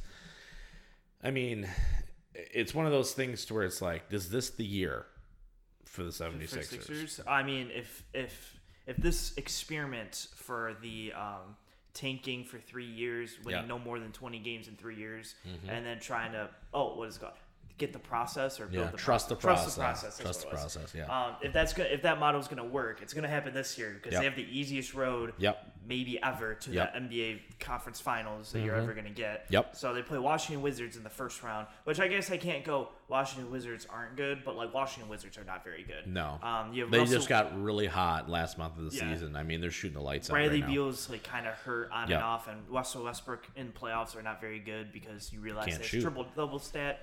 [1.23, 1.68] I mean,
[2.54, 5.06] it's one of those things to where it's like, is this the year
[5.86, 7.20] for the 76ers?
[7.28, 11.56] I mean, if if if this experiment for the um,
[11.94, 13.68] tanking for three years, winning yeah.
[13.68, 15.70] no more than 20 games in three years, mm-hmm.
[15.70, 17.34] and then trying to, oh, what is it called?
[17.77, 19.76] Get the process or build yeah, the trust process.
[19.76, 20.18] the process.
[20.18, 20.19] Trust the process.
[20.19, 20.93] Trust the process.
[20.95, 21.26] Yeah.
[21.26, 23.53] Um, if that's good, if that model is going to work, it's going to happen
[23.53, 24.22] this year because yep.
[24.22, 25.72] they have the easiest road, yep.
[25.88, 26.93] maybe ever, to yep.
[26.93, 28.68] the NBA conference finals that mm-hmm.
[28.68, 29.45] you're ever going to get.
[29.49, 29.76] Yep.
[29.76, 32.89] So they play Washington Wizards in the first round, which I guess I can't go.
[33.07, 36.07] Washington Wizards aren't good, but like Washington Wizards are not very good.
[36.07, 36.39] No.
[36.41, 39.14] Um, they Russell, just got really hot last month of the yeah.
[39.14, 39.35] season.
[39.35, 40.49] I mean, they're shooting the lights Bradley out.
[40.49, 44.15] Bradley right Beal's like kind of hurt on and off, and Russell Westbrook in playoffs
[44.15, 47.02] are not very good because you realize they triple double stat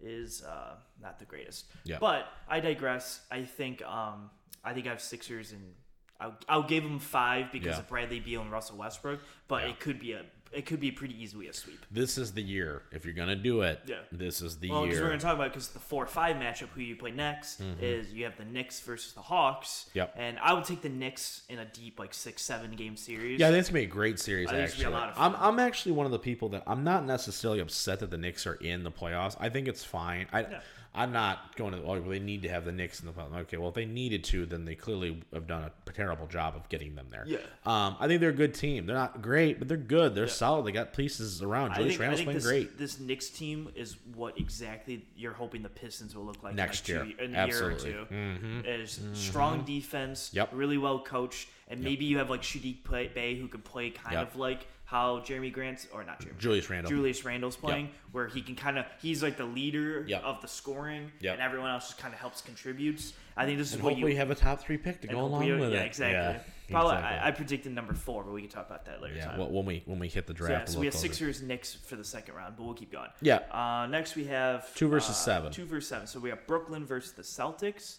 [0.00, 1.66] is uh, not the greatest.
[1.84, 1.98] Yeah.
[2.00, 3.20] But I digress.
[3.30, 4.30] I think um,
[4.64, 5.74] I think I have Sixers and
[6.20, 7.78] I'll, I'll give them five because yeah.
[7.78, 9.70] of Bradley Beal and Russell Westbrook, but yeah.
[9.70, 10.22] it could be a
[10.52, 11.84] it could be pretty easily a sweep.
[11.90, 13.80] This is the year if you're gonna do it.
[13.86, 13.96] Yeah.
[14.10, 14.94] This is the well, year.
[14.94, 17.82] Well, we're gonna talk about because the four five matchup who you play next mm-hmm.
[17.82, 19.90] is you have the Knicks versus the Hawks.
[19.94, 20.14] Yep.
[20.16, 23.40] And I would take the Knicks in a deep like six seven game series.
[23.40, 24.48] Yeah, that's gonna be a great series.
[24.48, 28.10] I actually, I'm I'm actually one of the people that I'm not necessarily upset that
[28.10, 29.36] the Knicks are in the playoffs.
[29.38, 30.26] I think it's fine.
[30.32, 30.40] I.
[30.42, 30.60] Yeah.
[30.94, 31.82] I'm not going to.
[31.82, 33.36] Oh, well, they need to have the Knicks in the playoffs.
[33.42, 36.68] Okay, well, if they needed to, then they clearly have done a terrible job of
[36.68, 37.24] getting them there.
[37.26, 37.38] Yeah.
[37.66, 38.86] Um, I think they're a good team.
[38.86, 40.14] They're not great, but they're good.
[40.14, 40.32] They're yeah.
[40.32, 40.66] solid.
[40.66, 41.74] They got pieces around.
[41.74, 42.78] Julius Randle's been this, great.
[42.78, 47.04] This Knicks team is what exactly you're hoping the Pistons will look like next year,
[47.04, 48.06] two, in a year or two.
[48.10, 48.60] Mm-hmm.
[48.64, 49.14] Is mm-hmm.
[49.14, 50.30] strong defense.
[50.32, 50.50] Yep.
[50.52, 51.84] Really well coached, and yep.
[51.84, 54.28] maybe you have like Saddiq Bey who can play kind yep.
[54.28, 57.94] of like how Jerami Grant's or not Jerami Julius Randle Julius Randle's playing, yep.
[58.12, 60.22] where he can kind of he's like the leader yep.
[60.22, 61.34] of the scoring, yep.
[61.34, 63.12] and everyone else just kind of helps contributes.
[63.36, 65.40] I think this and is what you have a top three pick to go along
[65.60, 65.86] with yeah, it.
[65.86, 66.14] Exactly.
[66.14, 66.40] Yeah,
[66.70, 67.18] Probably, exactly.
[67.18, 69.16] I, I, predicted number four, but we can talk about that later.
[69.16, 69.38] Yeah, time.
[69.38, 70.68] Well, when we when we hit the draft.
[70.68, 73.10] So, yeah, so we have Sixers Knicks for the second round, but we'll keep going.
[73.20, 73.40] Yeah.
[73.50, 75.52] Uh, next we have two versus uh, seven.
[75.52, 76.06] Two versus seven.
[76.06, 77.98] So we have Brooklyn versus the Celtics.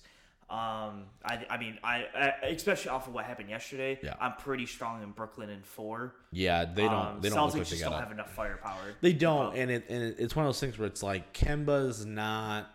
[0.50, 4.00] Um, I, I mean, I, I, especially off of what happened yesterday.
[4.02, 4.16] Yeah.
[4.20, 6.16] I'm pretty strong in Brooklyn in four.
[6.32, 6.94] Yeah, they don't.
[6.94, 8.96] Um, they don't Celtics look like just don't have enough firepower.
[9.02, 12.68] They don't, and it and it's one of those things where it's like Kemba's not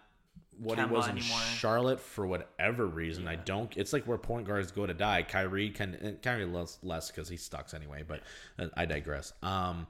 [0.59, 1.40] what Kemba he was in anymore.
[1.56, 3.24] Charlotte for whatever reason.
[3.24, 3.30] Yeah.
[3.30, 3.76] I don't.
[3.76, 5.22] It's like where point guards go to die.
[5.22, 8.05] Kyrie can Kyrie less less because he sucks anyway.
[8.06, 8.20] But
[8.59, 9.32] uh, I digress.
[9.42, 9.88] Um,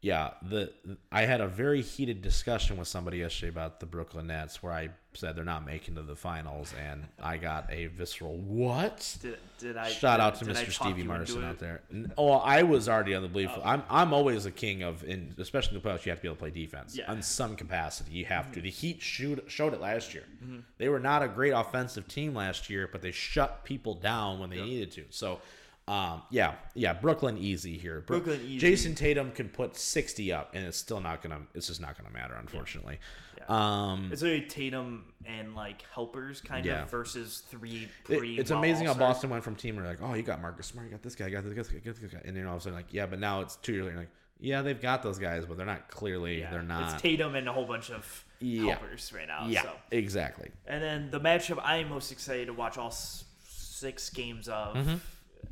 [0.00, 0.72] yeah, the
[1.10, 4.90] I had a very heated discussion with somebody yesterday about the Brooklyn Nets, where I
[5.12, 9.16] said they're not making to the finals, and I got a visceral what?
[9.20, 10.70] Did, did I shout did, out to Mr.
[10.70, 11.80] Stevie Martin out there?
[12.16, 13.50] Oh, I was already on the belief.
[13.56, 13.62] Oh.
[13.64, 16.28] I'm I'm always a king of, in especially in the playoffs, you have to be
[16.28, 17.10] able to play defense yeah.
[17.10, 18.12] on some capacity.
[18.12, 18.54] You have mm-hmm.
[18.54, 18.60] to.
[18.60, 20.24] The Heat shoot, showed it last year.
[20.44, 20.58] Mm-hmm.
[20.76, 24.48] They were not a great offensive team last year, but they shut people down when
[24.50, 24.66] they yep.
[24.66, 25.04] needed to.
[25.10, 25.40] So
[25.88, 28.02] um, yeah, yeah, Brooklyn easy here.
[28.06, 28.58] Brooklyn easy.
[28.58, 31.40] Jayson Tatum can put sixty up, and it's still not gonna.
[31.54, 32.98] It's just not gonna matter, unfortunately.
[33.38, 33.44] Yeah.
[33.48, 33.92] Yeah.
[33.92, 36.82] Um, it's really Tatum and like helpers kind yeah.
[36.82, 37.88] of versus three.
[38.08, 40.86] It, it's amazing how Boston went from team where like, oh, you got Marcus Smart,
[40.86, 42.56] you got this guy, you got this guy, you got this guy, and then all
[42.56, 44.10] of a sudden like, yeah, but now it's two years later, like,
[44.40, 46.94] yeah, they've got those guys, but they're not clearly, they're not.
[46.94, 49.46] It's Tatum and a whole bunch of helpers right now.
[49.48, 49.72] Yeah, so.
[49.90, 50.50] exactly.
[50.66, 54.76] And then the matchup I'm most excited to watch all six games of.
[54.76, 54.96] Mm-hmm.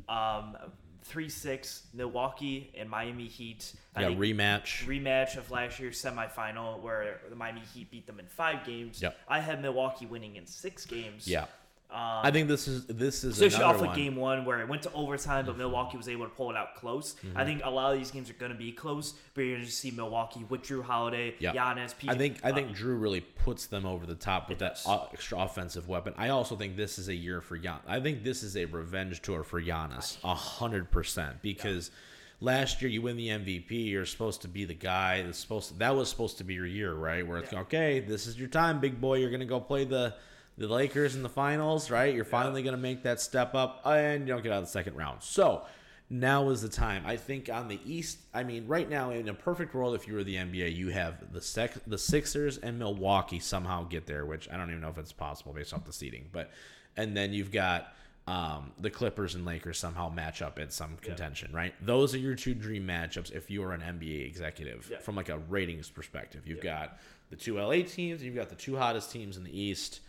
[0.09, 0.57] Um,
[1.03, 3.73] three six Milwaukee and Miami Heat.
[3.95, 4.85] I Yeah, rematch.
[4.85, 9.01] Rematch of last year's semifinal where the Miami Heat beat them in five games.
[9.01, 9.17] Yep.
[9.27, 11.27] I had Milwaukee winning in six games.
[11.27, 11.45] Yeah.
[11.89, 14.81] Um, I think this is this is especially off of game one where it went
[14.81, 17.15] to overtime, but Milwaukee was able to pull it out close.
[17.15, 17.37] Mm-hmm.
[17.37, 19.65] I think a lot of these games are going to be close, but you're going
[19.65, 21.55] to see Milwaukee with Jrue Holiday, yep.
[21.55, 21.95] Giannis.
[21.95, 24.81] PJ, I think I think uh, Jrue really puts them over the top with that
[25.13, 26.13] extra offensive weapon.
[26.17, 27.79] I also think this is a year for Gian.
[27.87, 31.91] I think this is a revenge tour for Giannis, hundred percent, because.
[32.39, 35.79] last year you win the MVP, you're supposed to be the guy that's supposed to,
[35.79, 37.25] that was supposed to be your year, right?
[37.25, 37.61] Where it's yeah.
[37.61, 39.17] okay, this is your time, big boy.
[39.17, 40.13] You're gonna go play the
[40.57, 42.13] the Lakers in the finals, right?
[42.13, 44.71] You're finally going to make that step up, and you don't get out of the
[44.71, 45.21] second round.
[45.21, 45.63] So
[46.09, 47.03] now is the time.
[47.05, 50.13] I think on the East, I mean, right now in a perfect world, if you
[50.13, 54.49] were the NBA, you have the sec, the Sixers and Milwaukee somehow get there, which
[54.49, 56.29] I don't even know if it's possible based off the seeding.
[56.31, 56.51] But
[56.95, 57.93] and then you've got
[58.25, 61.57] um, the Clippers and Lakers somehow match up in some contention, yeah.
[61.57, 61.73] right?
[61.85, 64.99] Those are your two dream matchups if you are an NBA executive yeah.
[64.99, 66.47] from like a ratings perspective.
[66.47, 66.87] You've yeah.
[66.87, 69.99] got the two LA teams, you've got the two hottest teams in the East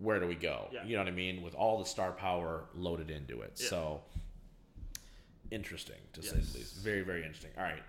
[0.00, 0.68] where do we go?
[0.72, 0.84] Yeah.
[0.84, 1.42] You know what I mean?
[1.42, 3.52] With all the star power loaded into it.
[3.56, 3.68] Yeah.
[3.68, 4.00] So
[5.50, 6.30] interesting to yes.
[6.30, 6.76] say the least.
[6.76, 7.50] Very, very interesting.
[7.56, 7.82] All right.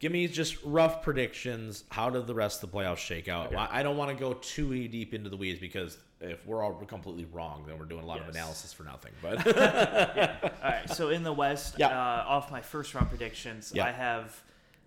[0.00, 1.84] Give me just rough predictions.
[1.90, 3.48] How did the rest of the playoffs shake out?
[3.48, 3.56] Okay.
[3.56, 7.26] I don't want to go too deep into the weeds because if we're all completely
[7.32, 8.28] wrong, then we're doing a lot yes.
[8.28, 9.12] of analysis for nothing.
[9.20, 10.36] But yeah.
[10.42, 10.88] All right.
[10.90, 11.88] So in the West, yeah.
[11.88, 13.76] uh, off my first round predictions.
[13.76, 14.40] I have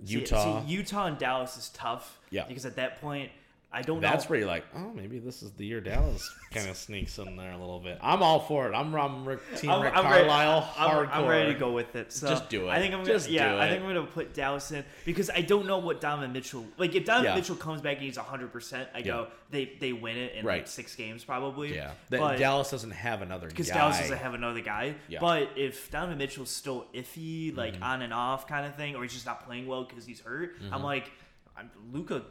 [0.06, 0.62] Utah.
[0.62, 2.20] See, see, Utah and Dallas is tough.
[2.30, 2.45] Yeah.
[2.48, 3.32] Because at that point,
[3.73, 4.10] I don't know.
[4.10, 4.30] That's know.
[4.30, 7.53] where you're like, oh, maybe this is the year Dallas kind of sneaks in there
[7.53, 7.99] a little bit.
[8.02, 8.76] I'm all for it.
[8.76, 10.60] I'm, I'm Rick, Team I'm, Rick I'm Carlisle.
[10.60, 12.11] Ready, I'm, I'm, ready to go with it.
[12.11, 12.69] So just do it.
[12.69, 13.57] I think I'm just gonna, yeah.
[13.57, 16.93] I think I'm gonna put Dallas in because I don't know what Donovan Mitchell like.
[16.95, 17.35] If Donovan yeah.
[17.35, 19.35] Mitchell comes back and he's 100, percent I go yeah.
[19.52, 20.60] they they win it in right.
[20.60, 21.73] like six games probably.
[21.73, 23.52] Yeah, but, Dallas doesn't have another guy.
[23.52, 24.95] because Dallas doesn't have another guy.
[25.07, 25.19] Yeah.
[25.22, 27.84] But if Donovan Mitchell's still iffy, like mm-hmm.
[27.84, 30.61] on and off kind of thing, or he's just not playing well because he's hurt,
[30.61, 30.73] mm-hmm.
[30.73, 31.10] I'm like,
[31.56, 32.23] I'm Luka.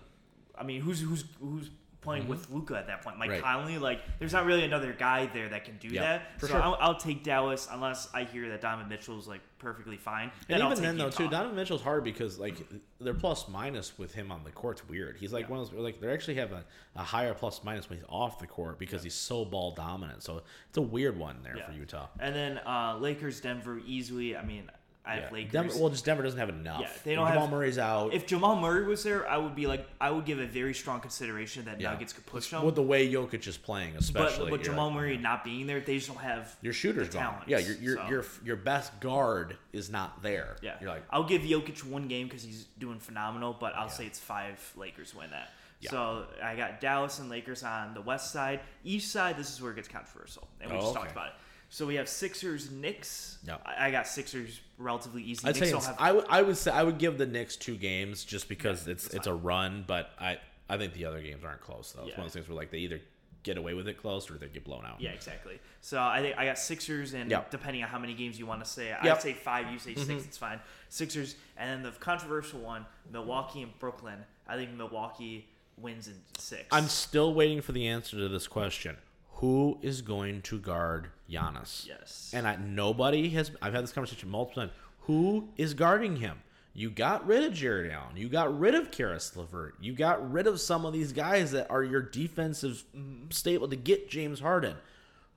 [0.61, 1.71] I mean, who's who's who's
[2.01, 2.31] playing mm-hmm.
[2.31, 3.19] with Luka at that point.
[3.19, 3.43] Mike right.
[3.43, 6.23] Conley, like, there's not really another guy there that can do yeah, that.
[6.41, 6.63] so sure.
[6.63, 10.31] I'll, I'll, take Dallas unless I hear that Donovan Mitchell's like perfectly fine.
[10.49, 12.57] And even then, though, too, Donovan Mitchell's hard because like
[13.01, 15.17] their plus minus with him on the court's weird.
[15.19, 15.51] He's like yeah.
[15.51, 16.65] one of those like they actually have a,
[16.97, 19.05] a, higher plus minus when he's off the court because yeah.
[19.05, 20.23] he's so ball dominant.
[20.23, 22.09] So it's a weird one there for Utah.
[22.19, 24.37] And then uh, Lakers, Denver, easily.
[24.37, 24.71] I mean,
[25.05, 25.29] I yeah.
[25.33, 25.53] Lakers.
[25.53, 26.83] Denver, well, just Denver doesn't have enough.
[26.83, 27.51] Yeah, they don't Jamal have.
[27.51, 28.13] Murray's out.
[28.13, 31.01] If Jamal Murray was there, I would be like, I would give a very strong
[31.01, 31.91] consideration that yeah.
[31.91, 32.65] Nuggets could push them.
[32.65, 34.51] With the way Jokic is playing, especially.
[34.51, 37.43] But, but Jamal like, Murray not being there, they just don't have your shooters gone.
[37.47, 38.09] Yeah, your your, so.
[38.09, 40.57] your your best guard is not there.
[40.63, 43.93] Yeah, you're like, I'll give Jokic one game because he's doing phenomenal, but I'll yeah.
[43.93, 45.51] say it's five Lakers win that.
[45.81, 45.91] Yeah.
[45.91, 48.61] So I got Dallas and Lakers on the west side.
[48.85, 51.01] East side, this is where it gets controversial, and we oh, just okay.
[51.01, 51.33] talked about it.
[51.73, 53.39] So we have Sixers, Knicks.
[53.47, 55.47] No, I, I got Sixers relatively easy.
[55.47, 55.97] I'd say have...
[55.99, 58.93] I, w- I would say I would give the Knicks two games just because yeah,
[58.93, 60.39] it's it's a run, but I
[60.69, 62.07] I think the other games aren't close though.
[62.07, 63.01] It's one of those things where like they either
[63.45, 65.01] get away with it close or they get blown out.
[65.01, 65.61] Yeah, exactly.
[65.81, 67.53] So I think I got Sixers, and yep.
[67.53, 69.05] depending on how many games you want to say, yep.
[69.05, 69.71] I'd say five.
[69.71, 70.19] You say 6 mm-hmm.
[70.19, 70.59] It's fine.
[70.89, 74.19] Sixers, and then the controversial one, Milwaukee and Brooklyn.
[74.49, 76.65] I think Milwaukee wins in six.
[76.73, 78.97] I'm still waiting for the answer to this question
[79.41, 81.87] who is going to guard Giannis?
[81.87, 82.31] Yes.
[82.35, 83.51] And I, nobody has.
[83.63, 84.73] I've had this conversation multiple times.
[85.03, 86.43] Who is guarding him?
[86.75, 88.17] You got rid of Jarrett Allen.
[88.17, 89.77] You got rid of Caris LeVert.
[89.81, 93.31] You got rid of some of these guys that are your defensive mm-hmm.
[93.31, 94.77] staple to get James Harden.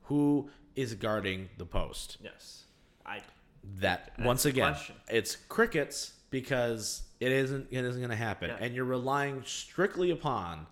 [0.03, 2.17] Who is guarding the post?
[2.21, 2.65] Yes.
[3.05, 3.21] I.
[3.77, 4.75] That once again,
[5.07, 7.67] it's crickets because it isn't.
[7.71, 8.57] It isn't going to happen, yeah.
[8.59, 10.67] and you're relying strictly upon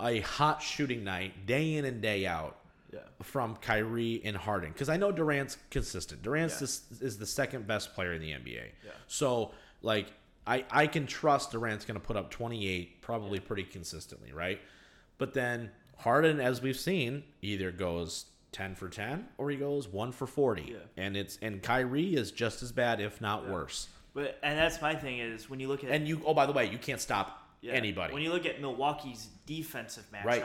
[0.00, 2.56] a hot shooting night day in and day out
[2.92, 3.00] yeah.
[3.22, 6.22] from Kyrie and Harden because I know Durant's consistent.
[6.22, 6.64] Durant's yeah.
[6.64, 8.64] is, is the second best player in the NBA.
[8.84, 8.90] Yeah.
[9.06, 9.52] So
[9.82, 10.12] like
[10.46, 14.60] I, I can trust Durant's going to put up 28 probably pretty consistently, right?
[15.18, 20.12] But then Harden, as we've seen, either goes 10 for 10 or he goes 1
[20.12, 20.62] for 40.
[20.62, 20.76] Yeah.
[20.96, 23.88] And it's and Kyrie is just as bad if not worse.
[24.14, 26.52] But and that's my thing is when you look at And you oh by the
[26.52, 27.72] way, you can't stop yeah.
[27.72, 28.12] anybody.
[28.12, 30.44] When you look at Milwaukee's defensive matchup, right.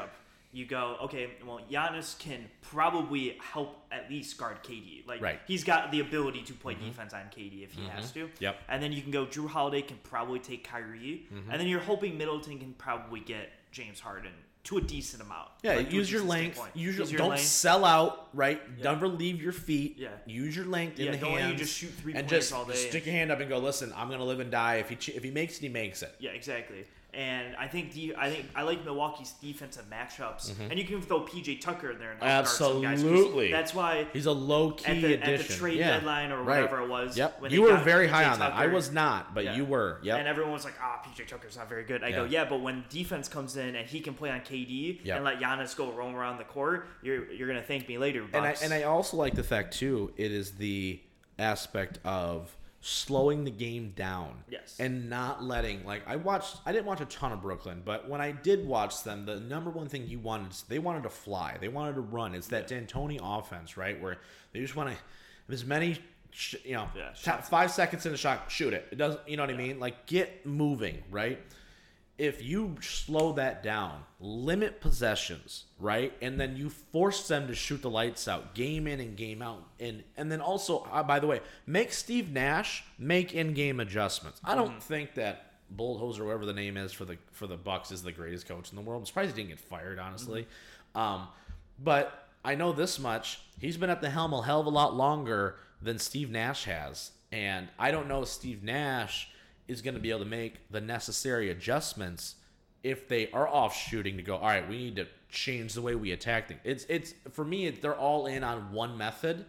[0.52, 5.08] you go, okay, well Giannis can probably help at least guard KD.
[5.08, 5.40] Like right.
[5.48, 6.88] he's got the ability to play mm-hmm.
[6.88, 7.90] defense on KD if he mm-hmm.
[7.90, 8.30] has to.
[8.40, 8.58] Yep.
[8.70, 11.28] And then you can go Jrue Holiday can probably take Kyrie.
[11.34, 11.52] Mm-hmm.
[11.52, 14.34] And then you're hoping Middleton can probably get James Harden
[14.66, 15.50] to a decent amount.
[15.62, 17.44] Yeah, like, use, your length, use your, use your don't length.
[17.44, 18.62] sell out, right?
[18.78, 18.84] Yeah.
[18.92, 19.98] Never leave your feet.
[19.98, 21.52] Yeah, use your length yeah, in the don't hands.
[21.52, 22.76] You just shoot three and just all day.
[22.76, 23.58] Stick your hand up and go.
[23.58, 24.76] Listen, I'm gonna live and die.
[24.76, 26.16] If he if he makes it, he makes it.
[26.20, 26.86] Yeah, exactly.
[27.14, 30.72] And I think the, I think I like Milwaukee's defensive matchups, mm-hmm.
[30.72, 32.14] and you can throw PJ Tucker in there.
[32.14, 35.34] And Absolutely, that's why he's a low key at the, addition.
[35.34, 35.92] At the trade yeah.
[35.92, 36.62] deadline or right.
[36.62, 37.16] whatever it was.
[37.16, 38.60] Yep, you were very PJ high on Tucker, that.
[38.60, 39.56] I was not, but yeah.
[39.56, 40.00] you were.
[40.02, 40.18] Yep.
[40.18, 42.16] And everyone was like, "Ah, oh, PJ Tucker's not very good." I yeah.
[42.16, 45.18] go, "Yeah, but when defense comes in and he can play on KD yep.
[45.18, 48.34] and let Giannis go roam around the court, you're you're gonna thank me later." Bucks.
[48.34, 50.12] And I and I also like the fact too.
[50.18, 51.00] It is the
[51.38, 54.44] aspect of slowing the game down.
[54.50, 54.76] Yes.
[54.78, 58.20] And not letting like I watched I didn't watch a ton of Brooklyn, but when
[58.20, 61.58] I did watch them, the number one thing you wanted they wanted to fly.
[61.60, 62.36] They wanted to run.
[62.36, 62.82] It's that yeah.
[62.82, 64.00] D'Antoni offense, right?
[64.02, 64.18] Where
[64.52, 65.98] they just want to as many
[66.64, 68.88] you know, yeah, 5 seconds in the shot, shoot it.
[68.92, 69.56] It doesn't, you know what yeah.
[69.56, 69.80] I mean?
[69.80, 71.40] Like get moving, right?
[72.24, 77.82] If you slow that down, limit possessions, right, and then you force them to shoot
[77.82, 81.28] the lights out, game in and game out, and and then also, uh, by the
[81.28, 84.40] way, make Steve Nash make in-game adjustments.
[84.42, 84.80] I don't mm-hmm.
[84.80, 88.14] think that Bulldozer, or whatever the name is for the for the Bucks, is the
[88.14, 89.02] greatest coach in the world.
[89.02, 90.48] I'm surprised he didn't get fired, honestly.
[90.96, 91.00] Mm-hmm.
[91.02, 91.28] Um,
[91.78, 94.96] but I know this much: he's been at the helm a hell of a lot
[94.96, 99.28] longer than Steve Nash has, and I don't know Steve Nash
[99.68, 102.36] is going to be able to make the necessary adjustments
[102.84, 104.36] if they are off shooting to go.
[104.36, 106.60] All right, we need to change the way we attack things.
[106.64, 107.70] It's it's for me.
[107.70, 109.46] They're all in on one method,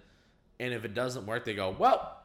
[0.61, 2.20] and if it doesn't work, they go well.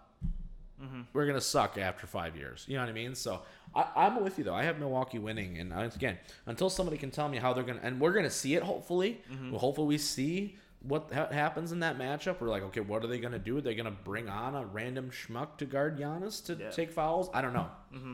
[0.82, 1.02] Mm-hmm.
[1.12, 2.66] We're gonna suck after five years.
[2.68, 3.16] You know what I mean?
[3.16, 3.42] So
[3.76, 4.56] I, am with you though.
[4.56, 8.00] I have Milwaukee winning, and again, until somebody can tell me how they're gonna, and
[8.00, 8.64] we're gonna see it.
[8.64, 9.52] Hopefully, mm-hmm.
[9.52, 12.40] well, hopefully we see what ha- happens in that matchup.
[12.40, 13.58] We're like, okay, what are they going to do?
[13.58, 16.70] Are they going to bring on a random schmuck to guard Giannis to yeah.
[16.70, 17.30] take fouls?
[17.34, 17.68] I don't know.
[17.94, 18.14] Mm-hmm.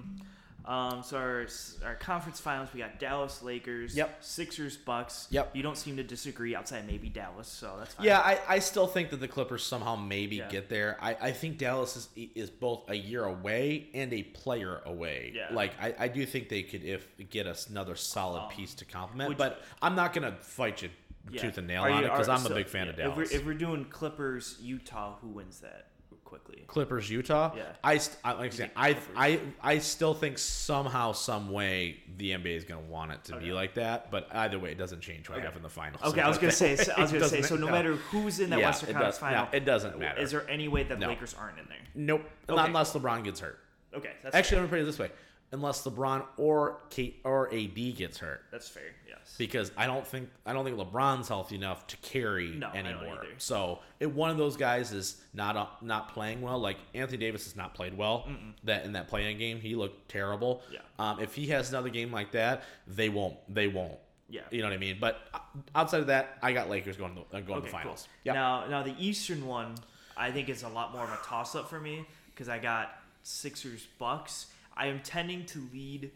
[0.65, 1.47] Um, so our,
[1.85, 4.17] our conference finals, we got Dallas Lakers, yep.
[4.23, 5.27] Sixers Bucks.
[5.29, 5.55] Yep.
[5.55, 8.07] You don't seem to disagree outside maybe Dallas, so that's fine.
[8.07, 10.49] Yeah, I, I still think that the Clippers somehow maybe yeah.
[10.49, 10.97] get there.
[10.99, 15.33] I, I think Dallas is is both a year away and a player away.
[15.35, 15.55] Yeah.
[15.55, 18.85] Like I, I do think they could if get us another solid um, piece to
[18.85, 20.89] complement, but I'm not gonna fight you
[21.31, 21.41] yeah.
[21.41, 22.97] tooth and nail are on you, it because I'm so, a big fan yeah, of
[22.97, 23.31] Dallas.
[23.31, 25.87] If we're, if we're, doing Clippers Utah, who wins that
[26.23, 26.63] quickly?
[26.67, 27.53] Clippers Utah.
[27.55, 27.63] Yeah.
[27.83, 32.57] I, I like I said, I, I I still think somehow, some way, the NBA
[32.57, 33.45] is going to want it to okay.
[33.45, 34.11] be like that.
[34.11, 35.47] But either way, it doesn't change what okay.
[35.47, 36.01] I have in the finals.
[36.03, 36.71] Okay, so I was going to say.
[36.95, 37.41] I was going to say.
[37.41, 40.21] So no, no, matter who's in that yeah, Western Conference final, no, it doesn't matter.
[40.21, 41.09] Is there any way that the no.
[41.09, 41.77] Lakers aren't in there?
[41.95, 42.29] Nope.
[42.49, 42.55] Okay.
[42.55, 43.59] Not unless LeBron gets hurt.
[43.93, 44.11] Okay.
[44.25, 44.59] Actually, fair.
[44.59, 45.09] let me put it this way:
[45.55, 48.43] unless LeBron or Kate or AD gets hurt.
[48.51, 48.83] That's fair.
[49.07, 49.35] Yes.
[49.37, 53.25] Because I don't think I don't think LeBron's healthy enough to carry no, anymore.
[53.37, 57.45] So if one of those guys is not uh, not playing well, like Anthony Davis
[57.45, 58.51] has not played well Mm-mm.
[58.65, 60.61] that in that playing game, he looked terrible.
[60.71, 60.79] Yeah.
[60.99, 63.37] Um, if he has another game like that, they won't.
[63.53, 63.97] They won't.
[64.29, 64.41] Yeah.
[64.51, 64.97] You know what I mean?
[64.99, 65.39] But uh,
[65.73, 68.01] outside of that, I got Lakers going to uh, going okay, to the finals.
[68.03, 68.19] Cool.
[68.25, 68.35] Yep.
[68.35, 69.75] Now now the Eastern one,
[70.17, 72.99] I think is a lot more of a toss up for me because I got
[73.23, 74.47] Sixers Bucks
[74.77, 76.11] I am tending to lead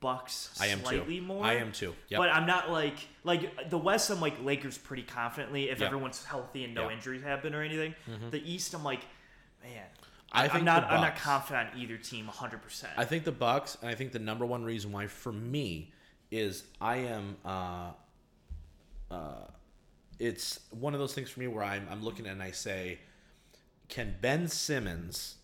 [0.00, 1.24] Bucks I am slightly too.
[1.24, 1.42] more.
[1.42, 1.94] I am too.
[2.08, 2.18] Yep.
[2.18, 4.10] But I'm not like like the West.
[4.10, 5.86] I'm like Lakers pretty confidently if yep.
[5.86, 6.92] everyone's healthy and no yep.
[6.92, 7.94] injuries happen or anything.
[8.10, 8.28] Mm-hmm.
[8.28, 9.00] The East, I'm like,
[9.62, 9.84] man.
[10.30, 10.84] I am not.
[10.90, 12.60] I'm not confident on either team 100.
[12.60, 15.90] percent I think the Bucks, and I think the number one reason why for me
[16.30, 17.36] is I am.
[17.42, 17.92] Uh,
[19.10, 19.46] uh,
[20.18, 22.98] it's one of those things for me where I'm, I'm looking and I say,
[23.88, 25.36] can Ben Simmons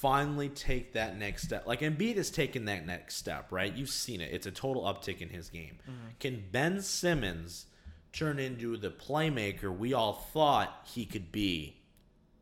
[0.00, 1.66] finally take that next step.
[1.66, 3.74] Like Embiid has taken that next step, right?
[3.74, 4.32] You've seen it.
[4.32, 5.78] It's a total uptick in his game.
[5.82, 6.08] Mm-hmm.
[6.20, 7.66] Can Ben Simmons
[8.12, 11.76] turn into the playmaker we all thought he could be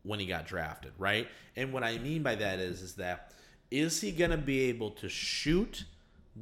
[0.03, 1.27] when he got drafted, right?
[1.55, 3.33] And what I mean by that is is that
[3.71, 5.85] is he going to be able to shoot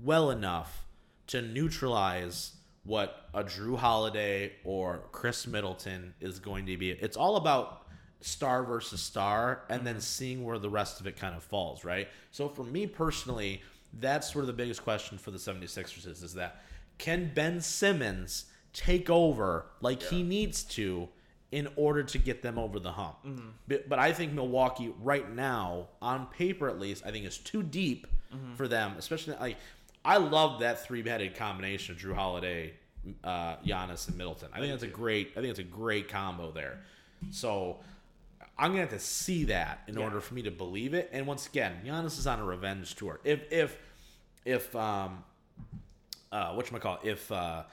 [0.04, 0.86] well enough
[1.28, 6.92] to neutralize what a Jrue Holiday or Khris Middleton is going to be?
[6.92, 7.85] It's all about
[8.22, 12.08] star versus star and then seeing where the rest of it kind of falls, right?
[12.32, 13.62] So for me personally,
[14.00, 16.62] that's sort of the biggest question for the 76ers is, is that
[16.98, 20.10] can Ben Simmons take over like yeah.
[20.10, 21.08] he needs to
[21.52, 23.16] in order to get them over the hump.
[23.26, 23.48] Mm-hmm.
[23.68, 27.64] But, but, I think Milwaukee right now, on paper at least, I think is too
[27.64, 28.56] deep mm-hmm.
[28.56, 28.96] for them.
[28.98, 29.58] Especially like
[30.04, 32.74] I love that three-headed combination of Jrue Holiday,
[33.24, 34.50] uh, Giannis, and Middleton.
[34.54, 35.32] I think that's a great.
[35.32, 36.82] I think it's a great combo there.
[37.32, 37.78] So
[38.58, 40.04] I'm gonna have to see that in yeah.
[40.04, 41.10] order for me to believe it.
[41.12, 43.20] And once again, Giannis is on a revenge tour.
[43.24, 43.78] If if
[44.46, 45.24] if um
[46.32, 47.64] uh what you call if uh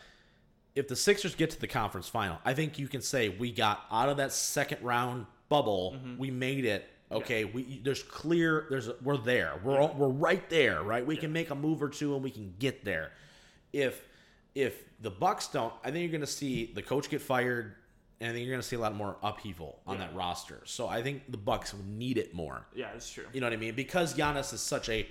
[0.74, 3.84] if the Sixers get to the conference final, I think you can say we got
[3.90, 5.96] out of that second round bubble.
[5.96, 6.18] Mm-hmm.
[6.18, 6.88] We made it.
[7.10, 7.50] Okay, yeah.
[7.52, 9.60] we there's clear there's we're there.
[9.62, 11.04] We're all, we're right there, right?
[11.04, 11.20] We yeah.
[11.20, 13.12] can make a move or two and we can get there.
[13.72, 14.02] If
[14.54, 17.74] if the Bucks don't, I think you're going to see the coach get fired
[18.22, 20.06] and I think you're going to see a lot more upheaval on yeah.
[20.06, 20.62] that roster.
[20.64, 22.64] So I think the Bucks need it more.
[22.74, 23.24] Yeah, that's true.
[23.32, 23.74] You know what I mean?
[23.74, 25.06] Because Giannis is such a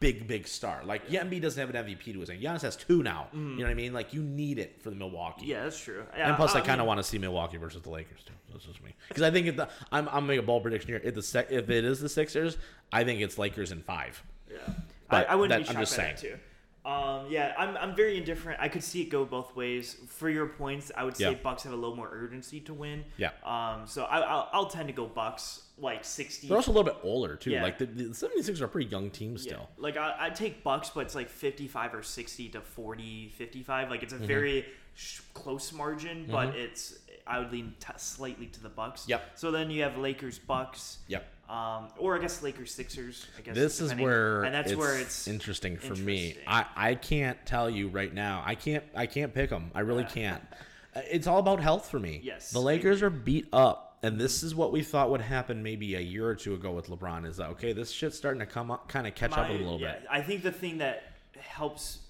[0.00, 0.82] big, big star.
[0.84, 1.22] Like yeah.
[1.22, 2.40] Embiid doesn't have an MVP to his name.
[2.40, 3.28] Giannis has two now.
[3.34, 3.52] Mm.
[3.52, 3.92] You know what I mean?
[3.92, 5.46] Like you need it for the Milwaukee.
[5.46, 6.04] Yeah, that's true.
[6.16, 8.32] Yeah, and plus, I, I kind of want to see Milwaukee versus the Lakers too.
[8.50, 8.94] That's just me.
[9.08, 11.00] Because I think if the I'm I'm making a bold prediction here.
[11.04, 12.56] If the sec, if it is the Sixers,
[12.92, 14.20] I think it's Lakers in five.
[14.50, 14.58] Yeah,
[15.08, 16.16] but I, I wouldn't that, be shocked I'm just by saying.
[16.16, 16.38] too.
[16.86, 18.60] Um, yeah, I'm, I'm very indifferent.
[18.60, 19.96] I could see it go both ways.
[20.06, 21.36] For your points, I would say yeah.
[21.42, 23.04] Bucks have a little more urgency to win.
[23.16, 23.30] Yeah.
[23.44, 26.46] Um, so I, I'll, I'll tend to go Bucks like 60.
[26.46, 27.50] They're also a little bit older too.
[27.50, 27.64] Yeah.
[27.64, 29.68] Like the, the 76 are a pretty young team still.
[29.76, 29.82] Yeah.
[29.82, 33.90] Like I, I'd take Bucks, but it's like 55 or 60 to 40, 55.
[33.90, 34.26] Like it's a mm-hmm.
[34.26, 36.32] very sh- close margin, mm-hmm.
[36.32, 39.08] but it's I would lean t- slightly to the Bucks.
[39.08, 39.32] Yep.
[39.34, 40.98] So then you have Lakers, Bucks.
[41.08, 41.26] Yep.
[41.48, 43.26] Um, or I guess Lakers Sixers.
[43.38, 43.98] I guess this depending.
[43.98, 46.06] is where and that's it's where it's interesting for interesting.
[46.06, 46.36] me.
[46.46, 48.42] I, I can't tell you right now.
[48.44, 49.70] I can't I can't pick them.
[49.74, 50.08] I really yeah.
[50.08, 50.42] can't.
[50.94, 52.20] Uh, it's all about health for me.
[52.24, 55.94] Yes, the Lakers are beat up, and this is what we thought would happen maybe
[55.94, 57.24] a year or two ago with LeBron.
[57.24, 57.72] Is that okay?
[57.72, 60.06] This shit's starting to come up, kind of catch My, up a little yeah, bit.
[60.10, 62.00] I think the thing that helps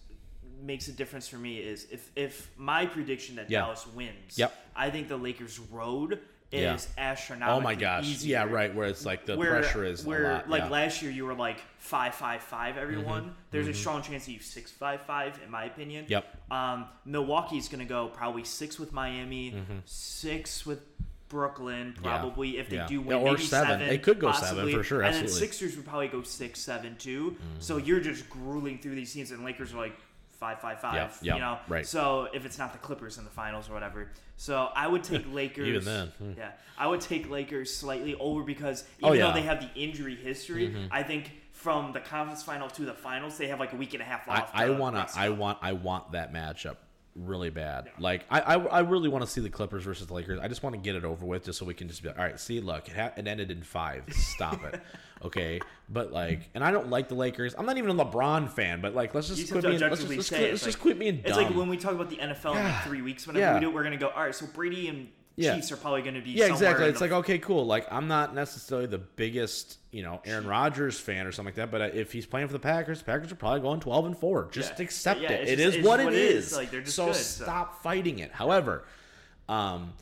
[0.63, 3.61] makes a difference for me is if if my prediction that yeah.
[3.61, 4.39] Dallas wins.
[4.39, 4.55] Yep.
[4.75, 6.21] I think the Lakers road
[6.53, 7.11] is yeah.
[7.11, 7.59] astronomical.
[7.59, 8.07] Oh my gosh!
[8.07, 8.39] Easier.
[8.39, 8.75] Yeah, right.
[8.75, 10.69] Where it's like the where, pressure is where lot, like yeah.
[10.69, 12.77] last year you were like five five five.
[12.77, 13.33] Everyone, mm-hmm.
[13.51, 13.73] there's mm-hmm.
[13.73, 15.39] a strong chance that you six five five.
[15.45, 16.07] In my opinion.
[16.09, 16.25] Yep.
[16.51, 19.79] Um, Milwaukee's going to go probably six with Miami, mm-hmm.
[19.85, 20.81] six with
[21.29, 22.61] Brooklyn, probably yeah.
[22.61, 22.87] if they yeah.
[22.87, 23.69] do win, yeah, or seven.
[23.69, 23.89] seven.
[23.89, 24.57] They could go possibly.
[24.57, 25.03] seven for sure.
[25.03, 25.29] Absolutely.
[25.29, 27.33] And then Sixers would probably go six, seven, two.
[27.33, 27.61] Mm-hmm.
[27.61, 29.99] So you're just grueling through these teams, and Lakers are like
[30.37, 30.95] five five five.
[30.95, 31.87] Yep, yep, you know, right.
[31.87, 35.33] So if it's not the Clippers in the finals or whatever, so I would take
[35.33, 35.69] Lakers.
[35.69, 36.33] Even then, hmm.
[36.37, 39.27] yeah, I would take Lakers slightly over because oh, even oh, yeah.
[39.27, 40.87] though they have the injury history, mm-hmm.
[40.91, 44.03] I think from the conference final to the finals, they have like a week and
[44.03, 44.55] a half left.
[44.55, 46.77] I, I wanna, I want, I want that matchup
[47.17, 47.91] really bad.
[47.99, 50.39] Like I, I, I really want to see the Clippers versus the Lakers.
[50.41, 52.19] I just want to get it over with, just so we can just be like,
[52.19, 52.39] all right.
[52.39, 54.05] See, look, it, ha- it ended in five.
[54.11, 54.81] Stop it,
[55.25, 55.61] okay?
[55.89, 57.55] But like, and I don't like the Lakers.
[57.57, 60.29] I'm not even a LeBron fan, but like, let's just quit being, let's just, let's,
[60.29, 61.25] quit, let's just quit being dumb.
[61.27, 62.61] It's like when we talk about the NFL yeah.
[62.61, 63.27] in like three weeks.
[63.27, 63.55] Whenever yeah.
[63.55, 64.09] we do it, we're gonna go.
[64.09, 65.55] All right, so Brady and yeah.
[65.55, 66.31] Chiefs are probably going to be.
[66.31, 66.87] Yeah, exactly.
[66.87, 67.67] It's like okay, cool.
[67.67, 71.71] Like I'm not necessarily the biggest, you know, Aaron Rodgers fan or something like that,
[71.71, 74.49] but if he's playing for the Packers, the Packers are probably going 12 and four.
[74.51, 74.85] Just yeah.
[74.85, 75.49] accept yeah, it.
[75.49, 76.53] It just, is what, what it is.
[76.53, 76.57] is.
[76.57, 77.83] Like, so good, stop so.
[77.83, 78.33] fighting it.
[78.33, 78.85] However,
[79.49, 79.93] um,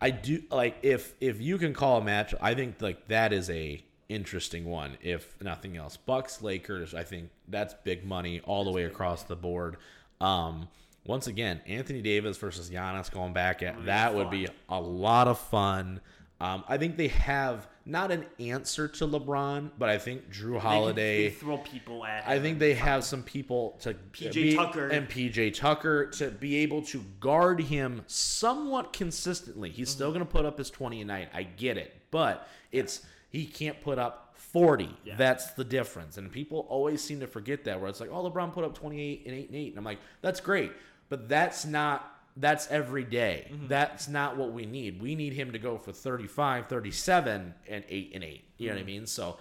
[0.00, 3.48] I do like if if you can call a match, I think like that is
[3.48, 4.98] a interesting one.
[5.02, 9.36] If nothing else, Bucks Lakers, I think that's big money all the way across the
[9.36, 9.78] board.
[10.20, 10.68] Um,
[11.06, 15.38] once again, Anthony Davis versus Giannis going back at that would be a lot of
[15.38, 16.00] fun.
[16.38, 21.22] Um, I think they have not an answer to LeBron, but I think Jrue Holiday
[21.22, 22.24] they, they throw people at.
[22.24, 22.30] Him.
[22.30, 26.56] I think they have some people to PJ be, Tucker and PJ Tucker to be
[26.56, 29.70] able to guard him somewhat consistently.
[29.70, 29.94] He's mm-hmm.
[29.94, 31.30] still going to put up his twenty a night.
[31.32, 33.00] I get it, but it's
[33.30, 34.94] he can't put up 40.
[35.04, 35.16] Yeah.
[35.16, 36.16] That's the difference.
[36.16, 39.22] And people always seem to forget that where it's like, oh, LeBron put up 28
[39.26, 39.68] and 8 and 8.
[39.68, 40.72] And I'm like, that's great
[41.08, 43.48] but that's not that's every day.
[43.50, 43.68] Mm-hmm.
[43.68, 45.00] That's not what we need.
[45.00, 48.44] We need him to go for 35, 37 and 8 and 8.
[48.58, 48.74] You know mm-hmm.
[48.74, 48.86] what I mm-hmm.
[48.86, 49.06] mean?
[49.06, 49.36] So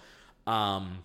[0.47, 0.99] um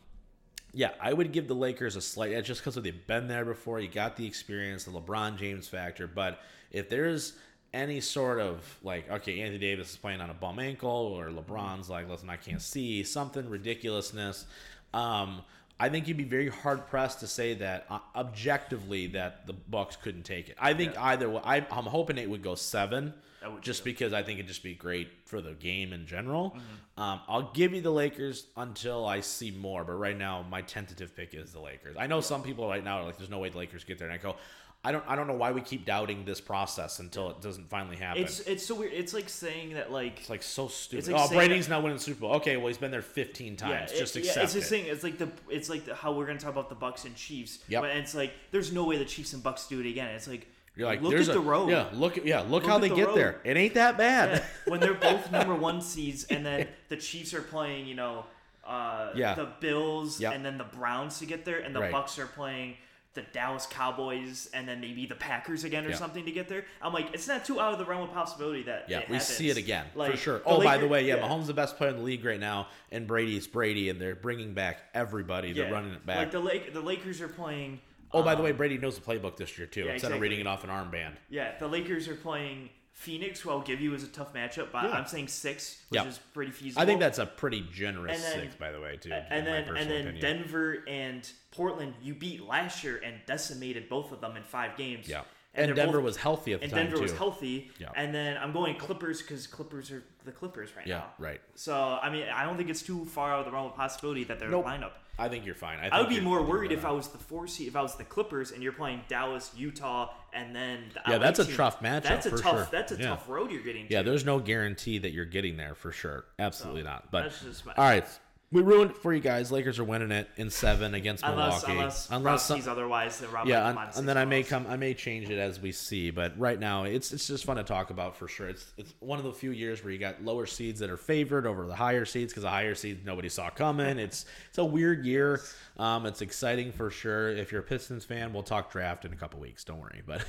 [0.73, 3.81] yeah, I would give the Lakers a slight edge just because they've been there before.
[3.81, 6.07] You got the experience, the LeBron James factor.
[6.07, 7.33] But if there's
[7.73, 11.89] any sort of like, okay, Anthony Davis is playing on a bum ankle, or LeBron's
[11.91, 14.47] like, listen, I can't see something ridiculousness.
[14.95, 15.43] Um,
[15.81, 19.97] I think you'd be very hard pressed to say that uh, objectively that the Bucks
[19.97, 20.57] couldn't take it.
[20.61, 21.05] I think yeah.
[21.05, 24.47] either way, I, am hoping it would go seven, would just because I think it'd
[24.47, 26.51] just be great for the game in general.
[26.51, 27.03] Mm-hmm.
[27.03, 31.17] Um, I'll give you the Lakers until I see more, but right now my tentative
[31.17, 31.97] pick is the Lakers.
[31.99, 32.23] I know yeah.
[32.23, 34.23] some people right now are like, "There's no way the Lakers get there," and I
[34.23, 34.37] go,
[34.83, 37.97] I don't I don't know why we keep doubting this process until it doesn't finally
[37.97, 38.23] happen.
[38.23, 38.93] It's it's so weird.
[38.95, 41.13] It's like saying that like it's like so stupid.
[41.13, 42.33] Like oh, Brady's that, not winning the Super Bowl.
[42.37, 43.93] Okay, well he's been there 15 times.
[43.93, 44.87] Yeah, Just it, accept yeah, it's this thing.
[44.87, 47.59] It's like the it's like the, how we're gonna talk about the Bucks and Chiefs.
[47.69, 50.09] Yeah, and it's like there's no way the Chiefs and Bucks do it again.
[50.15, 51.69] It's like You're like, look at a, the road.
[51.69, 53.17] Yeah, look, yeah, look, look how they the get road.
[53.19, 53.41] there.
[53.45, 54.39] It ain't that bad.
[54.39, 54.71] Yeah.
[54.71, 58.25] When they're both number one seeds, and then the Chiefs are playing, you know,
[58.67, 59.35] uh, yeah.
[59.35, 60.35] the Bills, yep.
[60.35, 61.93] and then the Browns to get there, and the right.
[61.93, 62.77] Bucks are playing
[63.15, 66.65] the Dallas Cowboys and then maybe the Packers again or something to get there.
[66.81, 69.51] I'm like, it's not too out of the realm of possibility that yeah, we see
[69.51, 70.43] it again like, for sure.
[70.47, 72.39] Oh, Lakers, by the way, yeah, yeah, Mahomes the best player in the league right
[72.39, 75.53] now, and Brady's Brady, and they're bringing back everybody.
[75.53, 76.19] They're running it back.
[76.19, 77.81] Like the Lake, the Lakers are playing.
[78.13, 79.81] Oh, um, by the way, um, Brady knows the playbook this year too.
[79.81, 80.17] Yeah, instead exactly.
[80.17, 81.15] of reading it off an armband.
[81.29, 82.71] Yeah, the Lakers are playing
[83.01, 84.91] Phoenix, who I'll give you is a tough matchup, but yeah.
[84.91, 86.83] I'm saying six, which is pretty feasible.
[86.83, 89.11] I think that's a pretty generous then, six, by the way, too.
[89.11, 90.21] And then and then opinion.
[90.21, 95.09] Denver and Portland, you beat last year and decimated both of them in five games.
[95.09, 95.23] Yeah.
[95.55, 97.03] And, and Denver both, was healthy at the and time Denver too.
[97.05, 97.71] was healthy.
[97.79, 97.89] Yeah.
[97.97, 101.05] And then I'm going Clippers because Clippers are the Clippers right yeah, now.
[101.19, 101.41] Yeah, right.
[101.55, 104.25] So I mean, I don't think it's too far out of the realm of possibility
[104.25, 104.67] that they're nope.
[104.67, 104.93] lineup.
[105.21, 105.79] I think you're fine.
[105.79, 107.95] I, I would be more worried if I was the four seed, if I was
[107.95, 111.53] the Clippers, and you're playing Dallas, Utah, and then the yeah, LA that's team.
[111.53, 112.03] a tough matchup.
[112.05, 112.41] That's a tough.
[112.41, 112.69] Sure.
[112.73, 113.09] That's a yeah.
[113.11, 113.87] tough road you're getting.
[113.87, 113.93] To.
[113.93, 116.25] Yeah, there's no guarantee that you're getting there for sure.
[116.39, 117.11] Absolutely so, not.
[117.11, 117.35] But
[117.77, 118.07] all right,
[118.53, 119.53] we ruined it for you guys.
[119.53, 121.79] Lakers are winning it in seven against unless, Milwaukee.
[121.79, 124.67] Unless, unless some, otherwise, then Rob yeah, and, and then I may come.
[124.69, 126.11] I may change it as we see.
[126.11, 128.49] But right now, it's it's just fun to talk about for sure.
[128.49, 131.47] It's it's one of the few years where you got lower seeds that are favored
[131.47, 134.01] over the higher seeds because the higher seeds nobody saw coming.
[134.01, 135.41] It's it's a weird year.
[135.77, 137.29] Um, it's exciting for sure.
[137.29, 139.63] If you're a Pistons fan, we'll talk draft in a couple weeks.
[139.63, 140.03] Don't worry.
[140.05, 140.23] But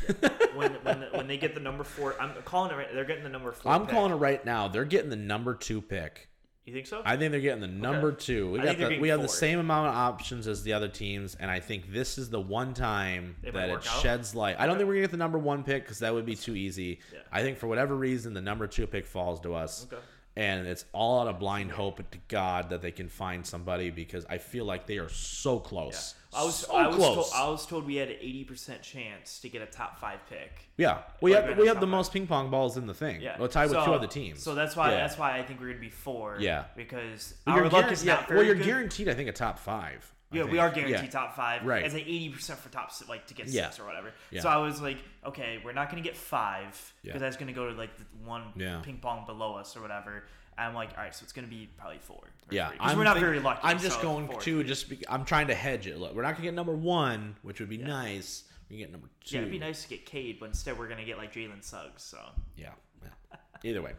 [0.56, 2.76] when when when they get the number four, I'm calling it.
[2.76, 3.72] Right, they're getting the number four.
[3.72, 3.96] I'm pick.
[3.96, 4.68] calling it right now.
[4.68, 6.28] They're getting the number two pick.
[6.66, 7.02] You think so?
[7.04, 8.24] I think they're getting the number okay.
[8.26, 8.52] two.
[8.52, 11.50] We got the, we have the same amount of options as the other teams, and
[11.50, 14.58] I think this is the one time they that it sheds light.
[14.60, 16.56] I don't think we're gonna get the number one pick because that would be too
[16.56, 17.00] easy.
[17.12, 17.20] Yeah.
[17.32, 19.88] I think for whatever reason, the number two pick falls to us.
[19.92, 20.02] Okay
[20.36, 24.26] and it's all out of blind hope to God that they can find somebody because
[24.30, 26.16] I feel like they are so close.
[26.34, 26.40] Yeah.
[26.40, 27.16] I was so I was close.
[27.16, 30.20] Told, I was told we had an eighty percent chance to get a top five
[30.30, 30.70] pick.
[30.78, 33.20] Yeah, we have we have the most ping pong balls in the thing.
[33.22, 34.42] Yeah, well, tied so, with two other teams.
[34.42, 34.98] So that's why yeah.
[34.98, 36.38] that's why I think we're gonna be four.
[36.40, 38.66] Yeah, because well, our luck is not yeah, Well, you're good.
[38.66, 40.10] guaranteed, I think, a top five.
[40.32, 41.10] Yeah, we are guaranteed yeah.
[41.10, 41.66] top five.
[41.66, 41.84] Right.
[41.84, 43.84] As an eighty percent for top like to get six yeah.
[43.84, 44.12] or whatever.
[44.32, 44.42] Yeah.
[44.42, 47.76] So I was like, okay, we're not gonna get five because that's gonna go to
[47.76, 48.54] like the one
[48.84, 50.24] ping pong below us or whatever.
[50.58, 52.22] I'm like, all right, so it's going to be probably four.
[52.50, 53.62] Yeah, because we're not very lucky.
[53.64, 54.40] I'm just so going four.
[54.42, 54.90] to just.
[54.90, 55.98] Be, I'm trying to hedge it.
[55.98, 58.44] Look, we're not going to get number one, which would be nice.
[58.70, 59.36] We can get number two.
[59.36, 61.64] Yeah, it'd be nice to get Cade, but instead we're going to get like Jalen
[61.64, 62.04] Suggs.
[62.04, 62.18] So
[62.58, 62.70] yeah,
[63.02, 63.38] yeah.
[63.64, 63.94] Either way.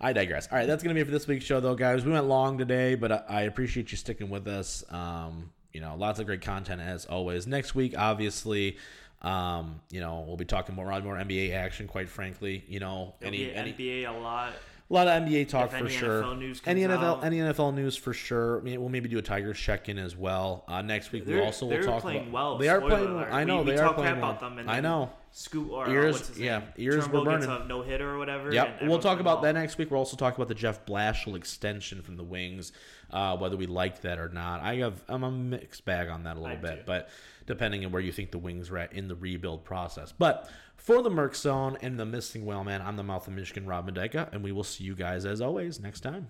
[0.00, 0.48] I digress.
[0.50, 2.06] All right, that's going to be it for this week's show, though, guys.
[2.06, 4.82] We went long today, but I appreciate you sticking with us.
[4.88, 7.46] Um, you know, lots of great content as always.
[7.46, 8.76] Next week, obviously,
[9.22, 11.86] um, you know, we'll be talking more, on more NBA action.
[11.86, 14.52] Quite frankly, you know, any, any NBA a lot.
[14.52, 16.24] A lot of NBA talk for sure.
[16.66, 17.24] any NFL, out.
[17.24, 18.58] any NFL news for sure.
[18.58, 20.64] I mean, we'll maybe do a Tigers check in as well.
[20.66, 22.30] Uh, next week we also will talk about.
[22.32, 23.14] Well, they are playing.
[23.14, 23.26] Well.
[23.30, 24.34] I know we, we they are playing well.
[24.34, 25.12] Them I know.
[25.32, 27.68] Scoot or ears, yeah, ears were burning.
[27.68, 28.52] no hitter or whatever.
[28.52, 29.92] Yep, we'll talk about that next week.
[29.92, 32.72] We'll also talk about the Jeff Blashill extension from the Wings,
[33.12, 34.60] uh, whether we like that or not.
[34.60, 36.82] I have I'm a mixed bag on that a little I bit, do.
[36.86, 37.08] but
[37.46, 40.12] depending on where you think the Wings are at in the rebuild process.
[40.12, 43.66] But for the Merc Zone and the Missing Whale Man, I'm the Mouth of Michigan,
[43.66, 46.28] Rob Mendyka, and we will see you guys as always next time.